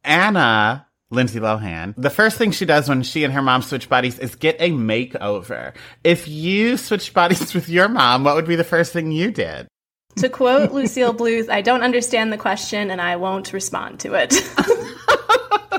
Anna, 0.04 0.86
Lindsay 1.10 1.40
Lohan, 1.40 1.96
the 1.98 2.12
first 2.12 2.38
thing 2.38 2.52
she 2.52 2.66
does 2.66 2.88
when 2.88 3.02
she 3.02 3.24
and 3.24 3.34
her 3.34 3.42
mom 3.42 3.64
switch 3.64 3.90
bodies 3.90 4.20
is 4.20 4.36
get 4.36 4.56
a 4.60 4.70
makeover. 4.70 5.74
If 6.04 6.28
you 6.28 6.78
switched 6.78 7.16
bodies 7.16 7.54
with 7.56 7.68
your 7.68 7.88
mom, 7.90 8.24
what 8.24 8.36
would 8.36 8.46
be 8.46 8.56
the 8.56 8.64
first 8.64 8.94
thing 8.94 9.12
you 9.12 9.32
did? 9.32 9.68
To 10.18 10.30
quote 10.30 10.72
Lucille 10.72 11.14
Bluth, 11.14 11.50
I 11.50 11.62
don't 11.62 11.82
understand 11.82 12.34
the 12.34 12.38
question 12.38 12.92
and 12.92 13.00
I 13.02 13.16
won't 13.16 13.54
respond 13.54 14.02
to 14.02 14.16
it. 14.16 14.34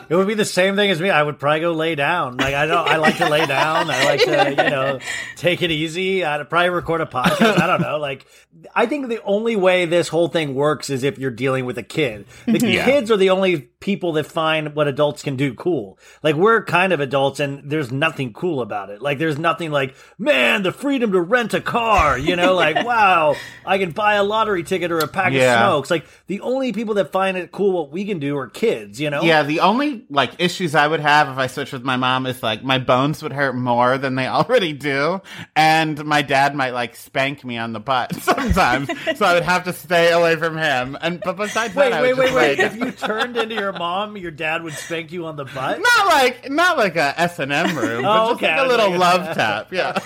It 0.09 0.17
would 0.17 0.27
be 0.27 0.35
the 0.35 0.45
same 0.45 0.75
thing 0.75 0.91
as 0.91 1.01
me. 1.01 1.09
I 1.09 1.23
would 1.23 1.39
probably 1.39 1.61
go 1.61 1.71
lay 1.73 1.95
down. 1.95 2.37
Like 2.37 2.53
I 2.53 2.67
don't. 2.67 2.89
I 2.89 2.97
like 2.97 3.19
to 3.19 3.29
lay 3.29 3.47
down. 3.47 3.89
I 3.89 4.05
like 4.07 4.25
to, 4.25 4.51
you 4.51 4.71
know, 4.71 4.99
take 5.37 5.63
it 5.63 5.71
easy. 5.71 6.25
I'd 6.25 6.51
probably 6.51 6.71
record 6.71 7.01
a 7.01 7.07
podcast. 7.07 7.61
I 7.61 7.69
don't 7.69 7.81
know. 7.81 7.99
Like 7.99 8.27
I 8.75 8.87
think 8.87 9.07
the 9.09 9.23
only 9.23 9.55
way 9.55 9.85
this 9.85 10.09
whole 10.09 10.27
thing 10.27 10.57
works 10.57 10.91
is 10.91 11.05
if 11.05 11.17
you're 11.17 11.31
dealing 11.31 11.65
with 11.65 11.79
a 11.79 11.85
kid. 11.85 12.27
The 12.47 12.59
kids 12.59 13.13
are 13.13 13.17
the 13.17 13.31
only 13.31 13.71
people 13.81 14.13
that 14.13 14.27
find 14.27 14.75
what 14.75 14.87
adults 14.87 15.23
can 15.23 15.37
do 15.37 15.55
cool. 15.55 15.99
Like 16.23 16.37
we're 16.37 16.63
kind 16.65 16.93
of 16.93 17.01
adults, 17.01 17.41
and 17.41 17.63
there's 17.71 17.91
nothing 17.91 18.33
cool 18.35 18.61
about 18.61 18.91
it. 18.91 19.01
Like 19.01 19.19
there's 19.19 19.39
nothing 19.39 19.71
like, 19.71 19.95
man, 20.19 20.63
the 20.63 20.71
freedom 20.73 21.13
to 21.13 21.21
rent 21.21 21.55
a 21.55 21.61
car. 21.63 22.19
You 22.19 22.37
know, 22.37 22.55
like 22.55 22.77
wow, 22.87 23.37
I 23.65 23.79
can 23.79 23.93
buy 23.93 24.15
a 24.15 24.23
lottery 24.23 24.63
ticket 24.63 24.93
or 24.93 24.99
a 24.99 25.09
pack 25.09 25.33
Yeah. 25.33 25.55
of 25.65 25.71
smokes. 25.71 25.91
Like 25.91 26.05
the 26.27 26.41
only 26.43 26.73
people 26.73 26.95
that 26.95 27.11
find 27.11 27.37
it 27.37 27.51
cool 27.53 27.73
what 27.73 27.91
we 27.91 28.05
can 28.05 28.19
do 28.19 28.37
are 28.37 28.49
kids. 28.49 29.01
You 29.01 29.09
know. 29.11 29.23
Yeah, 29.23 29.43
the 29.43 29.61
only 29.61 30.05
like 30.11 30.33
issues 30.39 30.75
I 30.75 30.87
would 30.87 31.01
have 31.01 31.29
if 31.29 31.39
I 31.39 31.47
switched 31.47 31.73
with 31.73 31.83
my 31.85 31.97
mom 31.97 32.27
is 32.27 32.43
like 32.43 32.63
my 32.63 32.79
bones 32.79 33.23
would 33.23 33.33
hurt 33.33 33.55
more 33.57 33.97
than 33.97 34.15
they 34.15 34.27
already 34.29 34.75
do, 34.75 35.23
and 35.57 36.05
my 36.05 36.21
dad 36.23 36.55
might 36.55 36.75
like 36.75 36.97
spank 36.97 37.45
me 37.45 37.57
on 37.57 37.73
the 37.73 37.81
butt 37.81 38.15
sometimes, 38.23 38.91
so 39.17 39.25
I 39.25 39.33
would 39.35 39.43
have 39.45 39.65
to 39.65 39.73
stay 39.73 40.13
away 40.13 40.37
from 40.37 40.59
him. 40.59 40.99
And 41.01 41.21
but 41.25 41.37
besides 41.39 41.75
Wait, 41.75 41.91
that, 41.91 42.01
I 42.01 42.03
wait, 42.03 42.17
wait, 42.19 42.35
wait! 42.35 42.59
lay 42.59 42.65
If 42.67 42.77
you 42.77 42.91
turned 42.93 43.37
into 43.39 43.55
your 43.55 43.70
mom, 43.73 44.17
your 44.17 44.31
dad 44.31 44.63
would 44.63 44.75
spank 44.75 45.13
you 45.13 45.27
on 45.27 45.37
the 45.37 45.45
butt. 45.45 45.81
Not 45.81 46.07
like 46.07 46.51
not 46.51 46.77
like 46.79 46.97
a 46.97 47.19
S 47.21 47.39
and 47.39 47.53
M 47.53 47.77
room, 47.77 48.03
but 48.03 48.23
Oh, 48.23 48.31
just 48.31 48.43
okay, 48.43 48.49
like 48.51 48.59
I 48.59 48.61
a 48.61 48.63
was 48.67 48.77
little 48.77 48.91
like- 48.91 49.01
love 49.27 49.35
tap. 49.37 49.73
Yeah, 49.73 49.99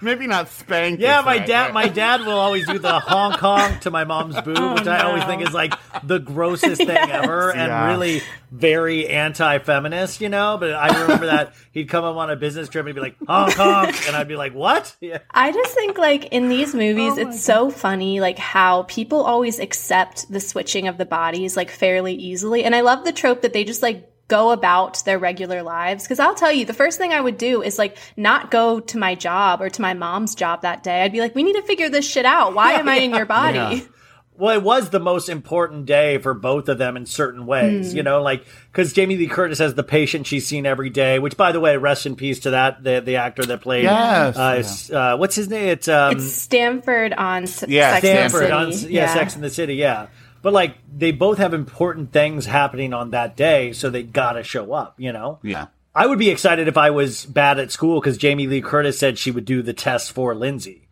maybe 0.00 0.26
not 0.26 0.48
spank. 0.48 1.00
Yeah, 1.00 1.20
my 1.22 1.38
right, 1.38 1.46
dad, 1.46 1.66
but- 1.68 1.74
my 1.74 1.88
dad 1.88 2.20
will 2.22 2.38
always 2.38 2.66
do 2.66 2.78
the 2.78 2.98
honk 2.98 3.36
honk 3.36 3.80
to 3.82 3.90
my 3.90 4.04
mom's 4.04 4.40
boob, 4.40 4.58
oh, 4.58 4.74
which 4.74 4.86
I 4.86 5.00
always 5.02 5.24
think 5.24 5.42
is 5.42 5.54
like 5.54 5.74
the 6.04 6.18
grossest 6.18 6.78
thing 6.78 6.90
ever, 6.96 7.50
and 7.50 7.68
Yeah. 7.68 7.86
really 7.88 8.22
very 8.52 9.06
anti-feminist, 9.08 10.20
you 10.20 10.28
know. 10.28 10.56
But 10.58 10.72
I 10.72 11.02
remember 11.02 11.26
that 11.26 11.54
he'd 11.72 11.88
come 11.88 12.04
up 12.04 12.16
on 12.16 12.30
a 12.30 12.36
business 12.36 12.68
trip 12.68 12.84
and 12.86 12.94
be 12.94 13.00
like 13.00 13.16
honk 13.26 13.54
honk, 13.54 14.06
and 14.08 14.16
I'd 14.16 14.28
be 14.28 14.36
like, 14.36 14.54
what? 14.54 14.94
Yeah. 15.00 15.18
I 15.30 15.52
just 15.52 15.74
think 15.74 15.98
like 15.98 16.26
in 16.26 16.48
these 16.48 16.74
movies, 16.74 17.12
oh 17.16 17.18
it's 17.28 17.40
so 17.42 17.70
funny 17.70 18.20
like 18.20 18.38
how 18.38 18.82
people 18.84 19.22
always 19.22 19.58
accept 19.58 20.30
the 20.30 20.40
switching 20.40 20.88
of 20.88 20.98
the 20.98 21.04
bodies 21.06 21.56
like 21.56 21.70
fairly 21.70 22.14
easily, 22.14 22.64
and 22.64 22.74
I 22.74 22.80
love 22.80 23.04
the 23.04 23.09
trope 23.12 23.42
that 23.42 23.52
they 23.52 23.64
just 23.64 23.82
like 23.82 24.06
go 24.28 24.52
about 24.52 25.02
their 25.04 25.18
regular 25.18 25.62
lives 25.62 26.04
because 26.04 26.20
I'll 26.20 26.36
tell 26.36 26.52
you 26.52 26.64
the 26.64 26.72
first 26.72 26.98
thing 26.98 27.12
I 27.12 27.20
would 27.20 27.36
do 27.36 27.62
is 27.62 27.78
like 27.78 27.96
not 28.16 28.50
go 28.50 28.78
to 28.78 28.96
my 28.98 29.16
job 29.16 29.60
or 29.60 29.68
to 29.70 29.82
my 29.82 29.94
mom's 29.94 30.34
job 30.36 30.62
that 30.62 30.82
day. 30.84 31.02
I'd 31.02 31.10
be 31.12 31.20
like, 31.20 31.34
we 31.34 31.42
need 31.42 31.54
to 31.56 31.62
figure 31.62 31.88
this 31.88 32.08
shit 32.08 32.24
out. 32.24 32.54
Why 32.54 32.72
am 32.80 32.88
I 32.88 32.96
in 32.98 33.12
your 33.14 33.26
body? 33.26 33.58
Yeah. 33.58 33.80
Well, 34.36 34.56
it 34.56 34.62
was 34.62 34.88
the 34.88 35.00
most 35.00 35.28
important 35.28 35.84
day 35.84 36.16
for 36.16 36.32
both 36.32 36.70
of 36.70 36.78
them 36.78 36.96
in 36.96 37.04
certain 37.04 37.44
ways, 37.44 37.92
you 37.92 38.02
know, 38.02 38.22
like 38.22 38.46
because 38.72 38.94
Jamie 38.94 39.18
Lee 39.18 39.26
Curtis 39.26 39.58
has 39.58 39.74
the 39.74 39.82
patient 39.82 40.26
she's 40.26 40.46
seen 40.46 40.64
every 40.64 40.88
day. 40.88 41.18
Which, 41.18 41.36
by 41.36 41.52
the 41.52 41.60
way, 41.60 41.76
rest 41.76 42.06
in 42.06 42.16
peace 42.16 42.40
to 42.40 42.50
that 42.52 42.82
the 42.82 43.02
the 43.04 43.16
actor 43.16 43.44
that 43.44 43.60
played. 43.60 43.82
Yes, 43.84 44.38
uh, 44.38 44.56
it's, 44.58 44.90
uh, 44.90 45.18
what's 45.18 45.34
his 45.36 45.50
name? 45.50 45.68
It's 45.68 45.88
um, 45.88 46.16
It's 46.16 46.32
Stanford 46.32 47.12
on 47.12 47.42
S- 47.42 47.66
Yeah, 47.68 47.92
Sex 48.00 48.06
and 48.06 48.16
the 48.16 48.28
Stanford 48.30 48.50
on 48.50 48.72
City. 48.72 48.94
yeah, 48.94 49.12
Sex 49.12 49.36
in 49.36 49.42
the 49.42 49.50
City, 49.50 49.74
yeah. 49.74 50.06
But 50.42 50.52
like 50.52 50.76
they 50.96 51.12
both 51.12 51.38
have 51.38 51.52
important 51.54 52.12
things 52.12 52.46
happening 52.46 52.92
on 52.94 53.10
that 53.10 53.36
day, 53.36 53.72
so 53.72 53.90
they 53.90 54.02
gotta 54.02 54.42
show 54.42 54.72
up, 54.72 54.94
you 54.98 55.12
know. 55.12 55.38
Yeah. 55.42 55.66
I 55.94 56.06
would 56.06 56.18
be 56.18 56.30
excited 56.30 56.68
if 56.68 56.76
I 56.78 56.90
was 56.90 57.26
bad 57.26 57.58
at 57.58 57.70
school 57.72 58.00
because 58.00 58.16
Jamie 58.16 58.46
Lee 58.46 58.62
Curtis 58.62 58.98
said 58.98 59.18
she 59.18 59.30
would 59.30 59.44
do 59.44 59.60
the 59.60 59.72
test 59.72 60.12
for 60.12 60.34
Lindsay. 60.34 60.86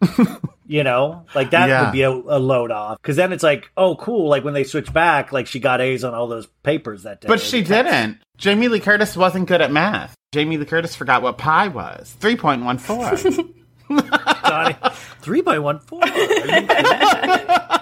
you 0.66 0.82
know, 0.84 1.26
like 1.34 1.50
that 1.50 1.68
Yeah. 1.68 1.84
would 1.84 1.92
be 1.92 2.02
a, 2.02 2.10
a 2.10 2.38
load 2.38 2.70
off. 2.70 3.00
Because 3.02 3.16
then 3.16 3.32
it's 3.32 3.42
like, 3.42 3.70
oh, 3.76 3.96
cool. 3.96 4.28
Like 4.28 4.44
when 4.44 4.54
they 4.54 4.64
switch 4.64 4.92
back, 4.92 5.32
like 5.32 5.46
she 5.46 5.60
got 5.60 5.80
A's 5.80 6.02
on 6.02 6.14
all 6.14 6.28
those 6.28 6.46
papers 6.62 7.02
that 7.02 7.20
day. 7.20 7.28
But 7.28 7.40
she 7.40 7.62
didn't. 7.62 8.18
Jamie 8.36 8.68
Lee 8.68 8.80
Curtis 8.80 9.16
wasn't 9.16 9.48
good 9.48 9.60
at 9.60 9.70
math. 9.72 10.14
Jamie 10.32 10.56
Lee 10.56 10.64
Curtis 10.64 10.94
forgot 10.96 11.22
what 11.22 11.36
pi 11.38 11.68
was. 11.68 12.16
3.14. 12.20 13.54
Johnny, 14.48 14.76
three 15.20 15.40
by 15.40 15.58
one 15.58 15.78
four. 15.78 16.00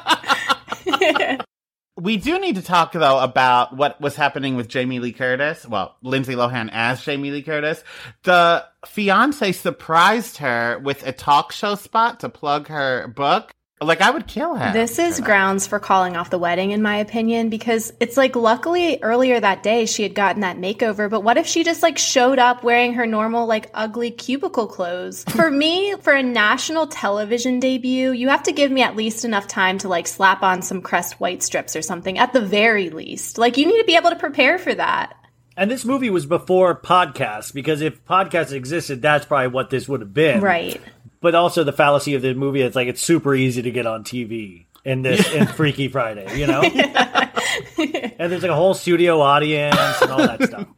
we 2.00 2.16
do 2.16 2.38
need 2.38 2.56
to 2.56 2.62
talk, 2.62 2.92
though, 2.92 3.18
about 3.18 3.76
what 3.76 4.00
was 4.00 4.16
happening 4.16 4.56
with 4.56 4.68
Jamie 4.68 4.98
Lee 4.98 5.12
Curtis. 5.12 5.66
Well, 5.66 5.96
Lindsay 6.02 6.34
Lohan 6.34 6.68
as 6.72 7.02
Jamie 7.02 7.30
Lee 7.30 7.42
Curtis. 7.42 7.82
The 8.24 8.64
fiance 8.86 9.52
surprised 9.52 10.38
her 10.38 10.78
with 10.78 11.06
a 11.06 11.12
talk 11.12 11.52
show 11.52 11.74
spot 11.74 12.20
to 12.20 12.28
plug 12.28 12.68
her 12.68 13.08
book. 13.08 13.54
Like, 13.80 14.00
I 14.00 14.10
would 14.10 14.26
kill 14.26 14.54
him. 14.54 14.72
This 14.72 14.98
is 14.98 15.18
for 15.18 15.24
grounds 15.24 15.66
for 15.66 15.78
calling 15.78 16.16
off 16.16 16.30
the 16.30 16.38
wedding, 16.38 16.70
in 16.70 16.80
my 16.80 16.96
opinion, 16.96 17.50
because 17.50 17.92
it's 18.00 18.16
like 18.16 18.34
luckily 18.34 18.98
earlier 19.02 19.38
that 19.38 19.62
day 19.62 19.84
she 19.84 20.02
had 20.02 20.14
gotten 20.14 20.40
that 20.40 20.56
makeover, 20.56 21.10
but 21.10 21.20
what 21.20 21.36
if 21.36 21.46
she 21.46 21.62
just 21.62 21.82
like 21.82 21.98
showed 21.98 22.38
up 22.38 22.64
wearing 22.64 22.94
her 22.94 23.06
normal, 23.06 23.46
like 23.46 23.70
ugly 23.74 24.10
cubicle 24.10 24.66
clothes? 24.66 25.24
for 25.28 25.50
me, 25.50 25.94
for 26.00 26.14
a 26.14 26.22
national 26.22 26.86
television 26.86 27.60
debut, 27.60 28.12
you 28.12 28.30
have 28.30 28.44
to 28.44 28.52
give 28.52 28.70
me 28.70 28.80
at 28.80 28.96
least 28.96 29.26
enough 29.26 29.46
time 29.46 29.76
to 29.78 29.88
like 29.88 30.06
slap 30.06 30.42
on 30.42 30.62
some 30.62 30.80
Crest 30.80 31.20
white 31.20 31.42
strips 31.42 31.76
or 31.76 31.82
something, 31.82 32.18
at 32.18 32.32
the 32.32 32.40
very 32.40 32.88
least. 32.88 33.36
Like, 33.36 33.58
you 33.58 33.66
need 33.66 33.78
to 33.78 33.84
be 33.84 33.96
able 33.96 34.10
to 34.10 34.16
prepare 34.16 34.58
for 34.58 34.74
that. 34.74 35.16
And 35.56 35.70
this 35.70 35.84
movie 35.84 36.10
was 36.10 36.26
before 36.26 36.78
podcasts 36.78 37.52
because 37.52 37.80
if 37.80 38.04
podcasts 38.04 38.52
existed, 38.52 39.00
that's 39.00 39.24
probably 39.24 39.48
what 39.48 39.70
this 39.70 39.88
would 39.88 40.00
have 40.00 40.12
been. 40.12 40.42
Right. 40.42 40.80
But 41.20 41.34
also 41.34 41.64
the 41.64 41.72
fallacy 41.72 42.14
of 42.14 42.22
the 42.22 42.34
movie, 42.34 42.60
it's 42.60 42.76
like 42.76 42.88
it's 42.88 43.00
super 43.00 43.34
easy 43.34 43.62
to 43.62 43.70
get 43.70 43.86
on 43.86 44.04
TV 44.04 44.66
in 44.84 45.02
this 45.02 45.32
in 45.32 45.46
Freaky 45.46 45.88
Friday, 45.88 46.38
you 46.38 46.46
know. 46.46 46.60
and 47.78 48.30
there's 48.30 48.42
like 48.42 48.50
a 48.50 48.54
whole 48.54 48.74
studio 48.74 49.20
audience 49.20 49.76
and 50.02 50.10
all 50.10 50.18
that 50.18 50.42
stuff. 50.42 50.66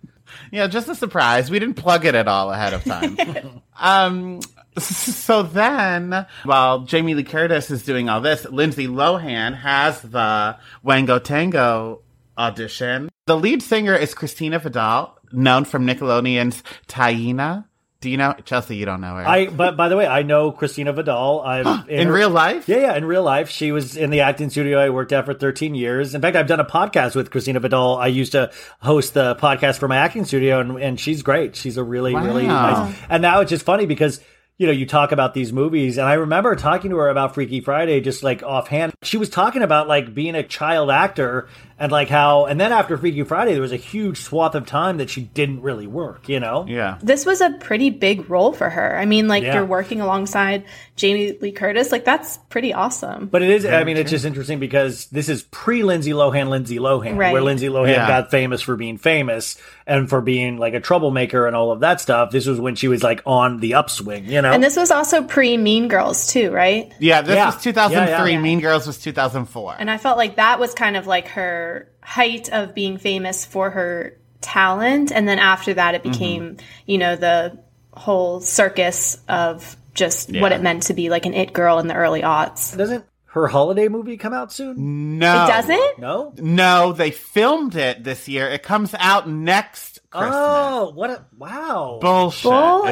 Yeah, 0.51 0.67
just 0.67 0.89
a 0.89 0.95
surprise. 0.95 1.51
We 1.51 1.59
didn't 1.59 1.75
plug 1.75 2.07
it 2.07 2.15
at 2.15 2.27
all 2.27 2.51
ahead 2.51 2.73
of 2.73 2.83
time. 2.83 3.61
um, 3.79 4.41
so 4.79 5.43
then, 5.43 6.27
while 6.45 6.81
Jamie 6.81 7.15
Lee 7.15 7.25
Curtis 7.25 7.71
is 7.71 7.83
doing 7.83 8.09
all 8.09 8.23
this, 8.23 8.47
Lindsay 8.47 8.87
Lohan 8.87 9.55
has 9.57 10.01
the 10.01 10.57
Wango 10.83 11.19
Tango 11.19 12.01
audition. 12.39 13.09
The 13.27 13.37
lead 13.37 13.63
singer 13.63 13.95
is 13.95 14.15
Christina 14.15 14.59
Vidal, 14.59 15.19
known 15.33 15.65
from 15.65 15.87
Nickelodeon's 15.87 16.63
Taina. 16.87 17.65
Do 18.01 18.09
you 18.09 18.17
know 18.17 18.33
Chelsea? 18.45 18.77
You 18.77 18.87
don't 18.87 19.01
know 19.01 19.17
her. 19.17 19.27
I 19.27 19.47
but 19.49 19.77
by 19.77 19.89
the 19.89 19.97
way, 19.97 20.07
I 20.07 20.23
know 20.23 20.53
Christina 20.53 20.93
Vidal. 20.93 21.41
I've 21.45 21.89
in 21.89 22.07
her- 22.07 22.13
real 22.13 22.31
life. 22.31 22.69
Yeah, 22.69 22.77
yeah, 22.79 22.97
in 22.97 23.05
real 23.05 23.25
life, 23.25 23.51
she 23.51 23.73
was 23.73 23.97
in 23.97 24.11
the 24.11 24.21
acting 24.21 24.51
studio 24.51 24.79
I 24.79 24.91
worked 24.91 25.13
at 25.13 25.25
for 25.25 25.35
13 25.35 25.75
years. 25.75 26.15
In 26.15 26.23
fact, 26.23 26.37
I've 26.37 26.47
done 26.47 26.61
a 26.61 26.65
podcast 26.65 27.17
with 27.17 27.33
Christina 27.33 27.59
Vidal. 27.59 27.97
I 27.97 28.07
used 28.07 28.33
to 28.33 28.53
host 28.81 29.15
the 29.15 29.35
podcast 29.35 29.79
for 29.79 29.89
my 29.89 29.97
acting 29.97 30.25
studio, 30.25 30.61
and, 30.61 30.81
and 30.81 31.01
she's 31.01 31.23
great. 31.23 31.57
She's 31.57 31.77
a 31.77 31.83
really, 31.83 32.15
really 32.15 32.47
nice. 32.47 32.97
And 33.11 33.21
now 33.21 33.41
it's 33.41 33.51
just 33.51 33.65
funny 33.65 33.85
because 33.87 34.21
you 34.59 34.67
know 34.67 34.73
you 34.73 34.87
talk 34.87 35.11
about 35.11 35.35
these 35.35 35.53
movies, 35.53 35.99
and 35.99 36.07
I 36.07 36.15
remember 36.15 36.55
talking 36.55 36.91
to 36.93 36.97
her 36.99 37.09
about 37.09 37.35
Freaky 37.35 37.61
Friday, 37.61 38.01
just 38.01 38.23
like 38.23 38.45
offhand. 38.45 38.93
She 39.03 39.17
was 39.17 39.29
talking 39.29 39.63
about 39.63 39.89
like 39.89 40.15
being 40.15 40.37
a 40.37 40.45
child 40.45 40.91
actor 40.91 41.49
and 41.79 41.93
like 41.93 42.09
how, 42.09 42.47
and 42.47 42.61
then 42.61 42.73
after 42.73 42.97
Freaky 42.99 43.23
Friday, 43.23 43.53
there 43.53 43.63
was 43.63 43.73
a 43.73 43.77
huge 43.77 44.19
swath 44.21 44.55
of 44.55 44.67
time 44.67 44.99
that 44.99 45.11
she 45.11 45.23
didn't 45.23 45.63
really 45.63 45.87
work. 45.87 46.29
You 46.29 46.41
know? 46.41 46.65
Yeah. 46.69 46.99
This 47.03 47.25
was 47.27 47.41
a 47.41 47.51
pretty 47.51 47.91
big 47.91 48.29
role 48.31 48.53
for 48.53 48.69
her. 48.69 48.97
I 48.99 49.05
mean, 49.07 49.29
like, 49.29 49.43
Yeah. 49.45 49.55
you're 49.55 49.65
working 49.65 50.01
alongside 50.01 50.65
Jamie 50.97 51.37
Lee 51.41 51.53
Curtis. 51.53 51.93
Like, 51.93 52.05
that's 52.05 52.37
pretty 52.49 52.73
awesome. 52.73 53.27
But 53.27 53.43
it 53.43 53.51
is. 53.51 53.67
I 53.67 53.85
mean, 53.85 53.97
it's 53.97 54.11
just 54.11 54.25
interesting 54.25 54.59
because 54.59 55.07
this 55.07 55.29
is 55.29 55.43
pre 55.45 55.83
Lindsay 55.83 56.13
Lohan, 56.13 56.49
Lindsay 56.49 56.79
Lohan, 56.79 57.17
Right. 57.17 57.33
where 57.33 57.43
Lindsay 57.43 57.69
Lohan 57.69 57.89
Yeah. 57.89 58.09
got 58.09 58.31
famous 58.31 58.61
for 58.63 58.77
being 58.77 58.99
famous 58.99 59.57
and 59.87 60.09
for 60.09 60.21
being 60.21 60.59
like 60.59 60.75
a 60.75 60.81
troublemaker 60.81 61.47
and 61.47 61.55
all 61.55 61.71
of 61.71 61.81
that 61.81 62.01
stuff. 62.01 62.31
This 62.31 62.47
was 62.47 62.61
when 62.61 62.75
she 62.75 62.89
was 62.89 63.03
like 63.03 63.23
on 63.27 63.61
the 63.61 63.75
upswing, 63.75 64.27
you 64.27 64.43
know. 64.43 64.51
And 64.51 64.63
this 64.63 64.77
was 64.77 64.91
also 64.91 65.23
pre 65.23 65.57
Mean 65.57 65.89
Girls, 65.89 66.33
too, 66.33 66.51
right? 66.51 66.93
Yeah, 66.99 67.23
this 67.23 67.37
Yeah. 67.37 67.47
was 67.47 67.63
2003. 67.63 68.31
Yeah, 68.33 68.37
yeah. 68.37 68.43
Mean 68.43 68.61
Girls 68.61 68.87
was 68.87 68.99
2004. 68.99 69.77
And 69.79 69.91
I 69.91 69.97
felt 69.99 70.19
like 70.19 70.37
that 70.37 70.59
was 70.59 70.75
kind 70.75 70.97
of 70.97 71.07
like 71.07 71.29
her 71.29 71.68
height 72.09 72.49
of 72.51 72.75
being 72.75 72.97
famous 72.97 73.45
for 73.45 73.69
her 73.71 74.17
talent. 74.41 75.13
And 75.13 75.29
then 75.29 75.39
after 75.39 75.75
that, 75.75 75.95
Mm-hmm. 75.95 76.07
it 76.09 76.13
became, 76.13 76.57
you 76.87 76.97
know, 76.99 77.17
the 77.17 77.59
whole 77.93 78.41
circus 78.41 79.19
of 79.29 79.77
just 79.95 80.33
what 80.33 80.53
it 80.53 80.63
meant 80.63 80.85
to 80.85 80.95
be 80.95 81.11
like 81.11 81.27
an 81.27 81.35
it 81.35 81.53
girl 81.53 81.79
in 81.81 81.87
the 81.89 81.95
early 81.95 82.23
aughts. 82.23 82.77
Doesn't 82.77 83.05
her 83.27 83.47
holiday 83.49 83.89
movie 83.89 84.17
come 84.17 84.33
out 84.33 84.53
soon? 84.53 85.19
no, 85.19 85.45
It 85.45 85.49
doesn't? 85.49 85.99
No. 85.99 86.33
No, 86.39 86.93
they 86.93 87.11
filmed 87.11 87.77
it 87.77 88.05
this 88.05 88.27
year. 88.29 88.49
It 88.49 88.63
comes 88.63 88.95
out 88.99 89.29
next 89.29 89.98
Christmas. 90.11 90.35
Oh, 90.35 90.93
what 90.95 91.11
a 91.11 91.23
wow! 91.37 91.99
Bullshit, 92.01 92.47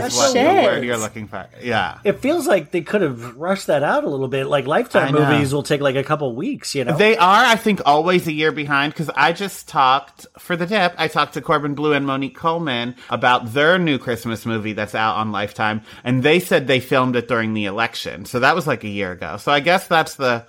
is 0.05 0.15
what 0.15 0.35
the 0.35 0.63
word 0.65 0.85
you're 0.85 0.99
looking 0.99 1.29
for. 1.29 1.49
Yeah. 1.63 1.99
It 2.05 2.21
feels 2.21 2.47
like 2.47 2.73
they 2.73 2.83
could 2.83 3.01
have 3.01 3.37
rushed 3.37 3.69
that 3.69 3.83
out 3.83 4.05
a 4.05 4.09
little 4.09 4.29
bit. 4.29 4.49
Like 4.49 4.67
Lifetime 4.67 5.15
movies 5.15 5.55
will 5.55 5.63
take 5.63 5.81
like 5.81 5.97
a 5.97 6.05
couple 6.05 6.37
weeks, 6.37 6.75
you 6.75 6.85
know. 6.85 6.95
They 6.95 7.17
are, 7.17 7.45
I 7.45 7.57
think, 7.57 7.81
always 7.87 8.27
a 8.27 8.33
year 8.33 8.53
behind 8.53 8.93
because 8.93 9.09
I 9.17 9.33
just 9.33 9.67
talked 9.67 10.27
for 10.39 10.57
the 10.57 10.67
dip. 10.67 10.95
I 10.99 11.09
talked 11.09 11.35
to 11.35 11.41
Corbin 11.41 11.75
Bleu 11.75 11.95
and 11.95 12.07
Monique 12.07 12.37
Coleman 12.37 12.97
about 13.09 13.55
their 13.55 13.79
new 13.79 13.99
Christmas 13.99 14.45
movie 14.45 14.75
that's 14.75 14.95
out 14.95 15.17
on 15.17 15.33
Lifetime, 15.33 15.81
and 16.05 16.23
they 16.23 16.39
said 16.39 16.67
they 16.67 16.81
filmed 16.81 17.17
it 17.17 17.29
during 17.29 17.55
the 17.55 17.65
election. 17.65 18.27
So 18.27 18.41
that 18.41 18.55
was 18.55 18.67
like 18.67 18.85
a 18.85 18.89
year 18.89 19.13
ago. 19.13 19.39
So 19.39 19.51
I 19.53 19.61
guess 19.61 19.89
that's 19.89 20.17
the 20.17 20.45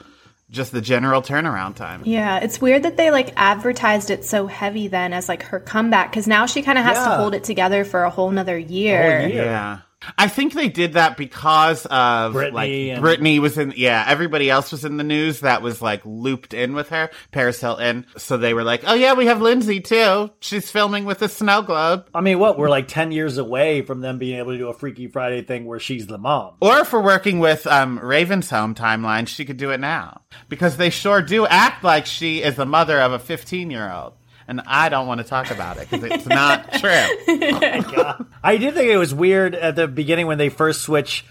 just 0.50 0.72
the 0.72 0.82
general 0.82 1.22
turnaround 1.22 1.76
time. 1.76 2.04
Yeah, 2.06 2.40
it's 2.40 2.62
weird 2.62 2.84
that 2.84 2.98
they 2.98 3.12
like 3.12 3.34
advertised 3.36 4.10
it 4.10 4.24
so 4.24 4.48
heavy 4.48 4.88
then 4.88 5.14
as 5.14 5.28
like 5.28 5.44
her 5.44 5.60
comeback 5.60 6.12
because 6.12 6.28
now 6.28 6.46
she 6.46 6.62
kind 6.62 6.78
of 6.78 6.86
has 6.86 6.98
to 6.98 7.16
hold 7.18 7.34
it 7.34 7.44
together 7.44 7.84
for 7.84 8.04
a 8.04 8.10
whole 8.10 8.32
nother 8.32 8.58
year. 8.58 9.28
year. 9.28 9.46
Yeah. 9.46 9.80
I 10.18 10.28
think 10.28 10.54
they 10.54 10.70
did 10.70 10.94
that 10.94 11.18
because 11.18 11.86
of 11.88 12.34
Britney 12.34 12.54
like 12.54 12.72
and- 12.72 13.04
Britney 13.04 13.40
was 13.40 13.58
in 13.58 13.74
yeah, 13.76 14.06
everybody 14.08 14.50
else 14.50 14.72
was 14.72 14.86
in 14.86 14.98
the 14.98 15.04
news 15.04 15.40
that 15.40 15.62
was 15.62 15.82
like 15.82 16.02
looped 16.06 16.54
in 16.54 16.74
with 16.76 16.90
her, 16.90 17.10
Paris 17.32 17.60
Hilton. 17.60 18.06
So 18.16 18.38
they 18.38 18.54
were 18.54 18.64
like, 18.64 18.84
"Oh 18.86 18.94
yeah, 18.94 19.14
we 19.14 19.26
have 19.26 19.42
Lindsay 19.42 19.80
too. 19.80 20.30
She's 20.40 20.70
filming 20.70 21.06
with 21.06 21.20
the 21.20 21.30
Snow 21.30 21.62
Globe." 21.62 22.08
I 22.14 22.22
mean, 22.22 22.40
what 22.40 22.60
we're 22.60 22.70
like 22.70 22.88
ten 22.88 23.12
years 23.12 23.38
away 23.38 23.82
from 23.82 24.02
them 24.02 24.18
being 24.20 24.38
able 24.38 24.52
to 24.52 24.58
do 24.58 24.68
a 24.70 24.74
Freaky 24.74 25.08
Friday 25.08 25.42
thing 25.42 25.66
where 25.66 25.80
she's 25.80 26.06
the 26.08 26.18
mom. 26.18 26.56
Or 26.62 26.78
if 26.80 26.94
we're 26.94 27.02
working 27.02 27.40
with 27.40 27.66
um, 27.66 28.00
Raven's 28.00 28.50
home 28.50 28.76
timeline, 28.76 29.28
she 29.28 29.46
could 29.46 29.58
do 29.58 29.72
it 29.72 29.80
now 29.80 30.22
because 30.48 30.78
they 30.78 30.90
sure 30.90 31.22
do 31.22 31.48
act 31.48 31.84
like 31.84 32.06
she 32.06 32.44
is 32.44 32.56
the 32.56 32.66
mother 32.66 33.00
of 33.00 33.14
a 33.14 33.20
15 33.20 33.72
year 33.72 33.92
old. 33.92 34.14
And 34.48 34.62
I 34.66 34.90
don't 34.90 35.08
want 35.08 35.20
to 35.20 35.26
talk 35.26 35.52
about 35.52 35.78
it 35.78 35.90
because 35.90 36.10
it's 36.12 36.26
not 36.26 36.72
true. 36.80 36.90
Oh 36.92 38.26
I 38.44 38.58
did 38.58 38.74
think 38.76 38.90
it 38.90 38.98
was 38.98 39.14
weird 39.14 39.56
at 39.56 39.76
the 39.76 39.88
beginning 39.88 40.28
when 40.28 40.38
they 40.38 40.50
first 40.50 40.82
switch 40.82 41.26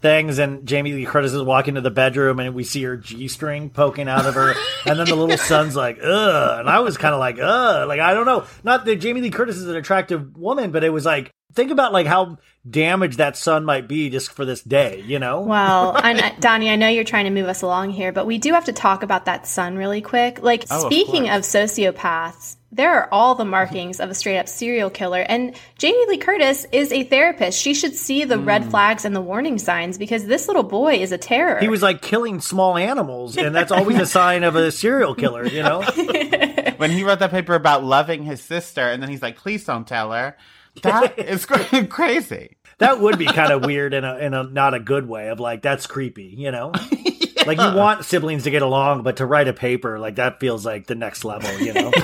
things 0.00 0.38
and 0.38 0.66
Jamie 0.66 0.92
Lee 0.94 1.04
Curtis 1.04 1.32
is 1.32 1.42
walking 1.42 1.74
to 1.76 1.80
the 1.80 1.90
bedroom 1.90 2.40
and 2.40 2.54
we 2.54 2.64
see 2.64 2.82
her 2.82 2.96
G 2.96 3.28
string 3.28 3.70
poking 3.70 4.08
out 4.08 4.26
of 4.26 4.34
her 4.34 4.54
and 4.86 4.98
then 4.98 5.06
the 5.06 5.14
little 5.14 5.36
son's 5.38 5.76
like, 5.76 5.98
ugh. 6.02 6.60
And 6.60 6.68
I 6.68 6.80
was 6.80 6.96
kind 6.96 7.14
of 7.14 7.20
like, 7.20 7.38
ugh. 7.40 7.86
Like, 7.86 8.00
I 8.00 8.14
don't 8.14 8.26
know. 8.26 8.44
Not 8.64 8.84
that 8.86 8.96
Jamie 8.96 9.20
Lee 9.20 9.30
Curtis 9.30 9.56
is 9.56 9.68
an 9.68 9.76
attractive 9.76 10.36
woman, 10.36 10.70
but 10.72 10.82
it 10.82 10.90
was 10.90 11.04
like, 11.04 11.30
think 11.54 11.70
about 11.70 11.92
like 11.92 12.06
how 12.06 12.38
damaged 12.68 13.18
that 13.18 13.36
son 13.36 13.64
might 13.64 13.86
be 13.86 14.08
just 14.10 14.32
for 14.32 14.44
this 14.44 14.62
day, 14.62 15.02
you 15.06 15.18
know? 15.18 15.42
Well, 15.42 15.96
and 16.02 16.20
uh, 16.20 16.30
Donnie, 16.40 16.70
I 16.70 16.76
know 16.76 16.88
you're 16.88 17.04
trying 17.04 17.26
to 17.26 17.30
move 17.30 17.46
us 17.48 17.62
along 17.62 17.90
here, 17.90 18.10
but 18.12 18.26
we 18.26 18.38
do 18.38 18.54
have 18.54 18.64
to 18.64 18.72
talk 18.72 19.02
about 19.02 19.26
that 19.26 19.46
son 19.46 19.76
really 19.76 20.00
quick. 20.00 20.42
Like, 20.42 20.64
Oh, 20.70 20.86
speaking 20.86 21.28
of, 21.28 21.42
course. 21.42 21.48
sociopaths, 21.54 22.56
there 22.72 22.94
are 22.94 23.08
all 23.12 23.34
the 23.34 23.44
markings 23.44 24.00
of 24.00 24.10
a 24.10 24.14
straight 24.14 24.38
up 24.38 24.48
serial 24.48 24.88
killer. 24.88 25.20
And 25.20 25.54
Jamie 25.76 26.06
Lee 26.08 26.16
Curtis 26.16 26.66
is 26.72 26.90
a 26.90 27.04
therapist. 27.04 27.60
She 27.60 27.74
should 27.74 27.94
see 27.94 28.24
the 28.24 28.36
mm. 28.36 28.46
red 28.46 28.70
flags 28.70 29.04
and 29.04 29.14
the 29.14 29.20
warning 29.20 29.58
signs 29.58 29.98
because 29.98 30.24
this 30.24 30.48
little 30.48 30.62
boy 30.62 30.94
is 30.94 31.12
a 31.12 31.18
terror. 31.18 31.60
He 31.60 31.68
was 31.68 31.82
like 31.82 32.00
killing 32.00 32.40
small 32.40 32.78
animals, 32.78 33.36
and 33.36 33.54
that's 33.54 33.70
always 33.70 33.98
a 33.98 34.06
sign 34.06 34.42
of 34.42 34.56
a 34.56 34.72
serial 34.72 35.14
killer, 35.14 35.46
you 35.46 35.62
know? 35.62 35.82
when 36.78 36.90
he 36.90 37.04
wrote 37.04 37.18
that 37.18 37.30
paper 37.30 37.54
about 37.54 37.84
loving 37.84 38.22
his 38.22 38.40
sister, 38.40 38.80
and 38.80 39.02
then 39.02 39.10
he's 39.10 39.22
like, 39.22 39.36
please 39.36 39.64
don't 39.64 39.86
tell 39.86 40.10
her. 40.12 40.36
That 40.82 41.18
is 41.18 41.44
cra- 41.44 41.86
crazy. 41.90 42.56
That 42.78 43.00
would 43.00 43.18
be 43.18 43.26
kind 43.26 43.52
of 43.52 43.64
weird 43.64 43.94
in 43.94 44.02
a 44.04 44.16
in 44.16 44.34
a 44.34 44.42
not 44.42 44.74
a 44.74 44.80
good 44.80 45.06
way 45.06 45.28
of 45.28 45.38
like 45.38 45.62
that's 45.62 45.86
creepy, 45.86 46.34
you 46.36 46.50
know? 46.50 46.72
Like 47.46 47.58
you 47.58 47.74
want 47.74 48.04
siblings 48.04 48.44
to 48.44 48.50
get 48.50 48.62
along, 48.62 49.02
but 49.02 49.16
to 49.18 49.26
write 49.26 49.48
a 49.48 49.52
paper 49.52 49.98
like 49.98 50.16
that 50.16 50.40
feels 50.40 50.64
like 50.64 50.86
the 50.86 50.94
next 50.94 51.24
level, 51.24 51.50
you 51.60 51.72
know? 51.72 51.92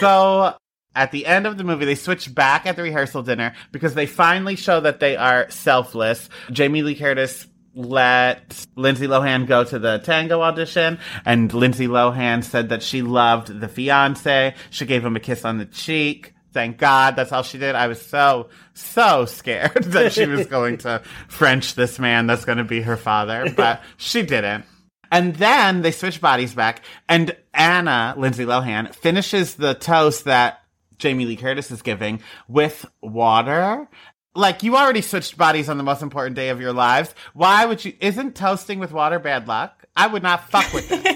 So 0.00 0.54
at 0.94 1.12
the 1.12 1.26
end 1.26 1.46
of 1.46 1.58
the 1.58 1.64
movie, 1.64 1.84
they 1.84 1.94
switch 1.94 2.34
back 2.34 2.66
at 2.66 2.76
the 2.76 2.82
rehearsal 2.82 3.22
dinner 3.22 3.54
because 3.72 3.94
they 3.94 4.06
finally 4.06 4.56
show 4.56 4.80
that 4.80 5.00
they 5.00 5.16
are 5.16 5.48
selfless. 5.50 6.28
Jamie 6.50 6.82
Lee 6.82 6.94
Curtis 6.94 7.46
let 7.74 8.66
Lindsay 8.74 9.06
Lohan 9.06 9.46
go 9.46 9.62
to 9.62 9.78
the 9.78 9.98
tango 9.98 10.40
audition, 10.40 10.98
and 11.26 11.52
Lindsay 11.52 11.86
Lohan 11.86 12.42
said 12.42 12.70
that 12.70 12.82
she 12.82 13.02
loved 13.02 13.60
the 13.60 13.68
fiance. 13.68 14.54
She 14.70 14.86
gave 14.86 15.04
him 15.04 15.16
a 15.16 15.20
kiss 15.20 15.44
on 15.44 15.58
the 15.58 15.66
cheek. 15.66 16.32
Thank 16.56 16.78
God 16.78 17.16
that's 17.16 17.32
all 17.32 17.42
she 17.42 17.58
did. 17.58 17.74
I 17.74 17.86
was 17.86 18.00
so, 18.00 18.48
so 18.72 19.26
scared 19.26 19.74
that 19.84 20.14
she 20.14 20.24
was 20.24 20.46
going 20.56 20.78
to 20.78 21.02
French 21.28 21.74
this 21.74 21.98
man 21.98 22.26
that's 22.26 22.46
going 22.46 22.56
to 22.56 22.64
be 22.64 22.80
her 22.80 22.96
father, 22.96 23.52
but 23.54 23.82
she 23.98 24.22
didn't. 24.22 24.64
And 25.12 25.36
then 25.36 25.82
they 25.82 25.90
switch 25.90 26.18
bodies 26.18 26.54
back, 26.54 26.80
and 27.10 27.36
Anna, 27.52 28.14
Lindsay 28.16 28.46
Lohan, 28.46 28.94
finishes 28.94 29.56
the 29.56 29.74
toast 29.74 30.24
that 30.24 30.62
Jamie 30.96 31.26
Lee 31.26 31.36
Curtis 31.36 31.70
is 31.70 31.82
giving 31.82 32.22
with 32.48 32.86
water. 33.02 33.86
Like, 34.34 34.62
you 34.62 34.78
already 34.78 35.02
switched 35.02 35.36
bodies 35.36 35.68
on 35.68 35.76
the 35.76 35.84
most 35.84 36.00
important 36.00 36.36
day 36.36 36.48
of 36.48 36.58
your 36.58 36.72
lives. 36.72 37.14
Why 37.34 37.66
would 37.66 37.84
you? 37.84 37.92
Isn't 38.00 38.34
toasting 38.34 38.78
with 38.78 38.92
water 38.92 39.18
bad 39.18 39.46
luck? 39.46 39.84
I 39.94 40.06
would 40.06 40.22
not 40.22 40.48
fuck 40.48 40.72
with 40.72 40.90
it. 40.90 41.15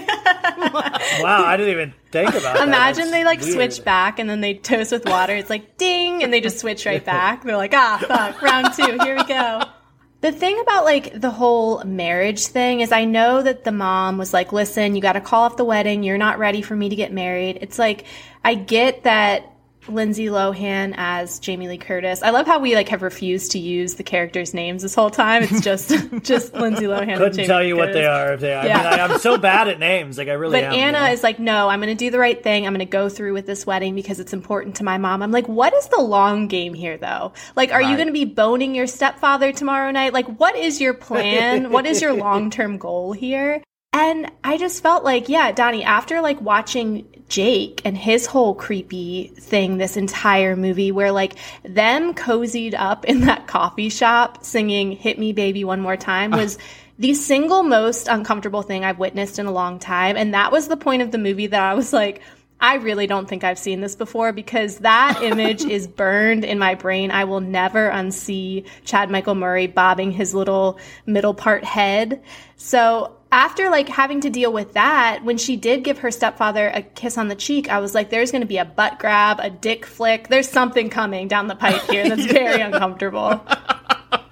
wow, 0.61 1.43
I 1.45 1.57
didn't 1.57 1.71
even 1.71 1.93
think 2.11 2.29
about 2.29 2.55
that. 2.55 2.67
Imagine 2.67 3.11
they 3.11 3.23
like 3.23 3.41
weird. 3.41 3.53
switch 3.53 3.83
back 3.83 4.19
and 4.19 4.29
then 4.29 4.41
they 4.41 4.53
toast 4.53 4.91
with 4.91 5.05
water. 5.05 5.35
It's 5.35 5.49
like 5.49 5.77
ding, 5.77 6.23
and 6.23 6.31
they 6.31 6.41
just 6.41 6.59
switch 6.59 6.85
right 6.85 7.03
back. 7.03 7.43
They're 7.43 7.57
like, 7.57 7.73
ah, 7.73 8.03
fuck, 8.07 8.41
round 8.41 8.73
two, 8.75 8.97
here 9.03 9.15
we 9.15 9.23
go. 9.23 9.63
The 10.21 10.31
thing 10.31 10.59
about 10.61 10.85
like 10.85 11.19
the 11.19 11.31
whole 11.31 11.83
marriage 11.83 12.45
thing 12.45 12.81
is 12.81 12.91
I 12.91 13.05
know 13.05 13.41
that 13.41 13.63
the 13.63 13.71
mom 13.71 14.19
was 14.19 14.33
like, 14.33 14.53
listen, 14.53 14.95
you 14.95 15.01
got 15.01 15.13
to 15.13 15.21
call 15.21 15.43
off 15.43 15.57
the 15.57 15.65
wedding. 15.65 16.03
You're 16.03 16.19
not 16.19 16.37
ready 16.37 16.61
for 16.61 16.75
me 16.75 16.89
to 16.89 16.95
get 16.95 17.11
married. 17.11 17.57
It's 17.61 17.79
like, 17.79 18.05
I 18.43 18.53
get 18.53 19.03
that 19.03 19.50
Lindsay 19.91 20.25
Lohan 20.27 20.93
as 20.97 21.39
Jamie 21.39 21.67
Lee 21.67 21.77
Curtis. 21.77 22.21
I 22.23 22.29
love 22.31 22.47
how 22.47 22.59
we 22.59 22.75
like 22.75 22.89
have 22.89 23.01
refused 23.01 23.51
to 23.51 23.59
use 23.59 23.95
the 23.95 24.03
characters' 24.03 24.53
names 24.53 24.81
this 24.81 24.95
whole 24.95 25.09
time. 25.09 25.43
It's 25.43 25.61
just 25.61 25.89
just 26.23 26.53
Lindsay 26.53 26.85
Lohan. 26.85 27.17
Couldn't 27.17 27.45
tell 27.45 27.63
you 27.63 27.75
what 27.75 27.93
they 27.93 28.05
are 28.05 28.33
if 28.33 28.39
they 28.39 28.53
are. 28.53 28.65
Yeah. 28.65 28.79
I 28.79 28.83
mean, 28.91 28.99
I, 28.99 29.03
I'm 29.03 29.19
so 29.19 29.37
bad 29.37 29.67
at 29.67 29.79
names. 29.79 30.17
Like 30.17 30.27
I 30.27 30.33
really 30.33 30.59
But 30.61 30.65
am. 30.65 30.73
Anna 30.73 30.99
know? 30.99 31.11
is 31.11 31.23
like, 31.23 31.39
no, 31.39 31.69
I'm 31.69 31.79
going 31.79 31.95
to 31.95 31.99
do 32.05 32.09
the 32.11 32.19
right 32.19 32.41
thing. 32.41 32.65
I'm 32.65 32.73
going 32.73 32.79
to 32.79 32.85
go 32.85 33.09
through 33.09 33.33
with 33.33 33.45
this 33.45 33.65
wedding 33.65 33.95
because 33.95 34.19
it's 34.19 34.33
important 34.33 34.75
to 34.77 34.83
my 34.83 34.97
mom. 34.97 35.21
I'm 35.21 35.31
like, 35.31 35.47
what 35.47 35.73
is 35.73 35.87
the 35.87 36.01
long 36.01 36.47
game 36.47 36.73
here, 36.73 36.97
though? 36.97 37.33
Like, 37.55 37.71
are 37.71 37.81
you 37.81 37.95
going 37.95 38.07
to 38.07 38.13
be 38.13 38.25
boning 38.25 38.75
your 38.75 38.87
stepfather 38.87 39.51
tomorrow 39.51 39.91
night? 39.91 40.13
Like, 40.13 40.27
what 40.39 40.55
is 40.55 40.79
your 40.79 40.93
plan? 40.93 41.71
what 41.71 41.85
is 41.85 42.01
your 42.01 42.13
long 42.21 42.49
term 42.49 42.77
goal 42.77 43.13
here? 43.13 43.63
And 43.93 44.31
I 44.41 44.57
just 44.57 44.81
felt 44.81 45.03
like, 45.03 45.27
yeah, 45.27 45.51
Donnie, 45.51 45.83
after 45.83 46.21
like 46.21 46.39
watching 46.39 47.05
Jake 47.27 47.81
and 47.83 47.97
his 47.97 48.25
whole 48.25 48.55
creepy 48.55 49.27
thing 49.37 49.77
this 49.77 49.97
entire 49.97 50.55
movie, 50.55 50.93
where 50.93 51.11
like 51.11 51.35
them 51.63 52.13
cozied 52.13 52.73
up 52.73 53.03
in 53.05 53.21
that 53.21 53.47
coffee 53.47 53.89
shop 53.89 54.45
singing 54.45 54.93
Hit 54.93 55.19
Me 55.19 55.33
Baby 55.33 55.65
One 55.65 55.81
More 55.81 55.97
Time 55.97 56.31
was 56.31 56.57
the 56.99 57.13
single 57.13 57.63
most 57.63 58.07
uncomfortable 58.07 58.61
thing 58.61 58.85
I've 58.85 58.99
witnessed 58.99 59.39
in 59.39 59.45
a 59.45 59.51
long 59.51 59.77
time. 59.77 60.15
And 60.15 60.33
that 60.33 60.53
was 60.53 60.69
the 60.69 60.77
point 60.77 61.01
of 61.01 61.11
the 61.11 61.17
movie 61.17 61.47
that 61.47 61.61
I 61.61 61.73
was 61.73 61.91
like, 61.91 62.21
I 62.61 62.75
really 62.75 63.07
don't 63.07 63.27
think 63.27 63.43
I've 63.43 63.59
seen 63.59 63.81
this 63.81 63.95
before 63.95 64.31
because 64.31 64.77
that 64.79 65.19
image 65.23 65.65
is 65.65 65.87
burned 65.87 66.45
in 66.45 66.59
my 66.59 66.75
brain. 66.75 67.11
I 67.11 67.25
will 67.25 67.41
never 67.41 67.89
unsee 67.89 68.65
Chad 68.85 69.09
Michael 69.09 69.35
Murray 69.35 69.67
bobbing 69.67 70.11
his 70.11 70.33
little 70.33 70.79
middle 71.05 71.33
part 71.33 71.65
head. 71.65 72.21
So 72.55 73.17
after 73.31 73.69
like 73.69 73.87
having 73.87 74.21
to 74.21 74.29
deal 74.29 74.51
with 74.51 74.73
that, 74.73 75.23
when 75.23 75.37
she 75.37 75.55
did 75.55 75.83
give 75.83 75.99
her 75.99 76.11
stepfather 76.11 76.67
a 76.67 76.81
kiss 76.81 77.17
on 77.17 77.29
the 77.29 77.35
cheek, 77.35 77.69
I 77.69 77.79
was 77.79 77.95
like, 77.95 78.09
there's 78.09 78.31
going 78.31 78.41
to 78.41 78.47
be 78.47 78.57
a 78.57 78.65
butt 78.65 78.99
grab, 78.99 79.39
a 79.39 79.49
dick 79.49 79.85
flick. 79.85 80.27
There's 80.27 80.49
something 80.49 80.89
coming 80.89 81.27
down 81.27 81.47
the 81.47 81.55
pipe 81.55 81.81
here 81.89 82.07
that's 82.07 82.25
very 82.31 82.61
uncomfortable. 82.61 83.41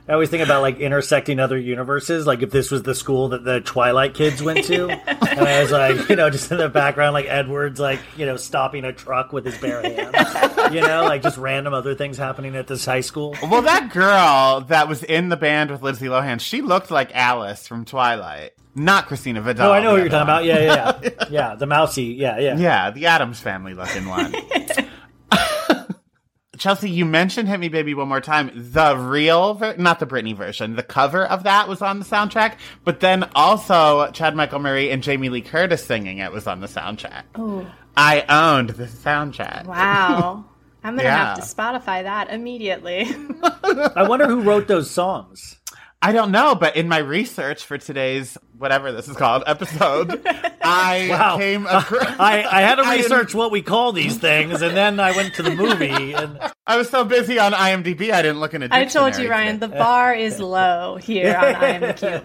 I 0.09 0.13
always 0.13 0.29
think 0.29 0.43
about 0.43 0.63
like 0.63 0.79
intersecting 0.79 1.39
other 1.39 1.57
universes. 1.57 2.25
Like 2.25 2.41
if 2.41 2.49
this 2.49 2.71
was 2.71 2.81
the 2.81 2.95
school 2.95 3.29
that 3.29 3.43
the 3.43 3.61
Twilight 3.61 4.15
kids 4.15 4.41
went 4.41 4.65
to, 4.65 4.89
and 5.07 5.39
I 5.39 5.61
was 5.61 5.71
like, 5.71 6.09
you 6.09 6.15
know, 6.15 6.31
just 6.31 6.51
in 6.51 6.57
the 6.57 6.67
background, 6.67 7.13
like 7.13 7.27
Edward's 7.27 7.79
like, 7.79 7.99
you 8.17 8.25
know, 8.25 8.35
stopping 8.35 8.85
a 8.85 8.91
truck 8.91 9.31
with 9.31 9.45
his 9.45 9.55
bare 9.59 9.83
hands. 9.83 10.73
you 10.73 10.81
know, 10.81 11.03
like 11.03 11.21
just 11.21 11.37
random 11.37 11.75
other 11.75 11.93
things 11.93 12.17
happening 12.17 12.55
at 12.55 12.65
this 12.65 12.83
high 12.85 13.01
school. 13.01 13.35
well, 13.43 13.61
that 13.61 13.91
girl 13.93 14.61
that 14.61 14.87
was 14.89 15.03
in 15.03 15.29
the 15.29 15.37
band 15.37 15.69
with 15.69 15.83
Lindsay 15.83 16.07
Lohan, 16.07 16.41
she 16.41 16.61
looked 16.61 16.89
like 16.89 17.11
Alice 17.13 17.67
from 17.67 17.85
Twilight, 17.85 18.53
not 18.75 19.07
Christina 19.07 19.41
Vidal. 19.41 19.69
Oh, 19.69 19.71
I 19.73 19.81
know 19.81 19.91
what 19.93 20.01
you're 20.01 20.09
talking 20.09 20.29
other 20.29 20.43
about. 20.43 20.45
Yeah, 20.45 20.59
yeah, 20.59 20.99
yeah. 21.03 21.27
yeah, 21.29 21.55
the 21.55 21.65
mousy. 21.65 22.03
Yeah, 22.05 22.39
yeah. 22.39 22.57
Yeah, 22.57 22.91
the 22.91 23.05
Addams 23.07 23.39
family 23.39 23.73
looking 23.73 24.07
one. 24.07 24.33
Chelsea, 26.57 26.89
you 26.89 27.05
mentioned 27.05 27.47
"Hit 27.47 27.57
Me, 27.59 27.69
Baby, 27.69 27.93
One 27.93 28.09
More 28.09 28.19
Time." 28.19 28.51
The 28.53 28.97
real, 28.97 29.53
ver- 29.53 29.77
not 29.77 29.99
the 29.99 30.05
Britney 30.05 30.35
version, 30.35 30.75
the 30.75 30.83
cover 30.83 31.25
of 31.25 31.43
that 31.43 31.69
was 31.69 31.81
on 31.81 31.99
the 31.99 32.05
soundtrack. 32.05 32.55
But 32.83 32.99
then 32.99 33.29
also 33.33 34.11
Chad 34.11 34.35
Michael 34.35 34.59
Murray 34.59 34.91
and 34.91 35.01
Jamie 35.01 35.29
Lee 35.29 35.41
Curtis 35.41 35.85
singing 35.85 36.17
it 36.17 36.33
was 36.33 36.47
on 36.47 36.59
the 36.59 36.67
soundtrack. 36.67 37.23
Oh, 37.35 37.65
I 37.95 38.25
owned 38.27 38.71
the 38.71 38.85
soundtrack. 38.85 39.65
wow. 39.65 40.45
I'm 40.83 40.95
going 40.95 41.03
to 41.03 41.11
have 41.11 41.35
to 41.35 41.41
Spotify 41.41 42.03
that 42.03 42.29
immediately. 42.31 43.05
I 43.95 44.07
wonder 44.07 44.27
who 44.27 44.41
wrote 44.41 44.69
those 44.69 44.89
songs. 44.89 45.58
I 46.01 46.13
don't 46.13 46.31
know, 46.31 46.55
but 46.55 46.77
in 46.77 46.87
my 46.87 46.99
research 46.99 47.65
for 47.65 47.77
today's 47.77 48.37
whatever 48.57 48.93
this 48.93 49.09
is 49.09 49.17
called 49.17 49.43
episode, 49.45 50.21
I 50.61 51.07
Wow. 51.11 51.37
came 51.37 51.65
across. 51.65 52.15
I, 52.19 52.43
I 52.49 52.61
had 52.61 52.75
to 52.75 52.83
research 52.89 53.35
what 53.35 53.51
we 53.51 53.61
call 53.61 53.91
these 53.91 54.17
things, 54.17 54.61
and 54.61 54.77
then 54.77 55.01
I 55.01 55.11
went 55.11 55.33
to 55.35 55.43
the 55.43 55.53
movie. 55.53 56.13
And 56.13 56.39
I 56.65 56.77
was 56.77 56.89
so 56.89 57.03
busy 57.03 57.37
on 57.37 57.51
IMDb, 57.51 58.11
I 58.13 58.21
didn't 58.21 58.39
look 58.39 58.53
in 58.53 58.63
a 58.63 58.69
I 58.71 58.85
told 58.85 59.17
you, 59.17 59.29
Ryan, 59.29 59.59
today. 59.59 59.73
the 59.73 59.77
bar 59.77 60.13
is 60.13 60.39
low 60.39 60.95
here 60.95 61.35
on 61.35 61.55
I 61.55 61.65
Am 61.67 61.81
the 61.81 61.93
Cute 61.93 62.23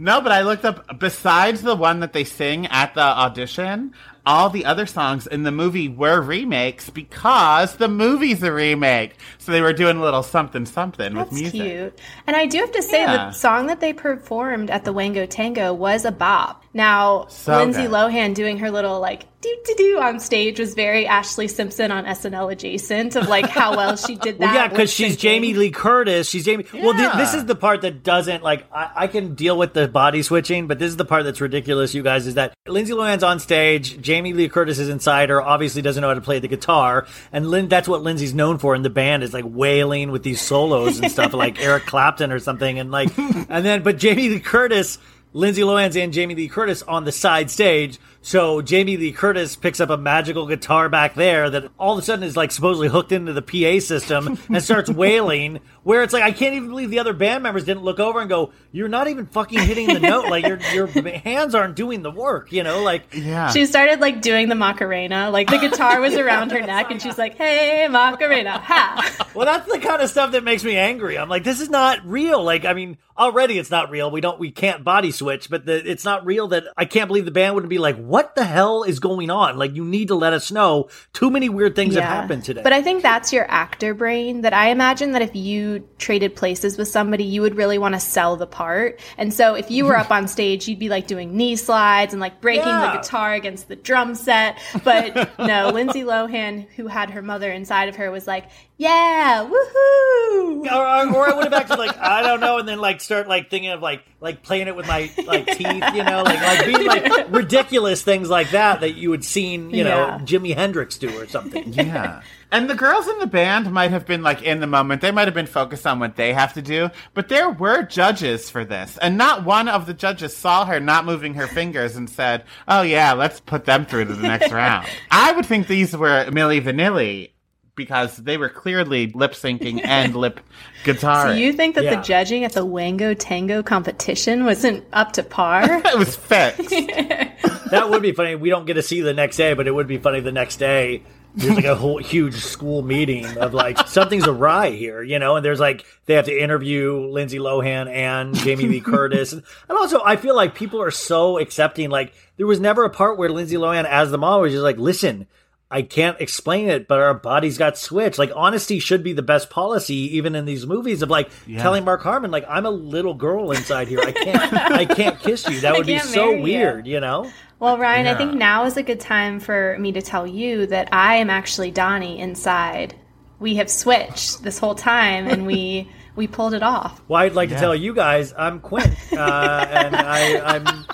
No, 0.00 0.20
but 0.20 0.32
I 0.32 0.42
looked 0.42 0.64
up 0.64 0.98
besides 0.98 1.62
the 1.62 1.76
one 1.76 2.00
that 2.00 2.12
they 2.12 2.24
sing 2.24 2.66
at 2.66 2.94
the 2.94 3.00
audition, 3.00 3.94
all 4.28 4.50
the 4.50 4.66
other 4.66 4.84
songs 4.84 5.26
in 5.26 5.42
the 5.44 5.50
movie 5.50 5.88
were 5.88 6.20
remakes 6.20 6.90
because 6.90 7.76
the 7.76 7.88
movie's 7.88 8.42
a 8.42 8.52
remake. 8.52 9.14
So 9.38 9.52
they 9.52 9.62
were 9.62 9.72
doing 9.72 9.96
a 9.96 10.02
little 10.02 10.22
something 10.22 10.66
something 10.66 11.14
That's 11.14 11.30
with 11.30 11.40
music. 11.40 11.60
cute. 11.62 11.98
And 12.26 12.36
I 12.36 12.44
do 12.44 12.58
have 12.58 12.72
to 12.72 12.82
say, 12.82 13.00
Yeah. 13.00 13.28
the 13.28 13.32
song 13.32 13.68
that 13.68 13.80
they 13.80 13.94
performed 13.94 14.70
at 14.70 14.84
the 14.84 14.92
Wango 14.92 15.24
Tango 15.24 15.72
was 15.72 16.04
a 16.04 16.12
bop. 16.12 16.62
Now, 16.74 17.26
So 17.28 17.56
Lindsay 17.56 17.82
good. 17.82 17.90
Lohan 17.92 18.34
doing 18.34 18.58
her 18.58 18.70
little 18.70 19.00
like 19.00 19.24
do 19.40 19.56
do 19.64 19.74
do 19.76 20.00
on 20.00 20.18
stage 20.18 20.58
was 20.58 20.74
very 20.74 21.04
Ashlee 21.04 21.48
Simpson 21.48 21.92
on 21.92 22.04
SNL 22.04 22.52
adjacent 22.52 23.14
of 23.14 23.28
like 23.28 23.48
how 23.48 23.76
well 23.76 23.96
she 23.96 24.16
did 24.16 24.38
that. 24.38 24.46
Well, 24.46 24.54
yeah, 24.54 24.68
because 24.68 24.92
she's. 24.92 25.16
Jamie 25.16 25.54
Lee 25.54 25.70
Curtis. 25.70 26.28
She's 26.28 26.44
Jamie. 26.44 26.66
Well, 26.72 26.92
th- 26.94 27.12
this 27.14 27.34
is 27.34 27.44
the 27.46 27.54
part 27.54 27.82
that 27.82 28.02
doesn't 28.02 28.42
like. 28.42 28.66
I-, 28.72 28.90
I 28.96 29.06
can 29.06 29.34
deal 29.34 29.56
with 29.56 29.74
the 29.74 29.86
body 29.86 30.22
switching, 30.22 30.66
but 30.66 30.78
this 30.80 30.88
is 30.88 30.96
the 30.96 31.04
part 31.04 31.24
that's 31.24 31.40
ridiculous. 31.40 31.94
You 31.94 32.02
guys 32.02 32.26
is 32.26 32.34
that 32.34 32.52
Lindsay 32.66 32.92
Lohan's 32.94 33.22
on 33.22 33.38
stage. 33.38 34.00
Jamie 34.00 34.32
Lee 34.32 34.48
Curtis 34.48 34.78
is 34.80 34.88
inside 34.88 35.28
her. 35.28 35.40
Obviously, 35.40 35.82
doesn't 35.82 36.00
know 36.00 36.08
how 36.08 36.14
to 36.14 36.20
play 36.20 36.40
the 36.40 36.48
guitar, 36.48 37.06
and 37.32 37.48
Lin- 37.48 37.68
that's 37.68 37.86
what 37.88 38.02
Lindsay's 38.02 38.34
known 38.34 38.58
for 38.58 38.74
in 38.74 38.82
the 38.82 38.90
band 38.90 39.22
is 39.22 39.32
like 39.32 39.44
wailing 39.46 40.10
with 40.10 40.24
these 40.24 40.40
solos 40.40 40.98
and 40.98 41.10
stuff, 41.12 41.32
like 41.32 41.60
Eric 41.62 41.86
Clapton 41.86 42.32
or 42.32 42.40
something. 42.40 42.78
And 42.78 42.90
like, 42.90 43.16
and 43.18 43.64
then 43.64 43.82
but 43.84 43.98
Jamie 43.98 44.28
Lee 44.28 44.40
Curtis. 44.40 44.98
Lindsay 45.32 45.62
Lohan's 45.62 45.96
and 45.96 46.12
Jamie 46.12 46.34
Lee 46.34 46.48
Curtis 46.48 46.82
on 46.82 47.04
the 47.04 47.12
side 47.12 47.50
stage. 47.50 47.98
So 48.28 48.60
Jamie 48.60 48.98
Lee 48.98 49.12
Curtis 49.12 49.56
picks 49.56 49.80
up 49.80 49.88
a 49.88 49.96
magical 49.96 50.46
guitar 50.46 50.90
back 50.90 51.14
there 51.14 51.48
that 51.48 51.70
all 51.78 51.94
of 51.94 51.98
a 51.98 52.02
sudden 52.02 52.22
is 52.22 52.36
like 52.36 52.52
supposedly 52.52 52.86
hooked 52.86 53.10
into 53.10 53.32
the 53.32 53.40
PA 53.40 53.80
system 53.80 54.38
and 54.50 54.62
starts 54.62 54.90
wailing. 54.90 55.60
Where 55.82 56.02
it's 56.02 56.12
like 56.12 56.22
I 56.22 56.32
can't 56.32 56.54
even 56.54 56.68
believe 56.68 56.90
the 56.90 56.98
other 56.98 57.14
band 57.14 57.42
members 57.42 57.64
didn't 57.64 57.84
look 57.84 57.98
over 57.98 58.20
and 58.20 58.28
go, 58.28 58.52
"You're 58.70 58.88
not 58.88 59.08
even 59.08 59.24
fucking 59.24 59.60
hitting 59.60 59.86
the 59.86 60.00
note. 60.00 60.28
Like 60.28 60.46
your 60.46 60.58
your 60.74 60.88
hands 60.88 61.54
aren't 61.54 61.74
doing 61.74 62.02
the 62.02 62.10
work." 62.10 62.52
You 62.52 62.64
know, 62.64 62.82
like 62.82 63.14
Yeah. 63.14 63.48
She 63.48 63.64
started 63.64 63.98
like 64.00 64.20
doing 64.20 64.50
the 64.50 64.54
Macarena. 64.54 65.30
Like 65.30 65.48
the 65.48 65.56
guitar 65.56 65.98
was 65.98 66.14
around 66.14 66.52
her 66.52 66.60
neck 66.60 66.90
and 66.90 67.00
she's 67.00 67.16
like, 67.16 67.36
hey, 67.36 67.86
Macarena, 67.88 68.58
ha. 68.58 69.26
Well, 69.34 69.46
that's 69.46 69.70
the 69.70 69.78
kind 69.78 70.02
of 70.02 70.10
stuff 70.10 70.32
that 70.32 70.42
makes 70.42 70.64
me 70.64 70.76
angry. 70.76 71.16
I'm 71.16 71.28
like, 71.28 71.44
this 71.44 71.60
is 71.60 71.70
not 71.70 72.04
real. 72.04 72.42
Like, 72.42 72.64
I 72.64 72.72
mean, 72.72 72.96
already 73.16 73.56
it's 73.58 73.70
not 73.70 73.88
real. 73.88 74.10
We 74.10 74.20
don't, 74.20 74.40
we 74.40 74.50
can't 74.50 74.82
body 74.82 75.12
switch, 75.12 75.48
but 75.48 75.64
the, 75.64 75.88
it's 75.88 76.04
not 76.04 76.26
real 76.26 76.48
that 76.48 76.64
I 76.76 76.86
can't 76.86 77.06
believe 77.06 77.24
the 77.24 77.30
band 77.30 77.54
wouldn't 77.54 77.70
be 77.70 77.78
like, 77.78 77.96
what 77.96 78.17
the 78.34 78.44
hell 78.44 78.82
is 78.82 79.00
going 79.00 79.30
on? 79.30 79.56
Like, 79.58 79.74
you 79.74 79.84
need 79.84 80.08
to 80.08 80.14
let 80.14 80.32
us 80.32 80.50
know. 80.50 80.88
Too 81.12 81.30
many 81.30 81.48
weird 81.48 81.74
things 81.74 81.94
have 81.94 82.04
happened 82.04 82.44
today. 82.44 82.62
But 82.62 82.72
I 82.72 82.82
think 82.82 83.02
that's 83.02 83.32
your 83.32 83.46
actor 83.50 83.94
brain 83.94 84.42
that 84.42 84.52
I 84.52 84.68
imagine 84.70 85.12
that 85.12 85.22
if 85.22 85.34
you 85.34 85.88
traded 85.98 86.36
places 86.36 86.76
with 86.78 86.88
somebody, 86.88 87.24
you 87.24 87.42
would 87.42 87.56
really 87.56 87.78
want 87.78 87.94
to 87.94 88.00
sell 88.00 88.36
the 88.36 88.46
part. 88.46 89.00
And 89.16 89.32
so 89.32 89.54
if 89.54 89.70
you 89.70 89.84
were 89.84 89.96
up 89.96 90.10
on 90.10 90.28
stage, 90.28 90.68
you'd 90.68 90.78
be 90.78 90.88
like 90.88 91.06
doing 91.06 91.36
knee 91.36 91.56
slides 91.56 92.12
and 92.12 92.20
like 92.20 92.40
breaking 92.40 92.66
Yeah. 92.66 92.92
the 92.92 92.98
guitar 92.98 93.34
against 93.34 93.68
the 93.68 93.76
drum 93.76 94.14
set. 94.14 94.58
But 94.84 95.38
no, 95.38 95.70
Lindsay 95.70 96.02
Lohan, 96.02 96.68
who 96.76 96.86
had 96.86 97.10
her 97.10 97.22
mother 97.22 97.50
inside 97.50 97.88
of 97.88 97.96
her, 97.96 98.10
was 98.10 98.26
like, 98.26 98.46
yeah, 98.78 99.44
woohoo. 99.44 100.72
or, 100.72 100.72
or, 100.72 101.16
or 101.16 101.30
I 101.30 101.34
would 101.34 101.44
have 101.44 101.52
acted 101.52 101.78
like 101.78 101.98
I 101.98 102.22
don't 102.22 102.38
know, 102.38 102.58
and 102.58 102.68
then 102.68 102.78
like 102.78 103.00
start 103.00 103.26
like 103.26 103.50
thinking 103.50 103.70
of 103.70 103.82
like 103.82 104.04
like 104.20 104.44
playing 104.44 104.68
it 104.68 104.76
with 104.76 104.86
my 104.86 105.10
like 105.26 105.46
teeth, 105.46 105.84
you 105.94 106.04
know, 106.04 106.22
like 106.22 106.40
like 106.40 106.64
being 106.64 106.86
like 106.86 107.26
ridiculous 107.30 108.02
things 108.02 108.30
like 108.30 108.52
that 108.52 108.80
that 108.80 108.94
you 108.94 109.10
had 109.10 109.24
seen, 109.24 109.70
you 109.70 109.82
know, 109.82 110.18
Jimi 110.22 110.54
Hendrix 110.54 110.96
do 110.96 111.08
or 111.20 111.26
something. 111.26 111.74
Yeah. 111.88 112.22
And 112.50 112.68
the 112.68 112.74
girls 112.74 113.06
in 113.06 113.18
the 113.18 113.26
band 113.26 113.70
might 113.72 113.90
have 113.90 114.06
been 114.06 114.22
like 114.22 114.42
in 114.42 114.60
the 114.60 114.66
moment. 114.66 115.02
They 115.02 115.10
might 115.10 115.28
have 115.28 115.34
been 115.34 115.46
focused 115.46 115.86
on 115.86 115.98
what 115.98 116.16
they 116.16 116.32
have 116.32 116.54
to 116.54 116.62
do. 116.62 116.88
But 117.12 117.28
there 117.28 117.50
were 117.50 117.82
judges 117.82 118.48
for 118.48 118.64
this. 118.64 118.96
And 118.98 119.18
not 119.18 119.44
one 119.44 119.68
of 119.68 119.84
the 119.84 119.92
judges 119.92 120.34
saw 120.34 120.64
her 120.64 120.80
not 120.80 121.04
moving 121.04 121.34
her 121.34 121.46
fingers 121.46 121.94
and 121.96 122.08
said, 122.08 122.44
Oh 122.66 122.82
yeah, 122.82 123.12
let's 123.12 123.40
put 123.40 123.66
them 123.66 123.84
through 123.84 124.06
to 124.06 124.14
the 124.14 124.22
next 124.22 124.50
round. 124.52 124.86
I 125.10 125.32
would 125.32 125.44
think 125.44 125.66
these 125.66 125.94
were 125.96 126.24
Milli 126.30 126.62
Vanilli 126.62 127.30
because 127.78 128.18
they 128.18 128.36
were 128.36 128.50
clearly 128.50 129.06
lip 129.14 129.32
syncing 129.32 129.80
and 129.84 130.14
lip 130.14 130.40
guitar. 130.84 131.32
Do 131.32 131.40
you 131.40 131.54
think 131.54 131.76
that 131.76 131.84
Yeah. 131.84 131.96
the 131.96 132.02
judging 132.02 132.44
at 132.44 132.52
the 132.52 132.66
Wango 132.66 133.14
Tango 133.14 133.62
competition 133.62 134.44
wasn't 134.44 134.84
up 134.92 135.12
to 135.12 135.22
par? 135.22 135.62
it 135.86 135.96
was 135.98 136.14
fixed. 136.14 136.68
that 137.70 137.86
would 137.88 138.02
be 138.02 138.12
funny. 138.12 138.34
We 138.34 138.50
don't 138.50 138.66
get 138.66 138.74
to 138.74 138.82
see 138.82 139.00
the 139.00 139.14
next 139.14 139.36
day, 139.38 139.54
but 139.54 139.66
it 139.66 139.74
would 139.74 139.86
be 139.86 139.96
funny 139.98 140.20
the 140.20 140.32
next 140.32 140.56
day. 140.56 141.02
There's 141.34 141.54
like 141.54 141.64
a 141.66 141.74
whole 141.76 141.98
huge 141.98 142.34
school 142.34 142.82
meeting 142.82 143.24
of 143.38 143.54
like 143.54 143.86
something's 143.86 144.26
awry 144.26 144.70
here, 144.70 145.02
you 145.02 145.18
know, 145.20 145.36
and 145.36 145.44
there's 145.44 145.60
like 145.60 145.84
they 146.06 146.14
have 146.14 146.24
to 146.24 146.36
interview 146.36 146.98
Lindsay 147.10 147.38
Lohan 147.38 147.88
and 147.88 148.34
Jamie 148.34 148.66
Lee 148.66 148.80
Curtis. 148.80 149.32
And 149.34 149.44
also 149.70 150.00
I 150.04 150.16
feel 150.16 150.34
like 150.34 150.54
people 150.56 150.80
are 150.82 150.90
so 150.90 151.38
accepting, 151.38 151.90
like 151.90 152.12
there 152.38 152.46
was 152.46 152.58
never 152.58 152.82
a 152.84 152.90
part 152.90 153.18
where 153.18 153.28
Lindsay 153.28 153.56
Lohan 153.56 153.84
as 153.84 154.10
the 154.10 154.18
mom 154.18 154.40
was 154.40 154.52
just 154.52 154.64
like, 154.64 154.78
listen, 154.78 155.28
I 155.70 155.82
can't 155.82 156.18
explain 156.18 156.70
it, 156.70 156.88
but 156.88 156.98
our 156.98 157.12
bodies 157.12 157.58
got 157.58 157.76
switched. 157.76 158.18
Like 158.18 158.32
honesty 158.34 158.78
should 158.78 159.02
be 159.02 159.12
the 159.12 159.22
best 159.22 159.50
policy, 159.50 160.16
even 160.16 160.34
in 160.34 160.46
these 160.46 160.66
movies 160.66 161.02
of 161.02 161.10
like 161.10 161.30
telling 161.58 161.84
Mark 161.84 162.02
Harmon, 162.02 162.30
like, 162.30 162.46
I'm 162.48 162.64
a 162.64 162.70
little 162.70 163.12
girl 163.12 163.52
inside 163.52 163.86
here. 163.86 164.00
I 164.00 164.12
can't 164.12 164.52
I 164.54 164.84
can't 164.86 165.20
kiss 165.20 165.46
you. 165.48 165.60
That 165.60 165.76
would 165.76 165.86
be 165.86 165.98
so 165.98 166.26
marry 166.26 166.36
you." 166.36 166.42
weird, 166.42 166.86
you 166.86 167.00
know? 167.00 167.30
Well, 167.60 167.76
Ryan, 167.76 168.06
I 168.06 168.14
think 168.14 168.34
now 168.34 168.64
is 168.64 168.76
a 168.76 168.82
good 168.82 169.00
time 169.00 169.40
for 169.40 169.76
me 169.80 169.92
to 169.92 170.00
tell 170.00 170.26
you 170.26 170.66
that 170.66 170.88
I 170.92 171.16
am 171.16 171.28
actually 171.28 171.70
Donnie 171.70 172.18
inside. 172.18 172.94
We 173.40 173.56
have 173.56 173.68
switched 173.68 174.42
this 174.42 174.58
whole 174.58 174.74
time, 174.74 175.26
and 175.26 175.44
we 175.46 175.90
we 176.18 176.26
pulled 176.26 176.52
it 176.52 176.62
off. 176.62 177.00
Well, 177.08 177.22
I'd 177.22 177.34
like 177.34 177.48
to 177.50 177.54
tell 177.54 177.74
you 177.74 177.94
guys 177.94 178.34
I'm 178.36 178.60
Quint, 178.60 178.92
uh, 179.12 179.16
and 179.70 179.96
I, 179.96 180.38
I'm. 180.56 180.66
uh, 180.66 180.84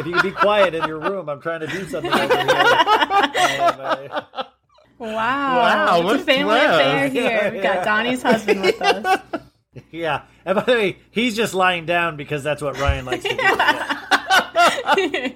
If 0.00 0.06
you 0.06 0.14
could 0.14 0.22
be 0.24 0.30
quiet 0.32 0.74
in 0.74 0.84
your 0.88 0.98
room, 0.98 1.28
I'm 1.28 1.40
trying 1.40 1.60
to 1.60 1.66
do 1.68 1.86
something 1.86 2.12
over 2.12 2.36
here. 2.36 4.22
Wow! 4.98 5.56
Wow, 5.56 5.96
it's 5.96 6.04
what 6.04 6.16
a 6.16 6.20
a 6.20 6.24
family 6.24 6.58
twist. 6.60 6.74
affair 6.74 7.08
here. 7.40 7.50
We've 7.54 7.62
got 7.62 7.84
Donnie's 7.86 8.22
husband 8.22 8.60
with 8.60 8.82
us. 8.82 9.22
yeah, 9.90 10.24
and 10.44 10.56
by 10.56 10.62
the 10.62 10.72
way, 10.72 10.98
he's 11.10 11.34
just 11.34 11.54
lying 11.54 11.86
down 11.86 12.16
because 12.18 12.42
that's 12.42 12.60
what 12.60 12.78
Ryan 12.78 13.06
likes 13.06 13.22
to 13.24 13.30
do. 14.96 15.32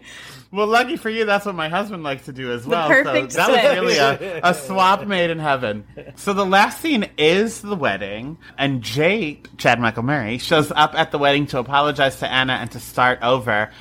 Well, 0.54 0.68
lucky 0.68 0.96
for 0.96 1.10
you, 1.10 1.24
that's 1.24 1.46
what 1.46 1.56
my 1.56 1.68
husband 1.68 2.04
likes 2.04 2.26
to 2.26 2.32
do 2.32 2.52
as 2.52 2.64
well. 2.64 2.86
perfect 2.86 3.32
so 3.32 3.38
that 3.38 3.82
was 3.82 3.96
really 3.96 3.96
a, 3.96 4.40
a 4.44 4.54
swap 4.54 5.04
made 5.04 5.30
in 5.30 5.40
heaven. 5.40 5.84
So 6.14 6.32
the 6.32 6.46
last 6.46 6.80
scene 6.80 7.10
is 7.18 7.60
the 7.60 7.74
wedding, 7.74 8.38
and 8.56 8.80
Jake, 8.80 9.48
Chad 9.56 9.80
Michael 9.80 10.04
Murray, 10.04 10.38
shows 10.38 10.70
up 10.70 10.94
at 10.94 11.10
the 11.10 11.18
wedding 11.18 11.48
to 11.48 11.58
apologize 11.58 12.20
to 12.20 12.30
Anna 12.30 12.52
and 12.52 12.70
to 12.70 12.78
start 12.78 13.18
over. 13.20 13.72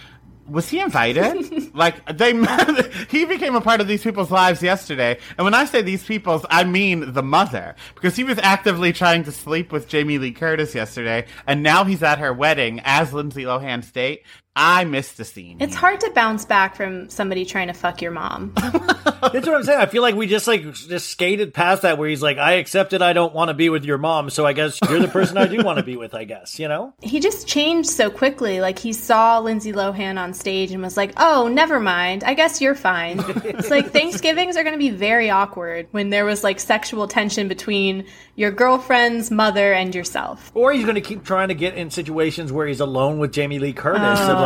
Was 0.49 0.67
he 0.67 0.79
invited? 0.79 1.75
like 1.75 2.17
they, 2.17 2.33
he 3.09 3.25
became 3.25 3.53
a 3.53 3.61
part 3.61 3.79
of 3.79 3.87
these 3.87 4.01
people's 4.01 4.31
lives 4.31 4.63
yesterday. 4.63 5.19
And 5.37 5.45
when 5.45 5.53
I 5.53 5.65
say 5.65 5.83
these 5.83 6.03
people's, 6.03 6.43
I 6.49 6.63
mean 6.63 7.13
the 7.13 7.23
mother, 7.23 7.75
because 7.93 8.15
he 8.15 8.23
was 8.23 8.39
actively 8.39 8.91
trying 8.91 9.25
to 9.25 9.31
sleep 9.31 9.71
with 9.71 9.87
Jamie 9.87 10.17
Lee 10.17 10.31
Curtis 10.31 10.73
yesterday, 10.73 11.27
and 11.45 11.61
now 11.61 11.83
he's 11.83 12.01
at 12.01 12.17
her 12.17 12.33
wedding 12.33 12.81
as 12.83 13.13
Lindsay 13.13 13.43
Lohan's 13.43 13.91
date. 13.91 14.23
I 14.55 14.85
missed 14.85 15.17
the 15.17 15.25
scene. 15.25 15.57
It's 15.59 15.73
hard 15.73 15.99
to 16.01 16.11
bounce 16.11 16.45
back 16.45 16.75
from 16.75 17.09
somebody 17.09 17.43
trying 17.43 17.67
to 17.67 17.73
fuck 17.73 18.03
your 18.03 18.11
mom. 18.11 18.53
That's 18.55 19.47
what 19.47 19.55
I'm 19.55 19.63
saying. 19.63 19.79
I 19.79 19.87
feel 19.87 20.03
like 20.03 20.13
we 20.13 20.27
just 20.27 20.47
like 20.47 20.61
just 20.73 21.09
skated 21.09 21.55
past 21.55 21.81
that, 21.81 21.97
where 21.97 22.07
he's 22.07 22.21
like, 22.21 22.37
"I 22.37 22.53
accepted 22.53 23.01
I 23.01 23.13
don't 23.13 23.33
want 23.33 23.49
to 23.49 23.55
be 23.55 23.69
with 23.69 23.83
your 23.83 23.97
mom, 23.97 24.29
so 24.29 24.45
I 24.45 24.53
guess 24.53 24.77
you're 24.87 24.99
the 24.99 25.07
person 25.07 25.37
I 25.37 25.47
do 25.47 25.63
want 25.63 25.79
to 25.79 25.83
be 25.83 25.97
with." 25.97 26.13
I 26.13 26.25
guess 26.25 26.59
you 26.59 26.67
know. 26.67 26.93
he 27.01 27.19
just 27.19 27.47
changed 27.47 27.89
so 27.89 28.11
quickly. 28.11 28.61
Like 28.61 28.77
he 28.77 28.93
saw 28.93 29.39
Lindsay 29.39 29.73
Lohan 29.73 30.19
on 30.19 30.35
stage 30.35 30.71
and 30.71 30.83
was 30.83 30.97
like, 30.97 31.13
"Oh, 31.17 31.47
never 31.47 31.79
mind. 31.79 32.23
I 32.23 32.35
guess 32.35 32.61
you're 32.61 32.75
fine." 32.75 33.23
it's 33.43 33.71
like 33.71 33.91
Thanksgivings 33.91 34.55
are 34.55 34.63
going 34.63 34.75
to 34.75 34.79
be 34.79 34.91
very 34.91 35.31
awkward 35.31 35.87
when 35.91 36.11
there 36.11 36.25
was 36.25 36.43
like 36.43 36.59
sexual 36.59 37.07
tension 37.07 37.47
between 37.47 38.05
your 38.35 38.51
girlfriend's 38.51 39.29
mother 39.29 39.73
and 39.73 39.93
yourself. 39.93 40.51
Or 40.55 40.73
he's 40.73 40.83
going 40.83 40.95
to 40.95 41.01
keep 41.01 41.23
trying 41.23 41.49
to 41.49 41.53
get 41.53 41.75
in 41.75 41.89
situations 41.91 42.51
where 42.51 42.65
he's 42.67 42.79
alone 42.79 43.19
with 43.19 43.31
Jamie 43.31 43.59
Lee 43.59 43.73
Curtis, 43.73 44.19
and 44.19 44.31
oh, 44.37 44.41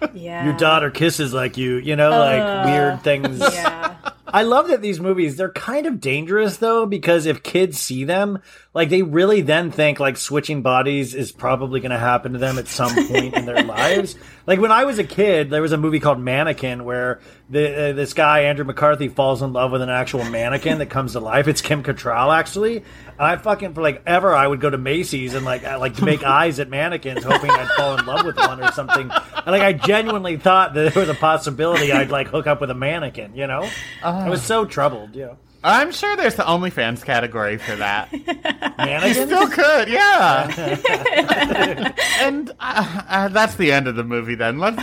like 0.00 0.10
Yeah. 0.14 0.44
your 0.44 0.54
daughter 0.56 0.90
kisses 0.90 1.32
like 1.32 1.56
you, 1.56 1.76
you 1.76 1.96
know, 1.96 2.10
like 2.10 2.66
weird 2.66 3.02
things. 3.02 3.40
Yeah. 3.52 3.96
I 4.34 4.44
love 4.44 4.68
that 4.68 4.80
these 4.80 4.98
movies, 4.98 5.36
they're 5.36 5.52
kind 5.52 5.84
of 5.86 6.00
dangerous 6.00 6.56
though, 6.56 6.86
because 6.86 7.26
if 7.26 7.42
kids 7.42 7.78
see 7.78 8.04
them, 8.04 8.40
like 8.74 8.88
they 8.88 9.02
really 9.02 9.42
then 9.42 9.70
think 9.70 10.00
like 10.00 10.16
switching 10.16 10.62
bodies 10.62 11.14
is 11.14 11.30
probably 11.30 11.80
going 11.80 11.90
to 11.90 11.98
happen 11.98 12.32
to 12.32 12.38
them 12.38 12.58
at 12.58 12.68
some 12.68 12.94
point 13.06 13.34
in 13.34 13.44
their 13.44 13.62
lives. 13.64 14.16
Like 14.46 14.60
when 14.60 14.72
I 14.72 14.84
was 14.84 14.98
a 14.98 15.04
kid, 15.04 15.50
there 15.50 15.60
was 15.60 15.72
a 15.72 15.76
movie 15.76 16.00
called 16.00 16.18
Mannequin 16.18 16.84
where 16.84 17.20
the, 17.50 17.90
uh, 17.90 17.92
this 17.92 18.14
guy, 18.14 18.40
Andrew 18.44 18.64
McCarthy, 18.64 19.08
falls 19.08 19.42
in 19.42 19.52
love 19.52 19.72
with 19.72 19.82
an 19.82 19.90
actual 19.90 20.24
mannequin 20.24 20.78
that 20.78 20.86
comes 20.86 21.12
to 21.12 21.20
life. 21.20 21.48
It's 21.48 21.60
Kim 21.60 21.82
Cattrall 21.82 22.34
actually. 22.34 22.78
And 22.78 22.84
I 23.18 23.36
fucking, 23.36 23.74
for 23.74 23.82
like 23.82 24.02
ever, 24.06 24.34
I 24.34 24.46
would 24.46 24.60
go 24.60 24.70
to 24.70 24.78
Macy's 24.78 25.34
and 25.34 25.44
like, 25.44 25.64
I, 25.64 25.76
like 25.76 25.96
to 25.96 26.04
make 26.04 26.24
eyes 26.24 26.58
at 26.58 26.70
mannequins 26.70 27.24
hoping 27.24 27.50
I'd 27.50 27.68
fall 27.76 27.98
in 27.98 28.06
love 28.06 28.24
with 28.24 28.38
one 28.38 28.62
or 28.64 28.72
something. 28.72 29.10
And 29.10 29.46
like 29.46 29.62
I 29.62 29.74
genuinely 29.74 30.38
thought 30.38 30.72
that 30.72 30.94
there 30.94 31.00
was 31.02 31.10
a 31.10 31.18
possibility 31.18 31.92
I'd 31.92 32.10
like 32.10 32.28
hook 32.28 32.46
up 32.46 32.62
with 32.62 32.70
a 32.70 32.74
mannequin, 32.74 33.36
you 33.36 33.46
know? 33.46 33.68
I 34.02 34.30
was 34.30 34.42
so 34.42 34.64
troubled, 34.64 35.14
you 35.14 35.26
know. 35.26 35.38
I'm 35.64 35.92
sure 35.92 36.16
there's 36.16 36.34
the 36.34 36.42
OnlyFans 36.42 37.04
category 37.04 37.56
for 37.56 37.76
that. 37.76 38.10
Mannequins? 38.78 39.26
Still 39.26 39.48
could, 39.48 39.88
yeah. 39.88 41.92
and 42.20 42.50
uh, 42.58 43.02
uh, 43.08 43.28
that's 43.28 43.54
the 43.56 43.70
end 43.70 43.86
of 43.86 43.96
the 43.96 44.04
movie. 44.04 44.34
Then 44.34 44.58
let's. 44.58 44.82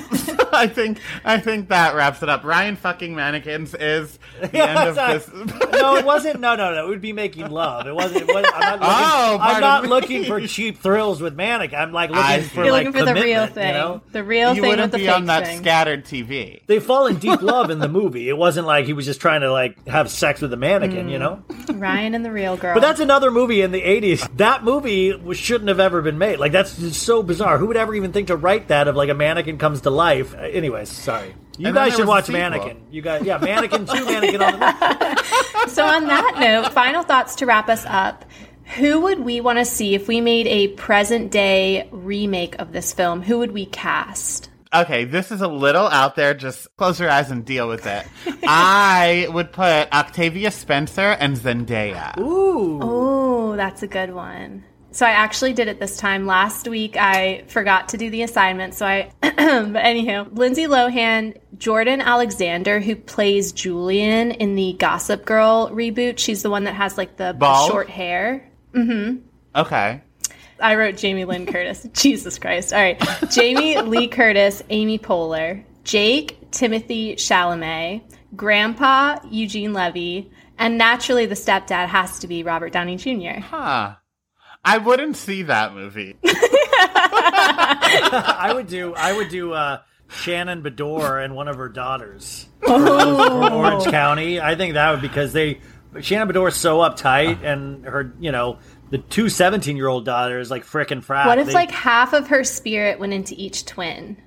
I 0.60 0.68
think 0.68 1.00
I 1.24 1.40
think 1.40 1.70
that 1.70 1.96
wraps 1.96 2.22
it 2.24 2.30
up. 2.30 2.44
Ryan 2.44 2.76
fucking 2.76 3.16
mannequins 3.16 3.74
is 3.74 4.20
the 4.40 4.68
end 4.68 4.78
of 4.78 4.96
this. 4.96 5.72
no, 5.74 5.96
it 5.96 6.06
wasn't. 6.06 6.40
No, 6.40 6.56
no, 6.56 6.74
no. 6.74 6.86
It 6.86 6.90
would 6.90 7.02
be 7.02 7.14
making 7.14 7.50
love. 7.50 7.88
It 7.88 7.96
wasn't. 7.96 8.30
It 8.30 8.34
wasn't 8.34 8.54
I'm 8.56 8.62
not 8.62 8.80
looking, 8.80 8.90
Oh, 8.90 9.38
I'm 9.42 9.62
not 9.62 9.86
looking 9.86 10.24
for 10.26 10.46
cheap 10.48 10.80
thrills 10.80 11.22
with 11.22 11.36
mannequin. 11.36 11.80
I'm 11.80 11.92
like 11.92 12.10
looking 12.10 12.24
I 12.24 12.42
for. 12.42 12.64
You're 12.64 12.72
like 12.72 12.88
looking 12.88 13.06
for 13.06 13.14
the 13.14 13.22
real 13.22 13.48
thing. 13.48 13.68
You 13.68 13.74
know? 13.74 14.02
The 14.12 14.24
real 14.24 14.56
you 14.56 14.62
thing 14.62 14.70
wouldn't 14.70 14.86
with 14.86 14.92
the 14.92 14.98
be 15.00 15.06
fake 15.06 15.16
on 15.16 15.26
that 15.26 15.46
thing. 15.46 15.58
scattered 15.60 16.06
TV. 16.06 16.62
They 16.68 16.80
fall 16.80 17.08
in 17.08 17.18
deep 17.18 17.42
love 17.50 17.70
in 17.70 17.80
the 17.80 17.90
movie. 17.90 18.30
It 18.30 18.38
wasn't 18.38 18.68
like 18.68 18.86
he 18.86 18.94
was 18.94 19.06
just 19.06 19.22
trying 19.22 19.42
to 19.42 19.52
like 19.52 19.88
have 19.88 20.10
sex 20.10 20.42
with 20.42 20.54
a 20.54 20.58
mannequin, 20.58 21.10
you 21.10 21.18
mm. 21.18 21.20
know. 21.20 21.74
Ryan 21.74 22.16
and 22.16 22.26
the 22.26 22.32
real 22.32 22.58
girl. 22.58 22.74
But 22.74 22.82
that's 22.82 23.00
another 23.00 23.32
movie 23.32 23.62
in 23.62 23.72
the 23.72 23.82
'80s. 23.82 24.30
That 24.38 24.64
movie 24.64 25.16
was, 25.16 25.38
shouldn't 25.38 25.70
have 25.70 25.80
ever 25.80 26.02
been 26.02 26.18
made. 26.18 26.40
Like 26.40 26.52
that's 26.52 26.78
just 26.78 27.04
so 27.04 27.24
bizarre. 27.24 27.58
Who 27.58 27.68
would 27.68 27.78
ever 27.78 27.96
even 27.96 28.12
think 28.12 28.28
to 28.28 28.36
write 28.36 28.68
that 28.70 28.88
of 28.88 28.96
like 28.96 29.10
a 29.10 29.14
mannequin 29.14 29.58
comes 29.58 29.82
to 29.82 29.90
life? 29.90 30.34
Anyways, 30.54 30.90
sorry. 30.90 31.36
You 31.58 31.68
And 31.68 31.76
guys 31.76 31.96
should 31.96 32.08
watch 32.08 32.26
sequel. 32.26 32.40
Mannequin. 32.42 32.82
You 32.90 33.02
guys, 33.02 33.24
yeah, 33.24 33.38
Mannequin 33.38 33.86
two, 33.86 34.06
Mannequin 34.06 34.42
on 34.42 34.60
the. 34.60 35.20
So, 35.70 35.86
on 35.86 36.08
that 36.08 36.36
note, 36.40 36.72
final 36.74 37.04
thoughts 37.04 37.36
to 37.36 37.46
wrap 37.46 37.70
us 37.70 37.86
up. 37.86 38.26
Who 38.78 39.02
would 39.02 39.20
we 39.20 39.42
want 39.42 39.60
to 39.60 39.66
see 39.66 39.94
if 39.94 40.08
we 40.08 40.22
made 40.22 40.48
a 40.48 40.70
present 40.70 41.32
day 41.32 41.88
remake 41.92 42.56
of 42.60 42.72
this 42.72 42.94
film? 42.94 43.22
Who 43.24 43.40
would 43.40 43.52
we 43.52 43.66
cast? 43.66 44.50
Okay, 44.74 45.04
this 45.06 45.32
is 45.32 45.42
a 45.42 45.48
little 45.48 45.88
out 45.88 46.16
there. 46.16 46.34
Just 46.34 46.76
close 46.78 47.00
your 47.00 47.10
eyes 47.10 47.30
and 47.32 47.44
deal 47.44 47.68
with 47.68 47.86
it. 47.88 48.06
I 48.44 49.28
would 49.32 49.52
put 49.52 49.92
Octavia 49.92 50.52
Spencer 50.52 51.12
and 51.20 51.36
Zendaya. 51.36 52.18
Ooh. 52.20 52.80
Oh, 52.82 53.56
that's 53.56 53.84
a 53.84 53.88
good 53.88 54.14
one. 54.14 54.64
So 54.92 55.06
I 55.06 55.12
actually 55.12 55.54
did 55.54 55.68
it 55.68 55.80
this 55.80 55.98
time. 55.98 56.26
Last 56.26 56.68
week 56.68 56.96
I 56.98 57.44
forgot 57.48 57.90
to 57.90 57.98
do 57.98 58.10
the 58.10 58.24
assignment. 58.24 58.74
So 58.74 58.86
I, 58.86 59.12
but 59.22 59.86
anyhow, 59.86 60.28
Lindsay 60.32 60.66
Lohan, 60.66 61.38
Jordan 61.58 62.02
Alexander, 62.02 62.80
who 62.80 62.96
plays 62.96 63.52
Julian 63.52 64.32
in 64.32 64.56
the 64.56 64.74
Gossip 64.74 65.26
Girl 65.26 65.70
reboot. 65.70 66.18
She's 66.18 66.42
the 66.42 66.50
one 66.50 66.64
that 66.64 66.74
has 66.74 66.98
like 66.98 67.18
the 67.18 67.36
Bald? 67.38 67.70
short 67.70 67.90
hair. 67.90 68.50
Mm-hmm. 68.74 69.18
Okay. 69.56 70.02
I 70.60 70.76
wrote 70.76 70.98
Jamie 70.98 71.26
Lynn 71.26 71.46
Curtis. 71.46 71.88
Jesus 71.94 72.40
Christ. 72.40 72.74
All 72.74 72.82
right. 72.82 73.02
Jamie 73.30 73.80
Lee 73.82 74.08
Curtis, 74.08 74.62
Amy 74.70 75.00
Poehler, 75.00 75.64
Jake 75.84 76.52
Timothée 76.52 77.14
Chalamet, 77.16 78.02
Grandpa 78.36 79.20
Eugene 79.30 79.74
Levy, 79.74 80.32
and 80.58 80.78
naturally 80.78 81.26
the 81.26 81.36
stepdad 81.36 81.88
has 81.88 82.20
to 82.20 82.28
be 82.28 82.44
Robert 82.44 82.74
Downey 82.74 82.98
Jr. 82.98 83.40
Huh. 83.40 83.96
I 84.64 84.78
wouldn't 84.78 85.16
see 85.18 85.44
that 85.44 85.74
movie. 85.74 86.18
I 87.32 88.52
would 88.54 88.68
do. 88.68 88.94
I 88.96 89.14
would 89.14 89.30
do. 89.30 89.54
uh 89.54 89.80
Shannon 90.12 90.64
Beador 90.64 91.24
and 91.24 91.36
one 91.36 91.48
of 91.48 91.58
her 91.58 91.70
daughters 91.70 92.48
for, 92.62 92.80
for 92.80 93.52
Orange 93.54 93.86
County. 93.86 94.42
I 94.42 94.56
think 94.56 94.74
that 94.74 94.90
would 94.92 95.02
because 95.02 95.34
they 95.34 95.60
Shannon 96.02 96.28
Beador 96.28 96.48
is 96.48 96.56
so 96.56 96.80
uptight 96.80 97.44
and 97.44 97.86
her 97.86 98.12
you 98.20 98.32
know 98.32 98.58
the 98.90 98.98
two 98.98 99.30
17 99.30 99.78
year 99.78 99.88
old 99.88 100.06
daughters 100.06 100.50
like 100.50 100.66
frickin' 100.66 101.04
frat. 101.04 101.28
What 101.28 101.38
if 101.38 101.48
They- 101.48 101.54
like 101.54 101.70
half 101.72 102.14
of 102.14 102.28
her 102.30 102.44
spirit 102.44 103.00
went 103.00 103.14
into 103.14 103.36
each 103.38 103.66
twin? 103.66 104.18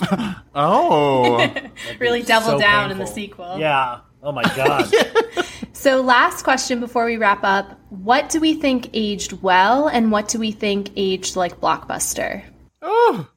Oh. 0.54 1.38
really 1.98 2.22
double 2.22 2.52
so 2.52 2.58
down 2.58 2.90
in 2.90 2.98
the 2.98 3.06
sequel. 3.06 3.58
Yeah. 3.58 4.00
Oh 4.22 4.32
my 4.32 4.42
god. 4.54 4.92
So, 5.72 6.00
last 6.02 6.42
question 6.42 6.80
before 6.80 7.06
we 7.06 7.16
wrap 7.16 7.42
up 7.42 7.80
What 7.92 8.30
do 8.30 8.40
we 8.40 8.54
think 8.54 8.88
aged 8.94 9.42
well, 9.42 9.86
and 9.86 10.10
what 10.10 10.26
do 10.28 10.38
we 10.38 10.50
think 10.50 10.92
aged 10.96 11.36
like 11.36 11.60
Blockbuster? 11.60 12.42
Oh, 12.80 13.28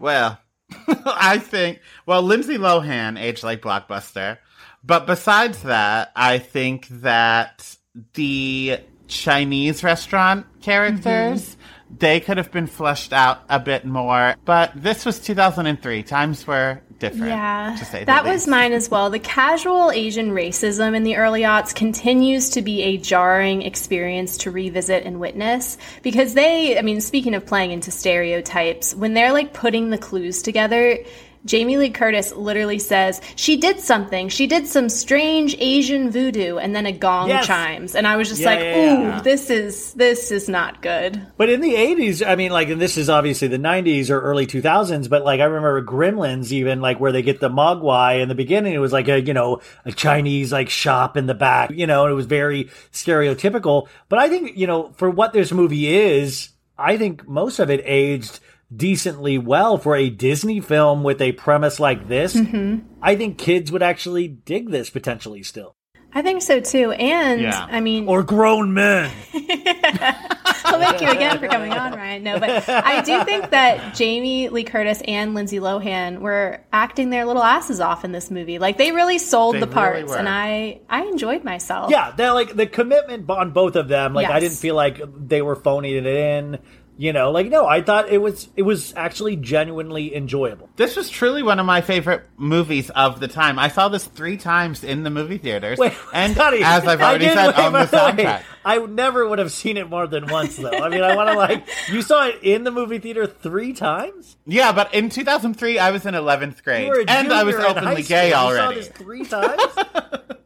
well, 0.00 0.40
I 1.06 1.38
think, 1.38 1.78
well, 2.04 2.20
Lindsay 2.20 2.58
Lohan 2.58 3.16
aged 3.16 3.44
like 3.44 3.62
Blockbuster. 3.62 4.38
But 4.82 5.06
besides 5.06 5.62
that, 5.62 6.10
I 6.16 6.38
think 6.38 6.88
that 6.88 7.76
the 8.14 8.80
Chinese 9.06 9.84
restaurant 9.84 10.46
characters, 10.60 11.50
mm-hmm. 11.50 11.61
They 11.98 12.20
could 12.20 12.36
have 12.36 12.50
been 12.50 12.66
fleshed 12.66 13.12
out 13.12 13.42
a 13.48 13.60
bit 13.60 13.84
more. 13.84 14.34
But 14.44 14.72
this 14.74 15.04
was 15.04 15.20
2003. 15.20 16.02
Times 16.02 16.46
were 16.46 16.80
different. 16.98 17.26
Yeah, 17.26 17.76
to 17.78 17.84
say 17.84 18.00
the 18.00 18.06
that 18.06 18.24
was 18.24 18.42
least. 18.42 18.48
mine 18.48 18.72
as 18.72 18.90
well. 18.90 19.10
The 19.10 19.18
casual 19.18 19.90
Asian 19.90 20.30
racism 20.30 20.94
in 20.94 21.02
the 21.02 21.16
early 21.16 21.42
aughts 21.42 21.74
continues 21.74 22.50
to 22.50 22.62
be 22.62 22.82
a 22.82 22.96
jarring 22.96 23.62
experience 23.62 24.38
to 24.38 24.50
revisit 24.50 25.04
and 25.04 25.20
witness 25.20 25.76
because 26.02 26.34
they, 26.34 26.78
I 26.78 26.82
mean, 26.82 27.00
speaking 27.00 27.34
of 27.34 27.44
playing 27.44 27.72
into 27.72 27.90
stereotypes, 27.90 28.94
when 28.94 29.14
they're 29.14 29.32
like 29.32 29.52
putting 29.52 29.90
the 29.90 29.98
clues 29.98 30.42
together, 30.42 30.98
Jamie 31.44 31.76
Lee 31.76 31.90
Curtis 31.90 32.32
literally 32.34 32.78
says, 32.78 33.20
She 33.36 33.56
did 33.56 33.80
something. 33.80 34.28
She 34.28 34.46
did 34.46 34.66
some 34.66 34.88
strange 34.88 35.56
Asian 35.58 36.10
voodoo, 36.10 36.58
and 36.58 36.74
then 36.74 36.86
a 36.86 36.92
gong 36.92 37.28
Yes. 37.28 37.46
chimes. 37.46 37.94
And 37.96 38.06
I 38.06 38.16
was 38.16 38.28
just 38.28 38.40
Yeah, 38.40 38.50
like, 38.50 38.60
yeah, 38.60 38.76
Ooh, 38.78 39.02
yeah. 39.02 39.20
this 39.22 39.50
is 39.50 39.92
this 39.94 40.30
is 40.30 40.48
not 40.48 40.82
good. 40.82 41.20
But 41.36 41.50
in 41.50 41.60
the 41.60 41.74
80s, 41.74 42.26
I 42.26 42.36
mean, 42.36 42.52
like, 42.52 42.68
and 42.68 42.80
this 42.80 42.96
is 42.96 43.10
obviously 43.10 43.48
the 43.48 43.58
90s 43.58 44.08
or 44.10 44.20
early 44.20 44.46
2000s, 44.46 45.08
but 45.08 45.24
like, 45.24 45.40
I 45.40 45.44
remember 45.44 45.82
Gremlins, 45.84 46.52
even 46.52 46.80
like 46.80 47.00
where 47.00 47.12
they 47.12 47.22
get 47.22 47.40
the 47.40 47.50
Mogwai 47.50 48.20
in 48.22 48.28
the 48.28 48.34
beginning, 48.34 48.74
it 48.74 48.78
was 48.78 48.92
like 48.92 49.08
a, 49.08 49.20
you 49.20 49.34
know, 49.34 49.60
a 49.84 49.92
Chinese 49.92 50.52
like 50.52 50.70
shop 50.70 51.16
in 51.16 51.26
the 51.26 51.34
back, 51.34 51.70
you 51.72 51.86
know, 51.86 52.04
and 52.04 52.12
it 52.12 52.14
was 52.14 52.26
very 52.26 52.70
stereotypical. 52.92 53.88
But 54.08 54.18
I 54.18 54.28
think, 54.28 54.56
you 54.56 54.66
know, 54.66 54.92
for 54.96 55.10
what 55.10 55.32
this 55.32 55.52
movie 55.52 55.88
is, 55.88 56.50
I 56.78 56.96
think 56.96 57.26
most 57.28 57.58
of 57.58 57.70
it 57.70 57.82
aged 57.84 58.40
decently 58.74 59.38
well 59.38 59.78
for 59.78 59.96
a 59.96 60.08
Disney 60.10 60.60
film 60.60 61.02
with 61.02 61.20
a 61.20 61.32
premise 61.32 61.78
like 61.80 62.08
this. 62.08 62.34
Mm-hmm. 62.34 62.86
I 63.02 63.16
think 63.16 63.38
kids 63.38 63.70
would 63.72 63.82
actually 63.82 64.28
dig 64.28 64.70
this 64.70 64.90
potentially 64.90 65.42
still. 65.42 65.74
I 66.14 66.20
think 66.22 66.42
so 66.42 66.60
too. 66.60 66.92
And 66.92 67.40
Yeah. 67.40 67.66
I 67.70 67.80
mean, 67.80 68.06
Or 68.08 68.22
grown 68.22 68.74
men. 68.74 69.10
Well, 70.64 70.80
thank 70.80 71.02
you 71.02 71.08
again 71.10 71.38
for 71.38 71.48
coming 71.48 71.72
on, 71.72 71.92
Ryan. 71.92 72.22
No, 72.22 72.38
but 72.38 72.66
I 72.68 73.02
do 73.02 73.22
think 73.24 73.50
that 73.50 73.94
Jamie 73.94 74.48
Lee 74.48 74.64
Curtis 74.64 75.02
and 75.06 75.34
Lindsay 75.34 75.58
Lohan 75.58 76.20
were 76.20 76.60
acting 76.72 77.10
their 77.10 77.26
little 77.26 77.42
asses 77.42 77.78
off 77.80 78.04
in 78.06 78.12
this 78.12 78.30
movie. 78.30 78.58
Like 78.58 78.78
they 78.78 78.90
really 78.92 79.18
sold 79.18 79.56
They 79.56 79.60
the 79.60 79.66
really 79.66 79.74
parts, 79.74 80.08
were. 80.10 80.16
and 80.16 80.28
I 80.28 80.80
I 80.88 81.02
enjoyed 81.02 81.44
myself. 81.44 81.90
Yeah, 81.90 82.12
that 82.16 82.30
like 82.30 82.56
the 82.56 82.66
commitment 82.66 83.28
on 83.28 83.50
both 83.50 83.76
of 83.76 83.88
them. 83.88 84.14
Like 84.14 84.28
I 84.30 84.40
didn't 84.40 84.56
feel 84.58 84.74
like 84.74 84.98
they 85.14 85.42
were 85.42 85.56
phoning 85.56 85.94
it 85.94 86.06
in. 86.06 86.58
You 86.98 87.12
know, 87.12 87.30
like 87.30 87.48
no, 87.48 87.66
I 87.66 87.80
thought 87.80 88.10
it 88.10 88.18
was 88.18 88.48
it 88.54 88.62
was 88.62 88.92
actually 88.96 89.36
genuinely 89.36 90.14
enjoyable. 90.14 90.68
This 90.76 90.94
was 90.94 91.08
truly 91.08 91.42
one 91.42 91.58
of 91.58 91.64
my 91.64 91.80
favorite 91.80 92.24
movies 92.36 92.90
of 92.90 93.18
the 93.18 93.28
time. 93.28 93.58
I 93.58 93.68
saw 93.68 93.88
this 93.88 94.04
three 94.04 94.36
times 94.36 94.84
in 94.84 95.02
the 95.02 95.10
movie 95.10 95.38
theaters. 95.38 95.78
Wait, 95.78 95.94
and 96.12 96.36
Sonny, 96.36 96.62
as 96.62 96.86
I've 96.86 97.00
already 97.00 97.26
said, 97.26 97.46
wait, 97.46 97.58
on 97.58 97.72
the 97.72 97.86
soundtrack. 97.86 98.42
I 98.64 98.78
never 98.78 99.26
would 99.26 99.38
have 99.38 99.50
seen 99.50 99.78
it 99.78 99.88
more 99.88 100.06
than 100.06 100.26
once, 100.26 100.56
though. 100.56 100.70
I 100.70 100.88
mean, 100.90 101.02
I 101.02 101.16
want 101.16 101.30
to 101.30 101.36
like 101.36 101.66
you 101.88 102.02
saw 102.02 102.26
it 102.26 102.38
in 102.42 102.64
the 102.64 102.70
movie 102.70 102.98
theater 102.98 103.26
three 103.26 103.72
times. 103.72 104.36
Yeah, 104.46 104.72
but 104.72 104.92
in 104.94 105.08
2003, 105.08 105.78
I 105.78 105.90
was 105.90 106.04
in 106.06 106.14
11th 106.14 106.62
grade. 106.62 106.84
You 106.84 106.90
were 106.90 107.00
a 107.00 107.04
and 107.10 107.32
I 107.32 107.42
was 107.42 107.56
openly 107.56 108.02
gay 108.02 108.32
already. 108.32 108.76
You 108.76 108.82
saw 108.82 108.90
this 108.90 108.98
three 108.98 109.24
times. 109.24 109.62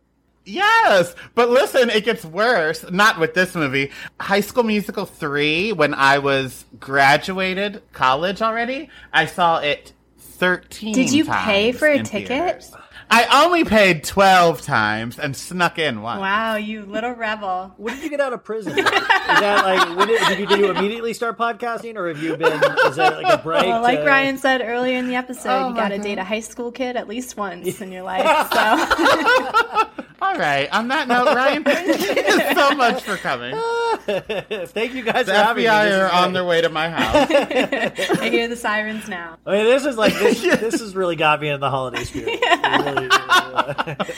Yes, 0.47 1.15
but 1.35 1.51
listen, 1.51 1.91
it 1.91 2.05
gets 2.05 2.25
worse. 2.25 2.89
Not 2.91 3.19
with 3.19 3.35
this 3.35 3.55
movie. 3.55 3.91
High 4.21 4.41
School 4.41 4.63
Musical 4.63 5.05
3, 5.05 5.73
when 5.73 5.93
I 5.93 6.19
was 6.19 6.65
graduated 6.79 7.83
college 7.93 8.41
already, 8.41 8.89
I 9.13 9.27
saw 9.27 9.59
it 9.59 9.93
13 10.19 10.95
Did 10.95 11.13
you 11.13 11.25
times 11.25 11.45
pay 11.45 11.73
for 11.73 11.89
a 11.89 12.03
ticket? 12.03 12.29
theaters. 12.29 12.73
I 13.09 13.45
only 13.45 13.63
paid 13.65 14.03
12 14.03 14.63
times 14.63 15.19
and 15.19 15.37
snuck 15.37 15.79
in 15.79 16.03
once. 16.03 16.21
Wow, 16.21 16.57
you 16.57 16.85
little 16.87 17.13
rebel. 17.13 17.73
when 17.77 17.95
did 17.95 18.03
you 18.03 18.11
get 18.11 18.21
out 18.21 18.33
of 18.33 18.43
prison? 18.43 18.77
Is 18.77 18.85
that 18.85 19.65
like 19.65 19.97
when 19.97 20.09
did, 20.09 20.21
did, 20.27 20.39
you, 20.41 20.47
did 20.47 20.59
you 20.59 20.71
immediately 20.73 21.15
start 21.15 21.39
podcasting, 21.39 21.95
or 21.95 22.09
have 22.09 22.21
you 22.21 22.37
been? 22.37 22.53
Is 22.53 22.99
it 22.99 23.23
like 23.23 23.39
a 23.39 23.41
break? 23.41 23.65
Well, 23.65 23.81
like 23.81 24.01
to- 24.01 24.05
Ryan 24.07 24.39
said 24.39 24.61
earlier 24.61 24.97
in 24.99 25.07
the 25.07 25.15
episode, 25.15 25.51
Oh 25.51 25.69
you 25.69 25.75
got 25.77 25.91
to 25.91 25.99
date 25.99 26.19
a 26.19 26.25
high 26.25 26.41
school 26.41 26.73
kid 26.73 26.97
at 26.97 27.07
least 27.07 27.37
once 27.37 27.81
in 27.81 27.93
your 27.93 28.03
life. 28.03 28.25
So 28.53 30.03
All 30.21 30.35
right, 30.37 30.69
on 30.73 30.89
that 30.89 31.09
note, 31.09 31.27
Ryan, 31.35 31.63
thank 31.65 31.87
you 31.89 32.55
so 32.55 32.71
much 32.75 33.03
for 33.03 33.17
coming. 33.17 33.55
Thank 34.07 34.95
you 34.95 35.03
guys 35.03 35.27
The 35.27 35.33
for 35.33 35.39
having 35.39 35.65
me. 35.65 35.69
FBI 35.69 35.85
This 35.85 35.95
are 35.99 36.11
on 36.13 36.23
great. 36.25 36.33
their 36.35 36.45
way 36.45 36.61
to 36.61 36.69
my 36.69 36.89
house. 36.89 37.29
I 37.31 38.29
hear 38.31 38.47
the 38.49 38.55
sirens 38.57 39.09
now. 39.09 39.37
I 39.45 39.57
mean, 39.57 39.65
this 39.65 39.85
is 39.85 39.97
like 39.97 40.15
this. 40.15 40.41
This 40.41 40.81
has 40.81 40.95
really 40.95 41.17
got 41.17 41.41
me 41.41 41.49
in 41.49 41.59
the 41.61 41.69
holiday 41.69 42.05
spirit. 42.05 42.29
It 42.41 42.85
really- 42.85 43.09
really- 43.09 44.15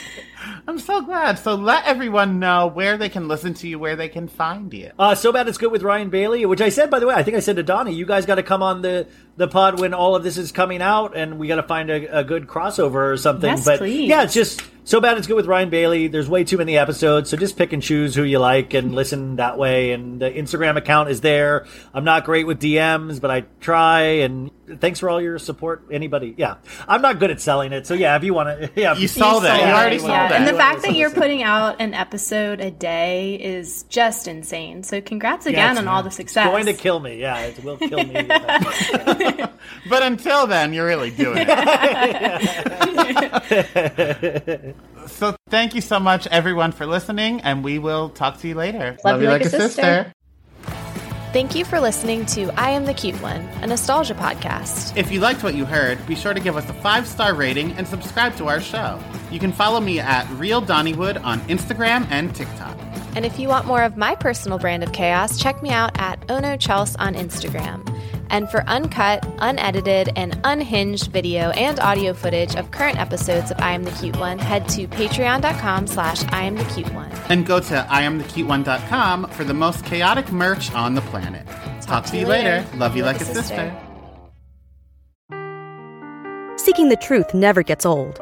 I'm 0.67 0.77
so 0.77 1.01
glad. 1.01 1.39
So 1.39 1.55
let 1.55 1.85
everyone 1.85 2.39
know 2.39 2.67
where 2.67 2.97
they 2.97 3.09
can 3.09 3.27
listen 3.27 3.55
to 3.55 3.67
you, 3.67 3.79
where 3.79 3.95
they 3.95 4.09
can 4.09 4.27
find 4.27 4.71
you. 4.71 4.91
Uh, 4.99 5.15
so 5.15 5.31
bad 5.31 5.47
it's 5.47 5.57
good 5.57 5.71
with 5.71 5.81
Ryan 5.81 6.09
Bailey, 6.11 6.45
which 6.45 6.61
I 6.61 6.69
said 6.69 6.91
by 6.91 6.99
the 6.99 7.07
way. 7.07 7.15
I 7.15 7.23
think 7.23 7.35
I 7.37 7.39
said 7.39 7.55
to 7.55 7.63
Donnie, 7.63 7.93
you 7.93 8.05
guys 8.05 8.25
got 8.27 8.35
to 8.35 8.43
come 8.43 8.61
on 8.61 8.81
the 8.83 9.07
the 9.39 9.47
pod 9.47 9.79
when 9.79 9.93
all 9.93 10.17
of 10.17 10.23
this 10.23 10.37
is 10.37 10.51
coming 10.51 10.81
out, 10.81 11.15
and 11.15 11.39
we 11.39 11.47
got 11.47 11.55
to 11.55 11.63
find 11.63 11.89
a, 11.89 12.19
a 12.19 12.23
good 12.25 12.45
crossover 12.45 13.09
or 13.09 13.15
something. 13.15 13.49
Yes, 13.49 13.63
but 13.63 13.79
please. 13.79 14.09
yeah, 14.09 14.23
it's 14.23 14.33
just 14.33 14.61
so 14.83 14.99
bad 14.99 15.17
it's 15.17 15.27
good 15.27 15.37
with 15.37 15.45
Ryan 15.45 15.69
Bailey. 15.69 16.09
There's 16.09 16.27
way 16.27 16.43
too 16.43 16.57
many 16.57 16.77
episodes, 16.77 17.29
so 17.29 17.37
just 17.37 17.55
pick 17.55 17.71
and 17.71 17.81
choose 17.81 18.13
who 18.13 18.23
you 18.23 18.37
like 18.37 18.73
and 18.73 18.93
listen 18.93 19.37
that 19.37 19.57
way. 19.57 19.93
And 19.93 20.21
the 20.21 20.29
Instagram 20.29 20.75
account 20.75 21.09
is 21.09 21.21
there. 21.21 21.65
I'm 21.93 22.03
not 22.03 22.25
great 22.25 22.47
with 22.47 22.59
DMs, 22.59 23.21
but 23.21 23.31
I 23.31 23.45
try. 23.61 24.01
And 24.01 24.51
thanks 24.77 24.99
for 24.99 25.09
all 25.09 25.21
your 25.21 25.39
support. 25.39 25.83
Anybody, 25.91 26.33
yeah, 26.37 26.55
I'm 26.87 27.01
not 27.01 27.19
good 27.19 27.31
at 27.31 27.41
selling 27.41 27.73
it, 27.73 27.87
so 27.87 27.93
yeah, 27.93 28.15
if 28.15 28.23
you 28.23 28.33
want 28.33 28.61
to, 28.61 28.71
yeah, 28.81 28.95
You 28.95 29.07
sold 29.07 29.43
it. 29.43 29.47
sold 29.47 29.59
You 29.59 29.65
already 29.67 29.99
saw 29.99 30.07
that. 30.07 30.31
And 30.33 30.47
the 30.47 30.53
fact 30.53 30.83
that 30.83 30.95
you're 30.95 31.11
putting 31.11 31.43
out 31.43 31.77
an 31.79 31.93
episode 31.93 32.59
a 32.61 32.71
day 32.71 33.35
is 33.35 33.83
just 33.83 34.27
insane. 34.27 34.83
So 34.83 35.01
congrats 35.01 35.45
again 35.45 35.71
it's- 35.71 35.77
on 35.77 35.87
all 35.87 36.03
the 36.03 36.09
success. 36.11 36.19
It's 36.19 36.33
success. 36.33 36.51
going 36.51 36.65
to 36.65 36.73
kill 36.73 36.99
me. 36.99 37.19
Yeah, 37.19 37.39
it 37.39 37.63
will 37.63 37.77
kill 37.77 38.03
me. 38.03 38.13
But 39.89 40.03
until 40.03 40.45
then, 40.47 40.73
you're 40.73 40.85
really 40.85 41.11
doing 41.11 41.45
it. 41.47 41.49
so 45.07 45.35
thank 45.49 45.75
you 45.75 45.81
so 45.81 45.99
much, 45.99 46.27
everyone, 46.27 46.71
for 46.71 46.85
listening, 46.85 47.41
and 47.41 47.63
we 47.63 47.79
will 47.79 48.09
talk 48.09 48.39
to 48.39 48.47
you 48.47 48.55
later. 48.55 48.97
Love 49.03 49.21
you 49.21 49.27
like 49.27 49.43
a 49.43 49.49
sister. 49.49 50.13
Thank 51.31 51.53
you 51.53 51.63
for 51.63 51.79
listening 51.79 52.25
to 52.27 52.49
I 52.59 52.71
Am 52.71 52.85
the 52.85 52.93
Cute 52.95 53.21
One, 53.21 53.41
a 53.61 53.67
nostalgia 53.67 54.15
podcast. 54.15 54.97
If 54.97 55.11
you 55.11 55.19
liked 55.19 55.43
what 55.43 55.53
you 55.53 55.63
heard, 55.63 56.03
be 56.07 56.15
sure 56.15 56.33
to 56.33 56.39
give 56.39 56.57
us 56.57 56.67
a 56.67 56.73
five 56.73 57.07
star 57.07 57.35
rating 57.35 57.71
and 57.73 57.87
subscribe 57.87 58.35
to 58.37 58.47
our 58.47 58.59
show. 58.59 58.99
You 59.29 59.37
can 59.37 59.51
follow 59.51 59.79
me 59.79 59.99
at 59.99 60.27
Real 60.31 60.59
Donnywood 60.59 61.23
on 61.23 61.39
Instagram 61.41 62.07
and 62.09 62.35
TikTok. 62.35 62.75
And 63.15 63.27
if 63.27 63.37
you 63.37 63.47
want 63.47 63.67
more 63.67 63.83
of 63.83 63.95
my 63.95 64.15
personal 64.15 64.57
brand 64.57 64.81
of 64.81 64.91
chaos, 64.91 65.37
check 65.37 65.61
me 65.61 65.69
out 65.69 65.91
at 65.99 66.19
Ono 66.31 66.57
Chels 66.57 66.95
on 66.97 67.13
Instagram. 67.13 67.87
And 68.29 68.49
for 68.49 68.63
uncut, 68.67 69.25
unedited, 69.39 70.11
and 70.15 70.39
unhinged 70.43 71.11
video 71.11 71.49
and 71.51 71.79
audio 71.79 72.13
footage 72.13 72.55
of 72.55 72.71
current 72.71 72.99
episodes 72.99 73.51
of 73.51 73.59
I 73.59 73.71
Am 73.71 73.83
the 73.83 73.91
Cute 73.91 74.17
One, 74.17 74.39
head 74.39 74.67
to 74.69 74.87
patreon.com 74.87 75.87
slash 75.87 76.23
I 76.31 76.43
Am 76.43 76.55
the 76.55 76.65
Cute 76.65 76.93
One. 76.93 77.11
And 77.29 77.45
go 77.45 77.59
to 77.59 77.87
IamTheCuteOne.com 77.89 79.29
for 79.29 79.43
the 79.43 79.53
most 79.53 79.85
chaotic 79.85 80.31
merch 80.31 80.71
on 80.73 80.95
the 80.95 81.01
planet. 81.01 81.47
Talk, 81.81 82.05
to 82.05 82.17
you 82.17 82.27
later. 82.27 82.65
Love 82.77 82.95
you 82.95 83.03
like, 83.03 83.19
a 83.19 83.25
sister. 83.25 83.75
Seeking 86.57 86.89
the 86.89 86.97
truth 86.97 87.33
never 87.33 87.63
gets 87.63 87.85
old. 87.85 88.21